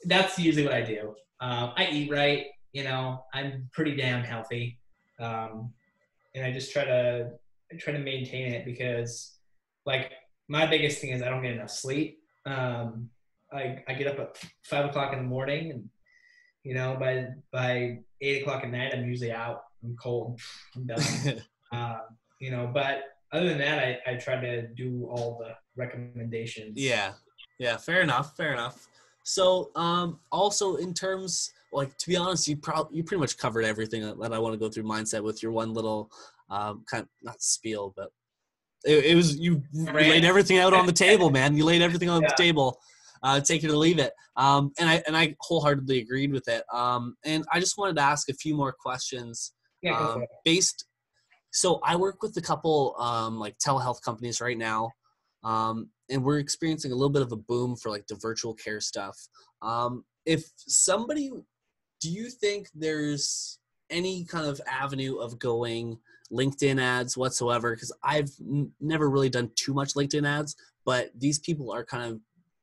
that's 0.06 0.40
usually 0.40 0.66
what 0.66 0.74
I 0.74 0.82
do. 0.82 1.16
Um, 1.40 1.74
I 1.76 1.88
eat 1.92 2.12
right, 2.12 2.46
you 2.74 2.84
know. 2.84 3.24
I'm 3.34 3.70
pretty 3.72 3.96
damn 3.96 4.24
healthy, 4.24 4.80
um, 5.20 5.72
and 6.36 6.46
I 6.46 6.52
just 6.52 6.72
try 6.72 6.86
to 6.86 7.32
I 7.72 7.76
try 7.78 7.94
to 7.94 8.00
maintain 8.00 8.54
it 8.54 8.66
because, 8.66 9.38
like, 9.86 10.12
my 10.48 10.66
biggest 10.66 11.00
thing 11.00 11.12
is 11.12 11.22
I 11.22 11.30
don't 11.30 11.44
get 11.44 11.52
enough 11.52 11.70
sleep. 11.70 12.20
Um, 12.46 13.10
I 13.52 13.84
I 13.88 13.94
get 13.94 14.08
up 14.08 14.20
at 14.20 14.44
five 14.64 14.86
o'clock 14.86 15.14
in 15.14 15.20
the 15.20 15.26
morning, 15.26 15.72
and 15.72 15.90
you 16.64 16.74
know 16.74 16.98
by 17.00 17.28
by 17.52 18.00
eight 18.22 18.42
o'clock 18.42 18.64
at 18.64 18.72
night 18.72 18.94
I'm 18.94 19.06
usually 19.06 19.32
out. 19.32 19.64
I'm 19.84 19.96
cold. 20.02 20.40
I'm 20.76 20.88
done. 20.88 21.42
um, 21.72 22.02
you 22.40 22.52
know, 22.52 22.70
but 22.74 23.04
other 23.32 23.50
than 23.50 23.58
that, 23.60 23.80
I, 23.80 24.00
I 24.06 24.16
try 24.16 24.40
to 24.40 24.68
do 24.68 25.08
all 25.10 25.38
the 25.40 25.54
recommendations. 25.76 26.74
Yeah. 26.76 27.14
Yeah, 27.60 27.78
fair 27.78 28.02
enough. 28.02 28.36
Fair 28.38 28.54
enough. 28.54 28.88
So, 29.24 29.72
um, 29.76 30.20
also 30.32 30.76
in 30.76 30.94
terms, 30.94 31.52
like 31.74 31.98
to 31.98 32.08
be 32.08 32.16
honest, 32.16 32.48
you 32.48 32.58
probably 32.58 32.98
you 32.98 33.04
pretty 33.04 33.20
much 33.20 33.38
covered 33.38 33.66
everything 33.66 34.02
that 34.02 34.34
I 34.34 34.40
want 34.40 34.54
to 34.54 34.60
go 34.60 34.70
through 34.70 34.84
mindset 34.84 35.22
with 35.22 35.44
your 35.44 35.52
one 35.52 35.74
little, 35.74 36.10
um, 36.50 36.86
kind 36.90 37.04
of 37.04 37.10
not 37.22 37.42
spiel, 37.42 37.94
but 37.98 38.10
it, 38.86 39.06
it 39.06 39.16
was 39.16 39.38
you 39.38 39.62
laid 39.74 40.24
everything 40.24 40.60
out 40.60 40.74
on 40.74 40.86
the 40.86 40.94
table, 40.94 41.30
man. 41.30 41.58
You 41.58 41.66
laid 41.66 41.82
everything 41.82 42.10
on 42.10 42.22
Yeah. 42.22 42.30
the 42.30 42.42
table. 42.42 42.80
Uh, 43.24 43.42
take 43.42 43.64
it 43.64 43.72
or 43.72 43.76
leave 43.76 44.00
it. 44.00 44.14
Um, 44.38 44.72
and 44.80 44.88
I 44.88 45.04
and 45.08 45.18
I 45.18 45.36
wholeheartedly 45.42 46.00
agreed 46.00 46.32
with 46.32 46.48
it. 46.48 46.64
Um, 46.72 47.18
and 47.26 47.44
I 47.52 47.60
just 47.60 47.78
wanted 47.78 47.96
to 47.98 48.04
ask 48.04 48.30
a 48.30 48.34
few 48.34 48.56
more 48.56 48.74
questions 48.80 49.54
Yeah, 49.82 49.98
um, 50.00 50.24
based 50.46 50.86
so 51.52 51.80
i 51.84 51.96
work 51.96 52.22
with 52.22 52.36
a 52.38 52.42
couple 52.42 52.96
um, 53.00 53.40
like 53.40 53.58
telehealth 53.58 54.02
companies 54.02 54.42
right 54.42 54.58
now 54.58 54.92
um, 55.44 55.90
and 56.10 56.24
we're 56.24 56.40
experiencing 56.40 56.92
a 56.92 56.96
little 56.96 57.12
bit 57.12 57.22
of 57.22 57.32
a 57.32 57.38
boom 57.38 57.76
for 57.76 57.90
like 57.90 58.06
the 58.08 58.16
virtual 58.16 58.54
care 58.54 58.80
stuff 58.80 59.18
um, 59.62 60.04
if 60.26 60.44
somebody 60.58 61.32
do 62.02 62.12
you 62.12 62.30
think 62.30 62.68
there's 62.76 63.60
any 63.90 64.26
kind 64.26 64.46
of 64.46 64.60
avenue 64.68 65.18
of 65.18 65.40
going 65.40 65.98
linkedin 66.32 66.82
ads 66.82 67.16
whatsoever 67.16 67.74
because 67.74 67.94
i've 68.04 68.30
n- 68.42 68.70
never 68.82 69.10
really 69.10 69.30
done 69.30 69.50
too 69.56 69.74
much 69.74 69.94
linkedin 69.94 70.28
ads 70.28 70.56
but 70.86 71.10
these 71.18 71.40
people 71.40 71.72
are 71.72 71.86
kind 71.86 72.12
of 72.12 72.20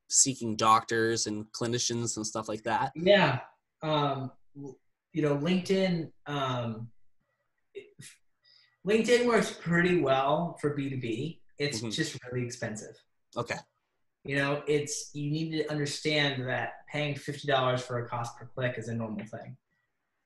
seeking 0.09 0.55
doctors 0.55 1.27
and 1.27 1.47
clinicians 1.53 2.17
and 2.17 2.27
stuff 2.27 2.49
like 2.49 2.63
that 2.63 2.93
Yeah. 2.95 3.41
Um, 3.83 4.31
you 4.55 5.23
know, 5.23 5.37
LinkedIn, 5.37 6.11
um, 6.27 6.89
LinkedIn 8.87 9.27
works 9.27 9.53
pretty 9.63 10.01
well 10.01 10.59
for 10.61 10.77
B2B. 10.77 11.41
It's 11.59 11.81
Mhm. 11.81 11.93
just 11.93 12.19
really 12.31 12.45
expensive. 12.47 12.97
okay 13.37 13.57
You 14.27 14.37
know, 14.37 14.63
it's, 14.67 15.11
you 15.15 15.31
need 15.31 15.51
to 15.59 15.71
understand 15.71 16.49
that 16.49 16.87
paying 16.91 17.15
$50 17.15 17.83
for 17.83 17.99
a 17.99 18.09
cost 18.09 18.37
per 18.39 18.47
click 18.47 18.79
is 18.79 18.89
a 18.89 18.95
normal 18.95 19.25
thing. 19.27 19.57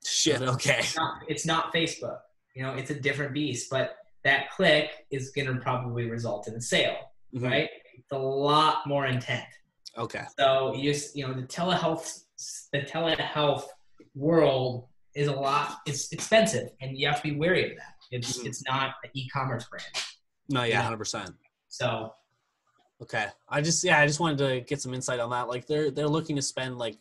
shit 0.05 0.41
okay 0.43 0.79
It's 0.79 0.95
not, 0.97 1.23
it's 1.29 1.47
not 1.47 1.73
Facebook. 1.75 2.21
You 2.55 2.63
know, 2.63 2.75
it's 2.75 2.91
a 2.91 3.01
different 3.01 3.33
beast, 3.35 3.69
but 3.71 3.97
that 4.25 4.51
click 4.51 5.07
is 5.11 5.31
going 5.31 5.47
to 5.49 5.57
probably 5.61 6.09
result 6.09 6.47
in 6.49 6.55
a 6.55 6.61
sale, 6.61 7.13
Mhm. 7.35 7.43
right? 7.51 7.71
It's 7.95 8.13
a 8.13 8.19
lot 8.19 8.87
more 8.87 9.07
intent. 9.07 9.49
okay 9.97 10.25
So 10.39 10.75
you 10.75 10.93
just 10.93 11.17
you 11.17 11.27
know 11.27 11.35
the 11.35 11.43
telehealth 11.47 12.25
the 12.73 12.83
telehealth 12.83 13.65
world 14.15 14.89
is 15.15 15.27
a 15.29 15.33
lot 15.33 15.79
it's 15.87 16.13
expensive 16.13 16.69
and 16.81 16.97
you 16.97 17.09
have 17.09 17.21
to 17.23 17.31
be 17.33 17.37
wary 17.37 17.71
of 17.73 17.77
that. 17.79 17.95
It's 18.11 18.39
Mhm. 18.39 18.47
it's 18.47 18.65
not 18.65 18.95
an 19.05 19.11
e-commerce 19.15 19.67
brand. 19.69 19.85
no 20.49 20.63
yeah 20.63 20.81
Yeah. 20.83 20.83
100% 20.83 21.35
So 21.69 22.15
Okay. 23.01 23.29
I 23.49 23.61
just 23.61 23.85
yeah, 23.85 24.01
I 24.01 24.07
just 24.09 24.19
wanted 24.19 24.39
to 24.39 24.61
get 24.63 24.81
some 24.81 24.93
insight 24.93 25.21
on 25.21 25.31
that. 25.31 25.47
Like 25.49 25.67
they're 25.67 25.91
they're 25.93 26.09
looking 26.09 26.35
to 26.37 26.43
spend 26.43 26.79
like 26.79 26.99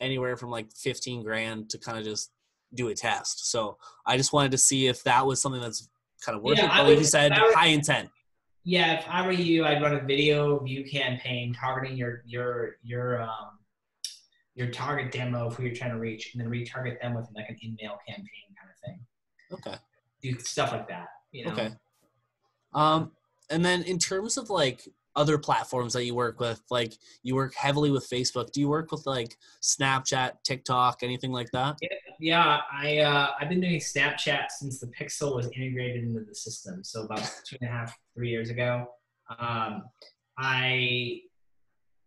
anywhere 0.00 0.36
from 0.36 0.50
like 0.50 0.70
15 0.72 1.22
grand 1.24 1.68
to 1.70 1.78
kind 1.78 1.98
of 1.98 2.04
just 2.04 2.30
do 2.74 2.88
a 2.88 2.94
test. 2.94 3.50
So 3.50 3.76
I 4.06 4.16
just 4.16 4.32
wanted 4.32 4.52
to 4.52 4.58
see 4.58 4.86
if 4.86 5.02
that 5.02 5.26
was 5.26 5.42
something 5.42 5.60
that's 5.60 5.88
kind 6.24 6.36
of 6.36 6.42
worth 6.44 6.58
Yeah, 6.58 6.66
it. 6.66 6.70
I 6.70 6.78
But 6.82 6.88
like 6.90 6.98
you 6.98 7.04
said, 7.04 7.32
high 7.34 7.66
intent. 7.68 8.08
yeah, 8.62 9.00
if 9.00 9.04
I 9.08 9.26
were 9.26 9.32
you, 9.32 9.64
I'd 9.64 9.82
run 9.82 9.94
a 9.94 10.00
video 10.00 10.60
view 10.60 10.84
campaign 10.84 11.52
targeting 11.52 11.96
your 11.96 12.22
your 12.24 12.76
your 12.84 13.22
um 13.22 13.58
your 14.54 14.70
target 14.70 15.10
demo 15.10 15.46
of 15.48 15.56
who 15.56 15.64
you're 15.64 15.74
trying 15.74 15.90
to 15.90 15.98
reach, 15.98 16.34
and 16.34 16.40
then 16.40 16.48
retarget 16.50 17.00
them 17.00 17.14
with 17.14 17.26
like 17.34 17.48
an 17.48 17.56
in-mail 17.62 17.98
campaign 18.06 18.54
kind 18.56 18.70
of 18.70 18.78
thing. 18.84 19.06
Okay. 19.50 19.76
Do 20.22 20.38
stuff 20.38 20.72
like 20.72 20.88
that. 20.88 21.06
You 21.32 21.46
know? 21.46 21.52
Okay. 21.52 21.70
Um 22.74 23.12
and 23.50 23.64
then 23.64 23.82
in 23.82 23.98
terms 23.98 24.36
of 24.36 24.50
like 24.50 24.88
other 25.16 25.38
platforms 25.38 25.92
that 25.92 26.04
you 26.04 26.14
work 26.14 26.40
with? 26.40 26.60
Like 26.70 26.94
you 27.22 27.34
work 27.34 27.54
heavily 27.54 27.90
with 27.90 28.08
Facebook. 28.08 28.50
Do 28.52 28.60
you 28.60 28.68
work 28.68 28.90
with 28.92 29.06
like 29.06 29.36
Snapchat, 29.62 30.32
TikTok, 30.44 31.02
anything 31.02 31.32
like 31.32 31.50
that? 31.52 31.76
Yeah, 31.80 31.88
yeah 32.18 32.60
I 32.72 32.98
uh, 32.98 33.30
I've 33.40 33.48
been 33.48 33.60
doing 33.60 33.78
Snapchat 33.78 34.50
since 34.50 34.80
the 34.80 34.86
Pixel 34.88 35.34
was 35.34 35.50
integrated 35.54 36.04
into 36.04 36.20
the 36.20 36.34
system. 36.34 36.82
So 36.82 37.02
about 37.02 37.18
two 37.46 37.56
and 37.60 37.68
a 37.68 37.72
half, 37.72 37.96
three 38.14 38.30
years 38.30 38.50
ago. 38.50 38.86
Um, 39.38 39.84
I 40.38 41.20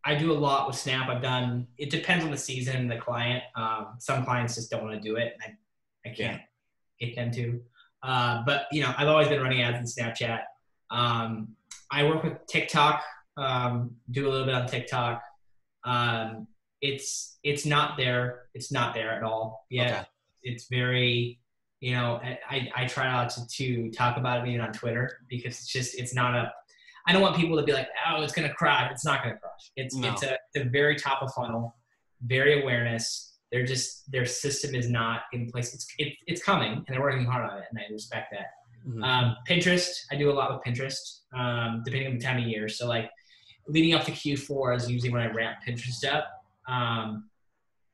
I 0.04 0.15
do 0.15 0.32
a 0.32 0.38
lot 0.38 0.67
with 0.67 0.75
Snap. 0.75 1.10
I've 1.10 1.21
done. 1.21 1.67
It 1.78 1.89
depends 1.89 2.25
on 2.25 2.32
the 2.32 2.38
season 2.38 2.88
the 2.88 2.97
client. 2.97 3.43
Um, 3.56 3.95
some 3.99 4.23
clients 4.25 4.56
just 4.56 4.69
don't 4.71 4.84
want 4.84 4.95
to 4.95 5.01
do 5.01 5.15
it. 5.15 5.36
I 5.41 6.10
I 6.10 6.13
can't 6.13 6.41
get 6.99 7.15
them 7.15 7.32
to. 7.32 7.62
Uh, 8.06 8.44
but 8.46 8.68
you 8.72 8.82
know, 8.82 8.94
I've 8.98 9.08
always 9.08 9.28
been 9.28 9.41
running 9.41 9.62
ads 9.63 9.80
in 9.98 10.06
Snapchat. 10.06 10.41
Um, 10.91 11.56
I 11.91 12.04
work 12.04 12.24
with 12.24 12.46
TikTok. 12.48 13.02
Um, 13.36 13.96
do 14.12 14.28
a 14.28 14.30
little 14.30 14.46
bit 14.46 14.54
on 14.54 14.68
TikTok. 14.68 15.24
Um, 15.84 16.48
it's 16.82 17.39
it's 17.44 17.65
not 17.65 17.98
there. 17.98 18.44
It's 18.54 18.72
not 18.72 18.94
there 18.94 19.12
at 19.12 19.24
all 19.24 19.65
yet. 19.72 19.91
Okay. 19.91 20.04
It's 20.44 20.68
very, 20.70 21.39
you 21.80 21.94
know, 21.94 22.22
I, 22.50 22.70
I 22.76 22.86
try 22.86 23.12
not 23.12 23.32
to, 23.32 23.48
to 23.48 23.89
talk 23.91 24.18
about 24.18 24.46
it 24.46 24.50
even 24.50 24.62
on 24.62 24.72
Twitter 24.72 25.20
because 25.28 25.56
it's 25.56 25.68
just 25.68 25.98
it's 26.00 26.13
not 26.13 26.36
a. 26.36 26.52
I 27.08 27.13
don't 27.13 27.22
want 27.22 27.36
people 27.36 27.58
to 27.58 27.63
be 27.63 27.74
like, 27.74 27.88
oh, 28.08 28.22
it's 28.22 28.34
gonna 28.34 28.54
crush. 28.54 28.91
It's 28.91 29.06
not 29.06 29.24
gonna 29.24 29.38
crush. 29.38 29.72
It's 29.76 29.96
No. 29.96 30.12
it's 30.12 30.24
a, 30.24 30.34
it's 30.54 30.65
a 30.65 30.70
very 30.70 30.96
top 30.96 31.24
of 31.24 31.34
funnel, 31.34 31.76
very 32.24 32.62
awareness. 32.62 33.35
They're 33.56 33.65
just 33.65 34.12
their 34.12 34.26
system 34.26 34.76
is 34.76 34.89
not 34.89 35.22
in 35.32 35.50
place. 35.50 35.74
It's 35.74 35.88
it, 35.98 36.12
it's 36.28 36.44
coming 36.44 36.74
and 36.74 36.86
they're 36.89 37.02
working 37.02 37.24
hard 37.24 37.50
on 37.50 37.58
it, 37.60 37.63
and 37.70 37.80
I 37.80 37.84
respect 37.89 38.34
that. 38.34 38.48
Mhm. 38.86 39.02
Um, 39.02 39.38
Pinterest, 39.48 39.91
I 40.12 40.18
do 40.18 40.30
a 40.30 40.34
lot 40.34 40.52
with 40.52 40.62
Pinterest, 40.62 41.22
um, 41.34 41.82
depending 41.86 42.10
on 42.12 42.18
the 42.18 42.22
time 42.26 42.38
of 42.44 42.44
year. 42.44 42.68
So 42.68 42.86
like 42.86 43.10
leading 43.70 43.94
up 43.94 44.04
to 44.08 44.12
Q4 44.12 44.76
is 44.76 44.91
usually 44.91 45.10
when 45.10 45.22
I 45.22 45.28
ramp 45.28 45.60
Pinterest 45.65 46.06
up 46.06 46.28
um, 46.68 47.30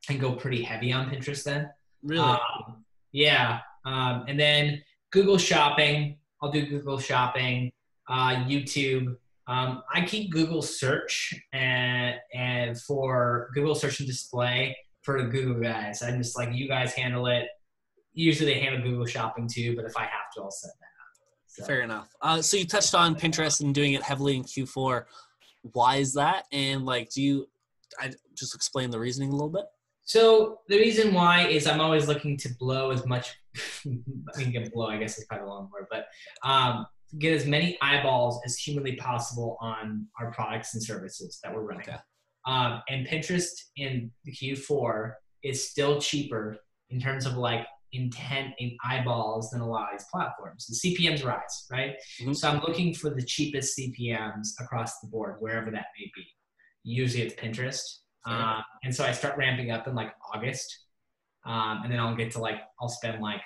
and 0.08 0.18
go 0.18 0.32
pretty 0.32 0.62
heavy 0.64 0.92
on 0.92 1.08
Pinterest 1.08 1.44
then. 1.44 1.70
really? 2.02 2.18
Um, 2.24 2.84
yeah. 3.12 3.60
Um, 3.84 4.24
and 4.26 4.38
then 4.38 4.82
Google 5.12 5.38
Shopping, 5.38 6.18
I'll 6.42 6.50
do 6.50 6.66
Google 6.66 6.98
Shopping, 6.98 7.70
uh, 8.08 8.34
YouTube. 8.48 9.16
Um, 9.46 9.84
I 9.94 10.02
keep 10.04 10.32
Google 10.32 10.60
Search 10.60 11.34
and, 11.52 12.16
and 12.34 12.80
for 12.80 13.50
Google 13.54 13.76
Search 13.76 14.00
and 14.00 14.08
Display 14.08 14.76
for 15.02 15.22
the 15.22 15.28
Google 15.28 15.60
guys. 15.60 16.02
I'm 16.02 16.18
just 16.18 16.36
like, 16.36 16.52
you 16.52 16.68
guys 16.68 16.92
handle 16.92 17.26
it. 17.26 17.48
Usually 18.14 18.52
they 18.52 18.60
handle 18.60 18.82
Google 18.82 19.06
Shopping 19.06 19.48
too, 19.48 19.74
but 19.76 19.84
if 19.84 19.96
I 19.96 20.02
have 20.02 20.30
to, 20.36 20.42
I'll 20.42 20.50
set 20.50 20.70
that 20.78 20.84
up. 20.84 21.02
So. 21.46 21.64
Fair 21.64 21.82
enough. 21.82 22.08
Uh, 22.20 22.40
so 22.40 22.56
you 22.56 22.66
touched 22.66 22.94
on 22.94 23.14
Pinterest 23.14 23.60
and 23.60 23.74
doing 23.74 23.92
it 23.92 24.02
heavily 24.02 24.36
in 24.36 24.44
Q4. 24.44 25.04
Why 25.72 25.96
is 25.96 26.14
that? 26.14 26.46
And 26.52 26.84
like, 26.84 27.10
do 27.10 27.22
you? 27.22 27.48
I 28.00 28.10
just 28.34 28.54
explain 28.54 28.90
the 28.90 28.98
reasoning 28.98 29.30
a 29.30 29.32
little 29.32 29.50
bit. 29.50 29.66
So 30.04 30.60
the 30.68 30.78
reason 30.78 31.14
why 31.14 31.46
is 31.46 31.66
I'm 31.66 31.80
always 31.80 32.08
looking 32.08 32.36
to 32.38 32.48
blow 32.58 32.90
as 32.90 33.06
much. 33.06 33.34
I 33.86 34.38
mean, 34.38 34.50
get 34.50 34.72
blow. 34.72 34.88
I 34.88 34.96
guess 34.96 35.18
is 35.18 35.26
probably 35.26 35.46
a 35.46 35.48
long 35.48 35.68
word, 35.72 35.86
but 35.90 36.06
um, 36.42 36.86
get 37.18 37.34
as 37.34 37.46
many 37.46 37.78
eyeballs 37.82 38.40
as 38.44 38.56
humanly 38.56 38.96
possible 38.96 39.56
on 39.60 40.06
our 40.18 40.32
products 40.32 40.74
and 40.74 40.82
services 40.82 41.38
that 41.42 41.54
we're 41.54 41.62
running. 41.62 41.88
Okay. 41.88 41.98
Um, 42.46 42.82
and 42.88 43.06
Pinterest 43.06 43.50
in 43.76 44.10
the 44.24 44.32
Q4 44.32 45.12
is 45.42 45.68
still 45.68 46.00
cheaper 46.00 46.56
in 46.90 47.00
terms 47.00 47.26
of 47.26 47.36
like 47.36 47.66
intent 47.92 48.54
and 48.58 48.72
eyeballs 48.84 49.50
than 49.50 49.60
a 49.60 49.68
lot 49.68 49.92
of 49.92 49.98
these 49.98 50.06
platforms. 50.10 50.66
The 50.66 50.74
CPMs 50.74 51.24
rise, 51.24 51.66
right? 51.70 51.96
Mhm. 52.20 52.34
So 52.34 52.48
I'm 52.48 52.60
looking 52.60 52.94
for 52.94 53.10
the 53.10 53.22
cheapest 53.22 53.78
CPMs 53.78 54.48
across 54.60 55.00
the 55.00 55.08
board, 55.08 55.36
wherever 55.40 55.70
that 55.70 55.86
may 55.98 56.10
be. 56.14 56.26
Usually 56.84 57.22
it's 57.22 57.34
Pinterest. 57.34 57.98
Uh, 58.24 58.62
and 58.84 58.94
so 58.94 59.04
I 59.04 59.12
start 59.12 59.36
ramping 59.36 59.70
up 59.70 59.86
in 59.88 59.94
like 59.94 60.14
August. 60.32 60.86
Um, 61.44 61.80
and 61.82 61.92
then 61.92 61.98
I'll 61.98 62.14
get 62.14 62.30
to 62.32 62.38
like, 62.38 62.60
I'll 62.80 62.88
spend 62.88 63.20
like, 63.20 63.42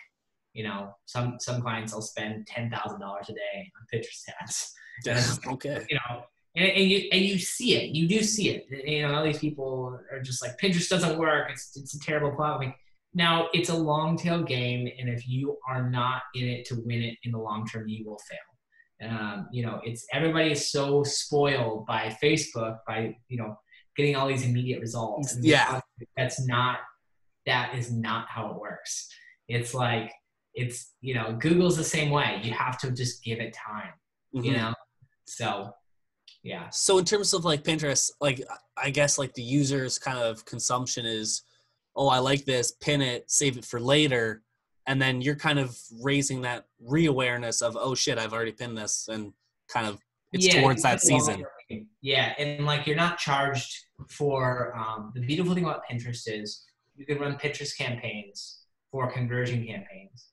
you 0.52 0.64
know, 0.64 0.94
some, 1.06 1.38
some 1.40 1.60
clients 1.60 1.92
I'll 1.92 2.02
spend 2.02 2.46
$10,000 2.46 2.70
a 2.70 3.32
day 3.32 3.72
on 3.76 3.86
Pinterest 3.92 4.28
ads 4.40 4.72
okay. 5.46 5.84
you 5.90 5.98
know, 6.08 6.24
and, 6.56 6.68
and 6.68 6.90
you 6.90 7.08
and 7.12 7.22
you 7.22 7.38
see 7.38 7.76
it, 7.76 7.94
you 7.94 8.08
do 8.08 8.22
see 8.22 8.50
it. 8.50 8.66
You 8.70 9.02
know, 9.02 9.14
all 9.14 9.24
these 9.24 9.38
people 9.38 9.98
are 10.10 10.20
just 10.20 10.42
like 10.42 10.58
Pinterest 10.58 10.88
doesn't 10.88 11.18
work. 11.18 11.50
It's 11.50 11.76
it's 11.76 11.94
a 11.94 12.00
terrible 12.00 12.32
platform. 12.32 12.66
Like, 12.66 12.76
now 13.14 13.48
it's 13.52 13.68
a 13.68 13.76
long 13.76 14.16
tail 14.16 14.42
game, 14.42 14.88
and 14.98 15.08
if 15.08 15.28
you 15.28 15.58
are 15.68 15.88
not 15.90 16.22
in 16.34 16.48
it 16.48 16.64
to 16.66 16.74
win 16.84 17.02
it 17.02 17.16
in 17.24 17.32
the 17.32 17.38
long 17.38 17.66
term, 17.66 17.88
you 17.88 18.04
will 18.06 18.18
fail. 18.30 19.08
Um, 19.10 19.48
you 19.52 19.64
know, 19.64 19.80
it's 19.84 20.06
everybody 20.12 20.52
is 20.52 20.70
so 20.72 21.02
spoiled 21.04 21.86
by 21.86 22.16
Facebook 22.22 22.78
by 22.86 23.16
you 23.28 23.38
know 23.38 23.58
getting 23.96 24.16
all 24.16 24.26
these 24.28 24.44
immediate 24.44 24.80
results. 24.80 25.36
Yeah. 25.40 25.80
that's 26.16 26.46
not 26.46 26.78
that 27.46 27.74
is 27.74 27.92
not 27.92 28.26
how 28.28 28.50
it 28.50 28.58
works. 28.60 29.08
It's 29.48 29.74
like 29.74 30.10
it's 30.54 30.94
you 31.02 31.14
know 31.14 31.34
Google's 31.38 31.76
the 31.76 31.84
same 31.84 32.10
way. 32.10 32.40
You 32.42 32.52
have 32.52 32.78
to 32.78 32.90
just 32.90 33.22
give 33.22 33.40
it 33.40 33.54
time 33.54 33.92
you 34.32 34.52
Mhm. 34.52 34.56
know 34.56 34.74
so 35.26 35.70
yeah. 36.46 36.68
So 36.70 36.98
in 36.98 37.04
terms 37.04 37.34
of 37.34 37.44
like 37.44 37.64
Pinterest, 37.64 38.10
like 38.20 38.40
I 38.76 38.90
guess 38.90 39.18
like 39.18 39.34
the 39.34 39.42
user's 39.42 39.98
kind 39.98 40.18
of 40.18 40.44
consumption 40.44 41.04
is, 41.04 41.42
oh, 41.96 42.08
I 42.08 42.18
like 42.18 42.44
this, 42.44 42.72
pin 42.80 43.02
it, 43.02 43.28
save 43.30 43.58
it 43.58 43.64
for 43.64 43.80
later, 43.80 44.42
and 44.86 45.02
then 45.02 45.20
you're 45.20 45.34
kind 45.34 45.58
of 45.58 45.76
raising 46.00 46.42
that 46.42 46.66
re-awareness 46.80 47.62
of, 47.62 47.76
oh 47.80 47.94
shit, 47.96 48.16
I've 48.16 48.32
already 48.32 48.52
pinned 48.52 48.78
this, 48.78 49.08
and 49.10 49.32
kind 49.68 49.88
of 49.88 49.98
it's 50.32 50.46
Yeah, 50.46 50.60
towards 50.60 50.82
that 50.82 51.00
season. 51.00 51.44
yeah 52.00 52.34
and 52.38 52.64
like 52.64 52.86
you're 52.86 52.96
not 52.96 53.18
charged 53.18 53.86
for 54.08 54.76
um, 54.76 55.12
the 55.14 55.20
beautiful 55.20 55.54
thing 55.54 55.64
about 55.64 55.82
pinterest 55.90 56.24
is 56.26 56.64
you 56.94 57.04
can 57.06 57.18
run 57.18 57.36
pinterest 57.36 57.76
campaigns 57.76 58.60
for 58.92 59.10
conversion 59.10 59.66
campaigns. 59.66 60.28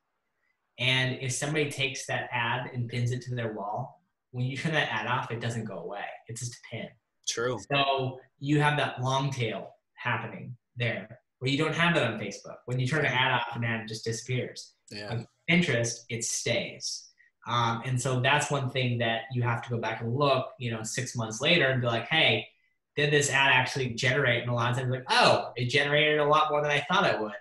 And 0.80 1.18
if 1.22 1.32
somebody 1.32 1.70
takes 1.72 2.06
that 2.06 2.30
ad 2.32 2.70
and 2.74 2.88
pins 2.88 3.12
it 3.12 3.22
to 3.24 3.36
their 3.36 3.54
wall 3.54 4.03
when 4.34 4.46
you 4.46 4.58
turn 4.58 4.74
that 4.74 4.92
ad 4.92 5.08
off 5.08 5.32
it 5.32 5.40
doesn't 5.40 5.66
go 5.66 5.80
away 5.80 6.04
it's 6.28 6.42
just 6.42 6.54
a 6.56 6.58
pin 6.70 6.90
True. 7.28 7.58
So 7.72 8.20
you 8.40 8.60
have 8.60 8.78
that 8.78 9.02
long 9.02 9.32
tail 9.32 9.70
happening 9.96 10.56
there 10.76 11.20
where 11.40 11.52
you 11.52 11.58
don't 11.58 11.76
have 11.76 11.96
that 11.96 12.04
on 12.04 12.20
Facebook. 12.20 12.58
When 12.66 12.80
you 12.80 12.88
turn 12.88 13.06
an 13.06 13.12
ad 13.12 13.34
off, 13.34 13.56
an 13.56 13.64
ad 13.64 13.88
just 13.88 14.06
disappears. 14.06 14.74
Yeah. 14.92 15.24
Pinterest, 15.50 16.02
it 16.10 16.24
stays. 16.24 17.10
Um, 17.48 17.82
and 17.86 18.00
so 18.00 18.22
that's 18.22 18.50
one 18.50 18.70
thing 18.70 18.98
that 19.00 19.24
you 19.34 19.42
have 19.42 19.62
to 19.64 19.70
go 19.70 19.78
back 19.78 20.02
and 20.02 20.16
look, 20.16 20.48
you 20.60 20.72
know, 20.72 20.84
six 20.84 21.16
months 21.16 21.42
later 21.42 21.68
and 21.68 21.82
be 21.82 21.88
like, 21.88 22.08
hey, 22.08 22.48
did 22.96 23.12
this 23.12 23.30
ad 23.30 23.52
actually 23.52 23.90
generate? 23.90 24.44
And 24.44 24.52
a 24.52 24.54
lot 24.54 24.72
of 24.72 24.78
times, 24.78 24.92
like, 24.92 25.04
oh, 25.10 25.52
it 25.56 25.66
generated 25.66 26.20
a 26.20 26.26
lot 26.26 26.52
more 26.52 26.62
than 26.62 26.72
I 26.72 26.86
thought 26.90 27.12
it 27.12 27.20
would, 27.20 27.34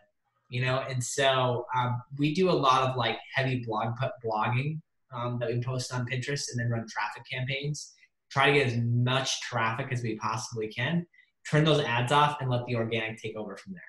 you 0.48 0.64
know. 0.64 0.82
And 0.88 1.02
so 1.02 1.66
um, 1.76 2.02
we 2.18 2.34
do 2.34 2.50
a 2.50 2.52
lot 2.52 2.88
of 2.88 2.96
like 2.96 3.18
heavy 3.34 3.62
blog 3.64 3.96
put 3.96 4.12
blogging 4.24 4.80
um, 5.14 5.38
that 5.40 5.48
we 5.48 5.60
post 5.62 5.92
on 5.92 6.06
Pinterest 6.06 6.44
and 6.50 6.58
then 6.58 6.70
run 6.70 6.86
traffic 6.88 7.22
campaigns. 7.30 7.92
Try 8.30 8.46
to 8.46 8.52
get 8.58 8.66
as 8.68 8.76
much 8.78 9.40
traffic 9.42 9.88
as 9.92 10.02
we 10.02 10.16
possibly 10.16 10.68
can. 10.68 11.06
Turn 11.50 11.64
those 11.64 11.80
ads 11.84 12.12
off 12.12 12.38
and 12.40 12.48
let 12.50 12.64
the 12.66 12.76
organic 12.76 13.20
take 13.20 13.36
over 13.36 13.56
from 13.56 13.74
there. 13.74 13.82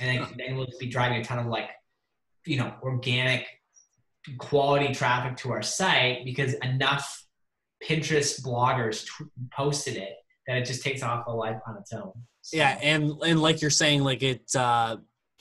And 0.00 0.18
then, 0.24 0.34
then 0.38 0.56
we'll 0.56 0.66
be 0.80 0.88
driving 0.88 1.18
a 1.20 1.24
ton 1.24 1.38
of 1.38 1.46
like, 1.46 1.68
you 2.44 2.56
know, 2.58 2.74
organic 2.82 3.46
quality 4.38 4.92
traffic 4.94 5.36
to 5.38 5.52
our 5.52 5.62
site 5.62 6.24
because 6.24 6.54
enough 6.54 7.24
Pinterest 7.88 8.40
bloggers 8.44 9.04
t- 9.04 9.24
posted 9.56 9.96
it 9.96 10.14
that 10.46 10.56
it 10.58 10.64
just 10.64 10.82
takes 10.82 11.02
off 11.02 11.26
a 11.26 11.32
life 11.32 11.58
on 11.66 11.76
its 11.76 11.92
own. 11.92 12.12
So- 12.42 12.56
Yeah, 12.56 12.78
and 12.82 13.12
and 13.24 13.40
like 13.40 13.60
you're 13.60 13.70
saying, 13.70 14.02
like 14.04 14.22
it, 14.22 14.42
uh, 14.54 14.96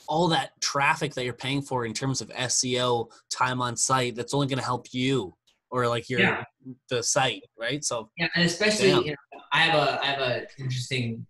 all 0.07 0.27
that 0.29 0.51
traffic 0.61 1.13
that 1.15 1.23
you're 1.25 1.33
paying 1.33 1.61
for 1.61 1.85
in 1.85 1.93
terms 1.93 2.21
of 2.21 2.29
SEO 2.29 3.07
time 3.29 3.61
on 3.61 3.75
site, 3.77 4.15
that's 4.15 4.33
only 4.33 4.47
going 4.47 4.59
to 4.59 4.65
help 4.65 4.87
you 4.91 5.35
or 5.69 5.87
like 5.87 6.09
your 6.09 6.19
Yeah. 6.19 6.43
the 6.89 7.01
site, 7.01 7.43
right? 7.59 7.83
So 7.83 8.09
Yeah, 8.17 8.27
and 8.35 8.45
especially 8.45 8.89
you 8.89 9.11
know, 9.11 9.15
I 9.53 9.59
have 9.59 9.75
a 9.75 10.01
I 10.01 10.05
have 10.05 10.19
a 10.19 10.47
interesting 10.59 11.25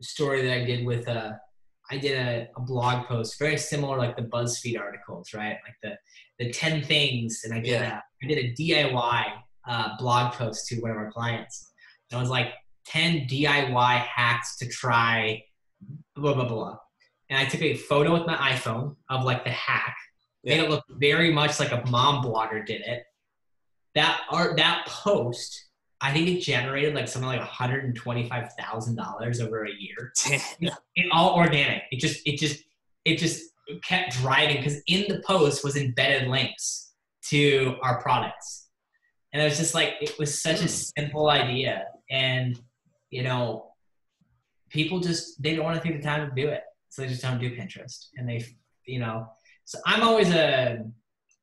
story 0.00 0.42
that 0.42 0.52
I 0.52 0.64
did 0.64 0.86
with 0.86 1.08
a 1.08 1.38
I 1.92 1.98
did 1.98 2.16
a, 2.16 2.48
a 2.56 2.60
blog 2.60 3.06
post 3.06 3.36
very 3.38 3.58
similar 3.58 3.98
like 3.98 4.16
the 4.16 4.22
BuzzFeed 4.22 4.78
articles, 4.78 5.30
right? 5.34 5.56
Like 5.64 5.74
the 5.82 5.98
the 6.44 6.52
ten 6.52 6.82
things, 6.82 7.40
and 7.44 7.52
I 7.52 7.58
did 7.58 7.68
Yeah. 7.70 7.98
a 7.98 8.24
I 8.24 8.26
did 8.28 8.38
a 8.38 8.54
DIY 8.54 9.32
uh, 9.68 9.96
blog 9.98 10.32
post 10.34 10.66
to 10.68 10.80
one 10.80 10.90
of 10.92 10.96
our 10.96 11.10
clients. 11.10 11.72
And 12.10 12.18
I 12.18 12.20
was 12.20 12.30
like 12.30 12.52
ten 12.86 13.26
DIY 13.26 13.98
hacks 14.06 14.56
to 14.58 14.68
try, 14.68 15.42
blah 16.14 16.34
blah 16.34 16.46
blah. 16.48 16.76
And 17.30 17.38
I 17.38 17.44
took 17.44 17.62
a 17.62 17.74
photo 17.74 18.12
with 18.12 18.26
my 18.26 18.34
iPhone 18.34 18.96
of 19.08 19.24
like 19.24 19.44
the 19.44 19.50
hack, 19.50 19.96
made 20.44 20.60
it 20.60 20.68
look 20.68 20.84
very 20.90 21.32
much 21.32 21.60
like 21.60 21.70
a 21.70 21.82
mom 21.88 22.24
blogger 22.24 22.66
did 22.66 22.82
it. 22.82 23.04
That 23.94 24.20
art, 24.30 24.56
that 24.56 24.84
post, 24.86 25.68
I 26.00 26.12
think 26.12 26.28
it 26.28 26.40
generated 26.40 26.94
like 26.94 27.06
something 27.08 27.28
like 27.28 27.38
one 27.38 27.48
hundred 27.48 27.84
and 27.84 27.94
twenty-five 27.94 28.52
thousand 28.58 28.96
dollars 28.96 29.40
over 29.40 29.64
a 29.64 29.70
year. 29.70 30.12
It 30.96 31.06
all 31.12 31.36
organic. 31.36 31.84
It 31.92 32.00
just, 32.00 32.20
it 32.26 32.38
just, 32.38 32.62
it 33.04 33.16
just 33.16 33.42
kept 33.82 34.12
driving 34.14 34.56
because 34.56 34.82
in 34.88 35.06
the 35.08 35.22
post 35.24 35.62
was 35.62 35.76
embedded 35.76 36.28
links 36.28 36.92
to 37.28 37.76
our 37.82 38.02
products. 38.02 38.68
and 39.32 39.40
it 39.40 39.44
was 39.44 39.56
just 39.56 39.74
like 39.74 39.94
it 40.00 40.18
was 40.18 40.42
such 40.42 40.58
a 40.58 40.62
hmm. 40.62 40.66
simple 40.68 41.30
idea, 41.30 41.84
and 42.10 42.60
you 43.10 43.22
know, 43.22 43.72
people 44.68 44.98
just 44.98 45.40
they 45.40 45.54
don't 45.54 45.64
want 45.64 45.80
to 45.80 45.88
take 45.88 45.96
the 46.00 46.02
time 46.06 46.28
to 46.28 46.34
do 46.34 46.48
it, 46.48 46.62
so 46.90 47.02
they 47.02 47.08
just 47.08 47.22
don't 47.22 47.40
do 47.40 47.56
Pinterest, 47.56 48.08
and 48.16 48.28
they, 48.28 48.44
you 48.84 48.98
know, 48.98 49.26
so 49.64 49.78
I'm 49.86 50.02
always 50.02 50.30
a 50.30 50.84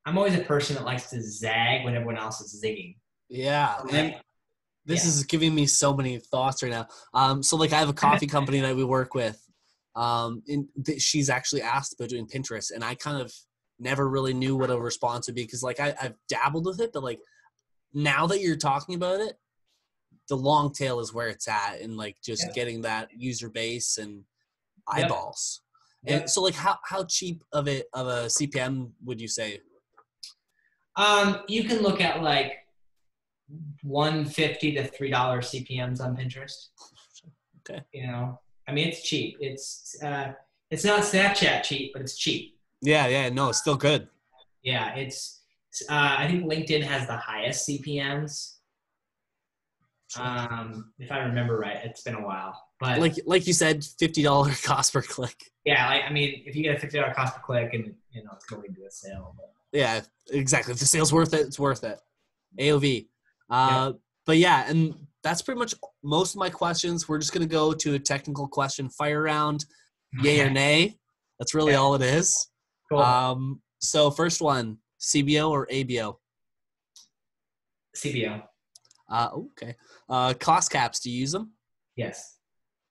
I'm 0.06 0.16
always 0.16 0.34
a 0.36 0.40
person 0.42 0.76
that 0.76 0.84
likes 0.84 1.10
to 1.10 1.20
zag 1.20 1.84
when 1.84 1.94
everyone 1.94 2.16
else 2.16 2.40
is 2.40 2.62
zigging. 2.64 2.96
Yeah, 3.28 3.80
and 3.90 4.14
this 4.86 5.04
Yeah. 5.04 5.08
is 5.08 5.24
giving 5.24 5.54
me 5.54 5.66
so 5.66 5.92
many 5.94 6.18
thoughts 6.18 6.62
right 6.62 6.70
now. 6.72 6.86
Um, 7.12 7.42
so 7.42 7.56
like 7.56 7.72
I 7.72 7.78
have 7.78 7.88
a 7.88 7.92
coffee 8.06 8.26
company 8.26 8.60
that 8.60 8.76
we 8.76 8.84
work 8.84 9.14
with. 9.14 9.42
Um, 9.96 10.42
and 10.48 10.68
th- 10.86 11.02
she's 11.02 11.28
actually 11.28 11.62
asked 11.62 11.92
about 11.94 12.08
doing 12.10 12.26
Pinterest, 12.26 12.70
and 12.70 12.84
I 12.84 12.94
kind 12.94 13.20
of 13.20 13.32
never 13.80 14.08
really 14.08 14.32
knew 14.34 14.56
what 14.56 14.70
a 14.70 14.78
response 14.78 15.26
would 15.26 15.34
be 15.34 15.42
because 15.44 15.62
like 15.62 15.80
I, 15.80 15.94
I've 16.00 16.14
dabbled 16.28 16.66
with 16.66 16.80
it, 16.80 16.92
but 16.92 17.02
like 17.02 17.20
now 17.92 18.26
that 18.28 18.40
you're 18.40 18.56
talking 18.56 18.94
about 18.94 19.20
it, 19.20 19.38
the 20.28 20.36
long 20.36 20.72
tail 20.72 21.00
is 21.00 21.12
where 21.12 21.28
it's 21.28 21.48
at, 21.48 21.80
and 21.80 21.96
like 21.96 22.16
just 22.24 22.44
Yeah. 22.46 22.52
getting 22.54 22.82
that 22.82 23.08
user 23.16 23.48
base 23.48 23.98
and. 23.98 24.24
Eyeballs. 24.90 25.62
Yep. 26.04 26.20
And 26.20 26.30
so 26.30 26.42
like 26.42 26.54
how 26.54 26.78
how 26.84 27.04
cheap 27.04 27.42
of 27.52 27.68
it 27.68 27.86
of 27.92 28.06
a 28.06 28.26
CPM 28.26 28.92
would 29.04 29.20
you 29.20 29.28
say? 29.28 29.60
Um, 30.96 31.40
you 31.48 31.64
can 31.64 31.80
look 31.80 32.00
at 32.00 32.22
like 32.22 32.52
150 33.82 34.72
to 34.72 34.84
three 34.84 35.10
dollar 35.10 35.40
CPMS 35.40 36.00
on 36.00 36.16
Pinterest. 36.16 36.68
Okay. 37.60 37.82
You 37.92 38.06
know, 38.06 38.40
I 38.66 38.72
mean, 38.72 38.88
it's 38.88 39.02
cheap. 39.02 39.36
It's 39.40 39.96
uh, 40.02 40.32
it's 40.70 40.84
not 40.84 41.02
Snapchat 41.02 41.62
cheap, 41.62 41.92
but 41.92 42.02
it's 42.02 42.16
cheap. 42.16 42.58
Yeah, 42.82 43.06
yeah, 43.08 43.28
no, 43.30 43.48
it's 43.48 43.58
still 43.58 43.76
good. 43.76 44.08
Yeah, 44.62 44.94
it's. 44.94 45.42
Uh, 45.88 46.16
I 46.18 46.28
think 46.28 46.44
LinkedIn 46.44 46.82
has 46.82 47.06
the 47.06 47.16
highest 47.16 47.68
CPMS. 47.68 48.54
Um, 50.18 50.92
if 50.98 51.12
I 51.12 51.18
remember 51.18 51.58
right, 51.58 51.78
it's 51.84 52.02
been 52.02 52.14
a 52.14 52.24
while, 52.24 52.67
but 52.80 52.98
Like 53.00 53.14
like 53.26 53.46
you 53.46 53.52
said, 53.52 53.84
fifty 53.84 54.22
dollar 54.22 54.50
cost 54.62 54.92
per 54.92 55.02
click. 55.02 55.36
yeah, 55.64 55.88
like, 55.88 56.02
I 56.08 56.12
mean, 56.12 56.42
if 56.46 56.54
you 56.56 56.62
get 56.62 56.76
a 56.76 56.78
fifty 56.80 56.98
dollar 56.98 57.12
cost 57.14 57.36
per 57.36 57.42
click, 57.42 57.74
and 57.74 57.94
you 58.10 58.22
know, 58.24 58.30
it's 58.34 58.46
going 58.46 58.74
to 58.74 58.80
a 58.86 58.90
sale. 58.90 59.34
But. 59.36 59.52
Yeah, 59.72 60.00
exactly. 60.30 60.72
If 60.72 60.78
the 60.78 60.86
sale's 60.86 61.12
worth 61.12 61.34
it, 61.34 61.40
it's 61.46 61.58
worth 61.58 61.84
it. 61.84 62.00
AOV. 62.58 63.08
Uh, 63.50 63.92
But 64.26 64.38
yeah, 64.38 64.64
and 64.68 64.94
that's 65.22 65.42
pretty 65.42 65.58
much 65.58 65.74
most 66.02 66.34
of 66.34 66.38
my 66.38 66.50
questions. 66.50 67.08
We're 67.08 67.18
just 67.18 67.32
gonna 67.32 67.46
go 67.46 67.72
to 67.72 67.94
a 67.94 67.98
technical 67.98 68.46
question 68.48 68.88
fire 68.88 69.22
round, 69.22 69.64
yay 70.22 70.40
or 70.40 70.50
nay. 70.50 70.98
That's 71.38 71.54
really 71.54 71.72
Yeah. 71.72 71.78
all 71.78 71.94
it 71.94 72.02
is. 72.02 72.48
Cool. 72.90 73.00
Um, 73.00 73.62
so 73.80 74.10
first 74.10 74.40
one, 74.40 74.78
CBO 75.00 75.50
or 75.50 75.66
ABO? 75.66 76.16
CBO. 77.96 78.42
Uh, 79.10 79.28
okay. 79.32 79.74
Uh, 80.08 80.34
cost 80.34 80.70
caps. 80.70 81.00
Do 81.00 81.10
you 81.10 81.20
use 81.20 81.32
them? 81.32 81.52
Yes. 81.96 82.37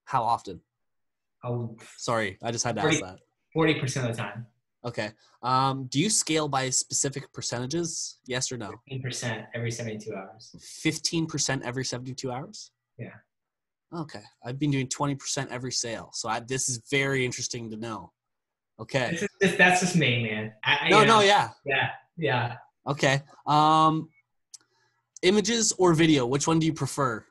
How 0.07 0.23
often? 0.23 0.61
Oh, 1.43 1.75
Sorry, 1.97 2.37
I 2.41 2.51
just 2.51 2.63
had 2.65 2.75
to 2.77 2.81
Forty- 2.81 2.95
ask 2.97 3.05
that. 3.05 3.19
Forty 3.53 3.75
percent 3.79 4.09
of 4.09 4.15
the 4.15 4.21
time. 4.23 4.45
Okay. 4.85 5.09
Um, 5.43 5.85
do 5.87 5.99
you 5.99 6.09
scale 6.09 6.47
by 6.47 6.69
specific 6.69 7.31
percentages? 7.33 8.19
Yes 8.25 8.51
or 8.51 8.57
no? 8.57 8.69
Fifteen 8.69 9.01
percent 9.01 9.45
every 9.53 9.69
seventy-two 9.71 10.15
hours. 10.15 10.55
15% 10.85 11.61
every 11.63 11.83
72 11.83 12.31
hours? 12.31 12.71
Yeah. 12.97 13.09
Okay. 13.93 14.21
I've 14.45 14.57
been 14.59 14.71
doing 14.71 14.87
20% 14.87 15.47
every 15.49 15.71
sale. 15.71 16.09
So 16.13 16.29
I, 16.29 16.39
this 16.39 16.69
is 16.69 16.81
very 16.89 17.25
interesting 17.25 17.69
to 17.71 17.77
know. 17.77 18.11
Okay. 18.79 19.09
This 19.11 19.27
is 19.51 19.57
that's 19.57 19.81
just 19.81 19.95
me, 19.97 20.23
man. 20.23 20.53
I- 20.63 20.89
No, 20.89 21.01
you 21.01 21.05
know, 21.07 21.19
no, 21.19 21.25
yeah. 21.25 21.49
yeah, 21.65 21.89
yeah. 22.17 22.55
Okay. 22.87 23.21
Um, 23.45 24.09
images 25.21 25.73
or 25.77 25.93
video? 25.93 26.25
Which 26.25 26.47
one 26.47 26.59
do 26.59 26.65
you 26.65 26.73
prefer? 26.73 27.25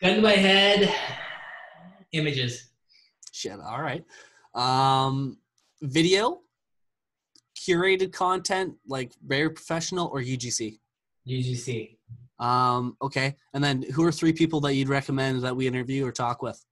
Gun 0.00 0.16
to 0.16 0.20
my 0.20 0.32
head. 0.32 0.92
Images. 2.12 2.70
Shit. 3.32 3.58
All 3.60 3.80
right. 3.80 4.04
Um, 4.54 5.38
video, 5.82 6.40
curated 7.56 8.12
content, 8.12 8.74
like 8.86 9.12
very 9.24 9.50
professional 9.50 10.08
or 10.08 10.20
UGC? 10.20 10.78
UGC. 11.26 11.96
Um, 12.38 12.96
okay. 13.00 13.36
And 13.54 13.64
then 13.64 13.82
who 13.82 14.04
are 14.04 14.12
three 14.12 14.32
people 14.32 14.60
that 14.60 14.74
you'd 14.74 14.88
recommend 14.88 15.42
that 15.42 15.56
we 15.56 15.66
interview 15.66 16.06
or 16.06 16.12
talk 16.12 16.42
with? 16.42 16.62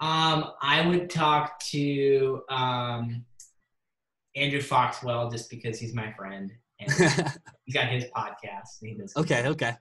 Um, 0.00 0.52
I 0.60 0.86
would 0.86 1.10
talk 1.10 1.60
to 1.70 2.42
um, 2.48 3.24
Andrew 4.34 4.60
Foxwell 4.60 5.30
just 5.30 5.50
because 5.50 5.78
he's 5.78 5.94
my 5.94 6.12
friend 6.12 6.50
and 6.80 6.92
he's 7.64 7.74
got 7.74 7.88
his 7.88 8.04
podcast. 8.16 8.78
He 8.80 8.94
does 8.94 9.12
okay. 9.16 9.46
Okay. 9.46 9.74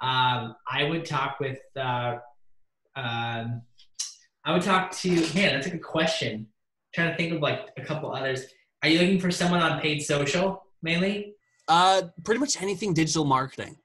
Um, 0.00 0.56
I 0.70 0.84
would 0.84 1.04
talk 1.04 1.40
with. 1.40 1.58
Uh, 1.76 2.16
um, 2.96 3.62
I 4.44 4.52
would 4.52 4.62
talk 4.62 4.90
to. 4.98 5.10
Man, 5.34 5.54
that's 5.54 5.66
a 5.66 5.70
good 5.70 5.82
question. 5.82 6.48
trying 6.94 7.10
to 7.10 7.16
think 7.16 7.32
of 7.32 7.40
like 7.40 7.70
a 7.76 7.82
couple 7.82 8.12
others. 8.12 8.44
Are 8.82 8.88
you 8.88 8.98
looking 8.98 9.20
for 9.20 9.30
someone 9.30 9.60
on 9.60 9.80
paid 9.80 10.00
social 10.00 10.64
mainly? 10.82 11.34
Uh, 11.68 12.02
pretty 12.24 12.38
much 12.38 12.60
anything 12.60 12.92
digital 12.92 13.24
marketing. 13.24 13.76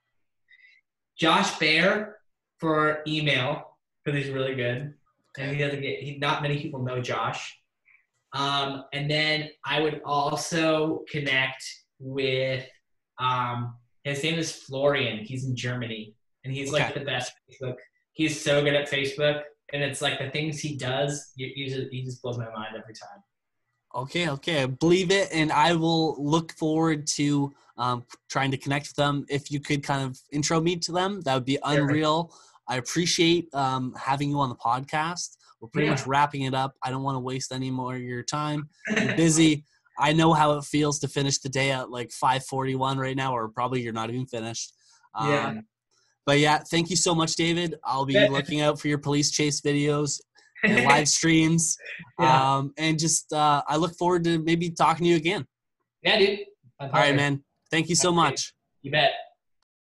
Josh 1.18 1.57
Bear 1.60 2.18
for 2.57 2.99
email 3.07 3.78
because 4.03 4.22
he's 4.22 4.34
really 4.34 4.55
good, 4.55 4.93
and 5.38 5.55
he 5.55 5.57
doesn't 5.57 5.82
get. 5.82 5.99
He, 6.01 6.18
not 6.18 6.41
many 6.41 6.60
people 6.62 6.84
know 6.84 7.01
Josh. 7.01 7.57
Um, 8.34 8.84
and 8.93 9.10
then 9.10 9.49
I 9.66 9.80
would 9.82 10.01
also 10.05 11.03
connect 11.12 11.64
with. 11.99 12.66
Um, 13.20 13.76
his 14.03 14.23
name 14.23 14.39
is 14.39 14.51
Florian. 14.51 15.19
He's 15.19 15.45
in 15.45 15.55
Germany, 15.55 16.13
and 16.43 16.53
he's 16.53 16.71
like 16.71 16.93
the 16.93 17.01
best 17.01 17.31
Facebook. 17.49 17.75
He's 18.13 18.39
so 18.41 18.63
good 18.63 18.73
at 18.75 18.89
Facebook, 18.89 19.41
and 19.73 19.83
it's 19.83 20.01
like 20.01 20.19
the 20.19 20.29
things 20.29 20.59
he 20.59 20.77
does. 20.77 21.31
You, 21.35 21.67
just, 21.69 21.87
he 21.91 22.03
just 22.03 22.21
blows 22.21 22.37
my 22.37 22.45
mind 22.45 22.75
every 22.77 22.93
time. 22.93 23.23
Okay, 23.95 24.29
okay, 24.29 24.63
I 24.63 24.65
believe 24.67 25.11
it, 25.11 25.29
and 25.31 25.51
I 25.51 25.73
will 25.75 26.15
look 26.23 26.51
forward 26.53 27.07
to 27.07 27.51
um, 27.77 28.05
trying 28.29 28.51
to 28.51 28.57
connect 28.57 28.87
with 28.87 28.95
them. 28.95 29.25
If 29.29 29.51
you 29.51 29.59
could 29.59 29.83
kind 29.83 30.03
of 30.03 30.19
intro 30.31 30.61
me 30.61 30.75
to 30.77 30.91
them, 30.91 31.21
that 31.21 31.33
would 31.33 31.45
be 31.45 31.57
unreal. 31.63 32.33
I 32.67 32.77
appreciate 32.77 33.53
um, 33.55 33.95
having 33.99 34.29
you 34.29 34.39
on 34.39 34.49
the 34.49 34.55
podcast. 34.55 35.37
We're 35.59 35.69
pretty 35.69 35.87
Yeah. 35.87 35.93
much 35.95 36.05
wrapping 36.05 36.43
it 36.43 36.53
up. 36.53 36.75
I 36.83 36.91
don't 36.91 37.01
want 37.03 37.15
to 37.15 37.19
waste 37.19 37.51
any 37.51 37.71
more 37.71 37.95
of 37.95 38.01
your 38.01 38.21
time. 38.21 38.69
You're 39.01 39.15
busy. 39.15 39.65
I 39.99 40.13
know 40.13 40.33
how 40.33 40.57
it 40.57 40.63
feels 40.63 40.99
to 40.99 41.07
finish 41.07 41.39
the 41.39 41.49
day 41.49 41.71
at 41.71 41.91
like 41.91 42.09
5:41 42.09 42.97
right 42.97 43.15
now, 43.15 43.35
or 43.35 43.49
probably 43.49 43.81
you're 43.81 43.93
not 43.93 44.09
even 44.09 44.25
finished. 44.25 44.73
Um, 45.13 45.29
Yeah. 45.29 45.53
But 46.25 46.39
yeah, 46.39 46.59
thank 46.59 46.89
you 46.89 46.95
so 46.95 47.15
much, 47.15 47.35
David. 47.35 47.75
I'll 47.83 48.05
be 48.05 48.27
looking 48.29 48.61
out 48.61 48.79
for 48.79 48.87
your 48.87 48.99
police 48.99 49.31
chase 49.31 49.61
videos 49.61 50.19
and 50.63 50.85
live 50.93 51.07
streams. 51.09 51.75
Yeah. 52.19 52.57
Um, 52.57 52.73
and 52.77 52.99
just 52.99 53.33
uh, 53.33 53.63
I 53.67 53.77
look 53.77 53.97
forward 53.97 54.23
to 54.25 54.39
maybe 54.39 54.69
talking 54.69 55.05
to 55.05 55.09
you 55.09 55.15
again. 55.15 55.45
yeah, 56.03 56.19
dude. 56.19 56.39
All 56.79 56.89
right, 56.89 57.15
man. 57.15 57.43
Thank 57.71 57.89
you 57.89 57.95
so 57.95 58.11
much. 58.11 58.53
You 58.83 58.91
bet. 58.91 59.11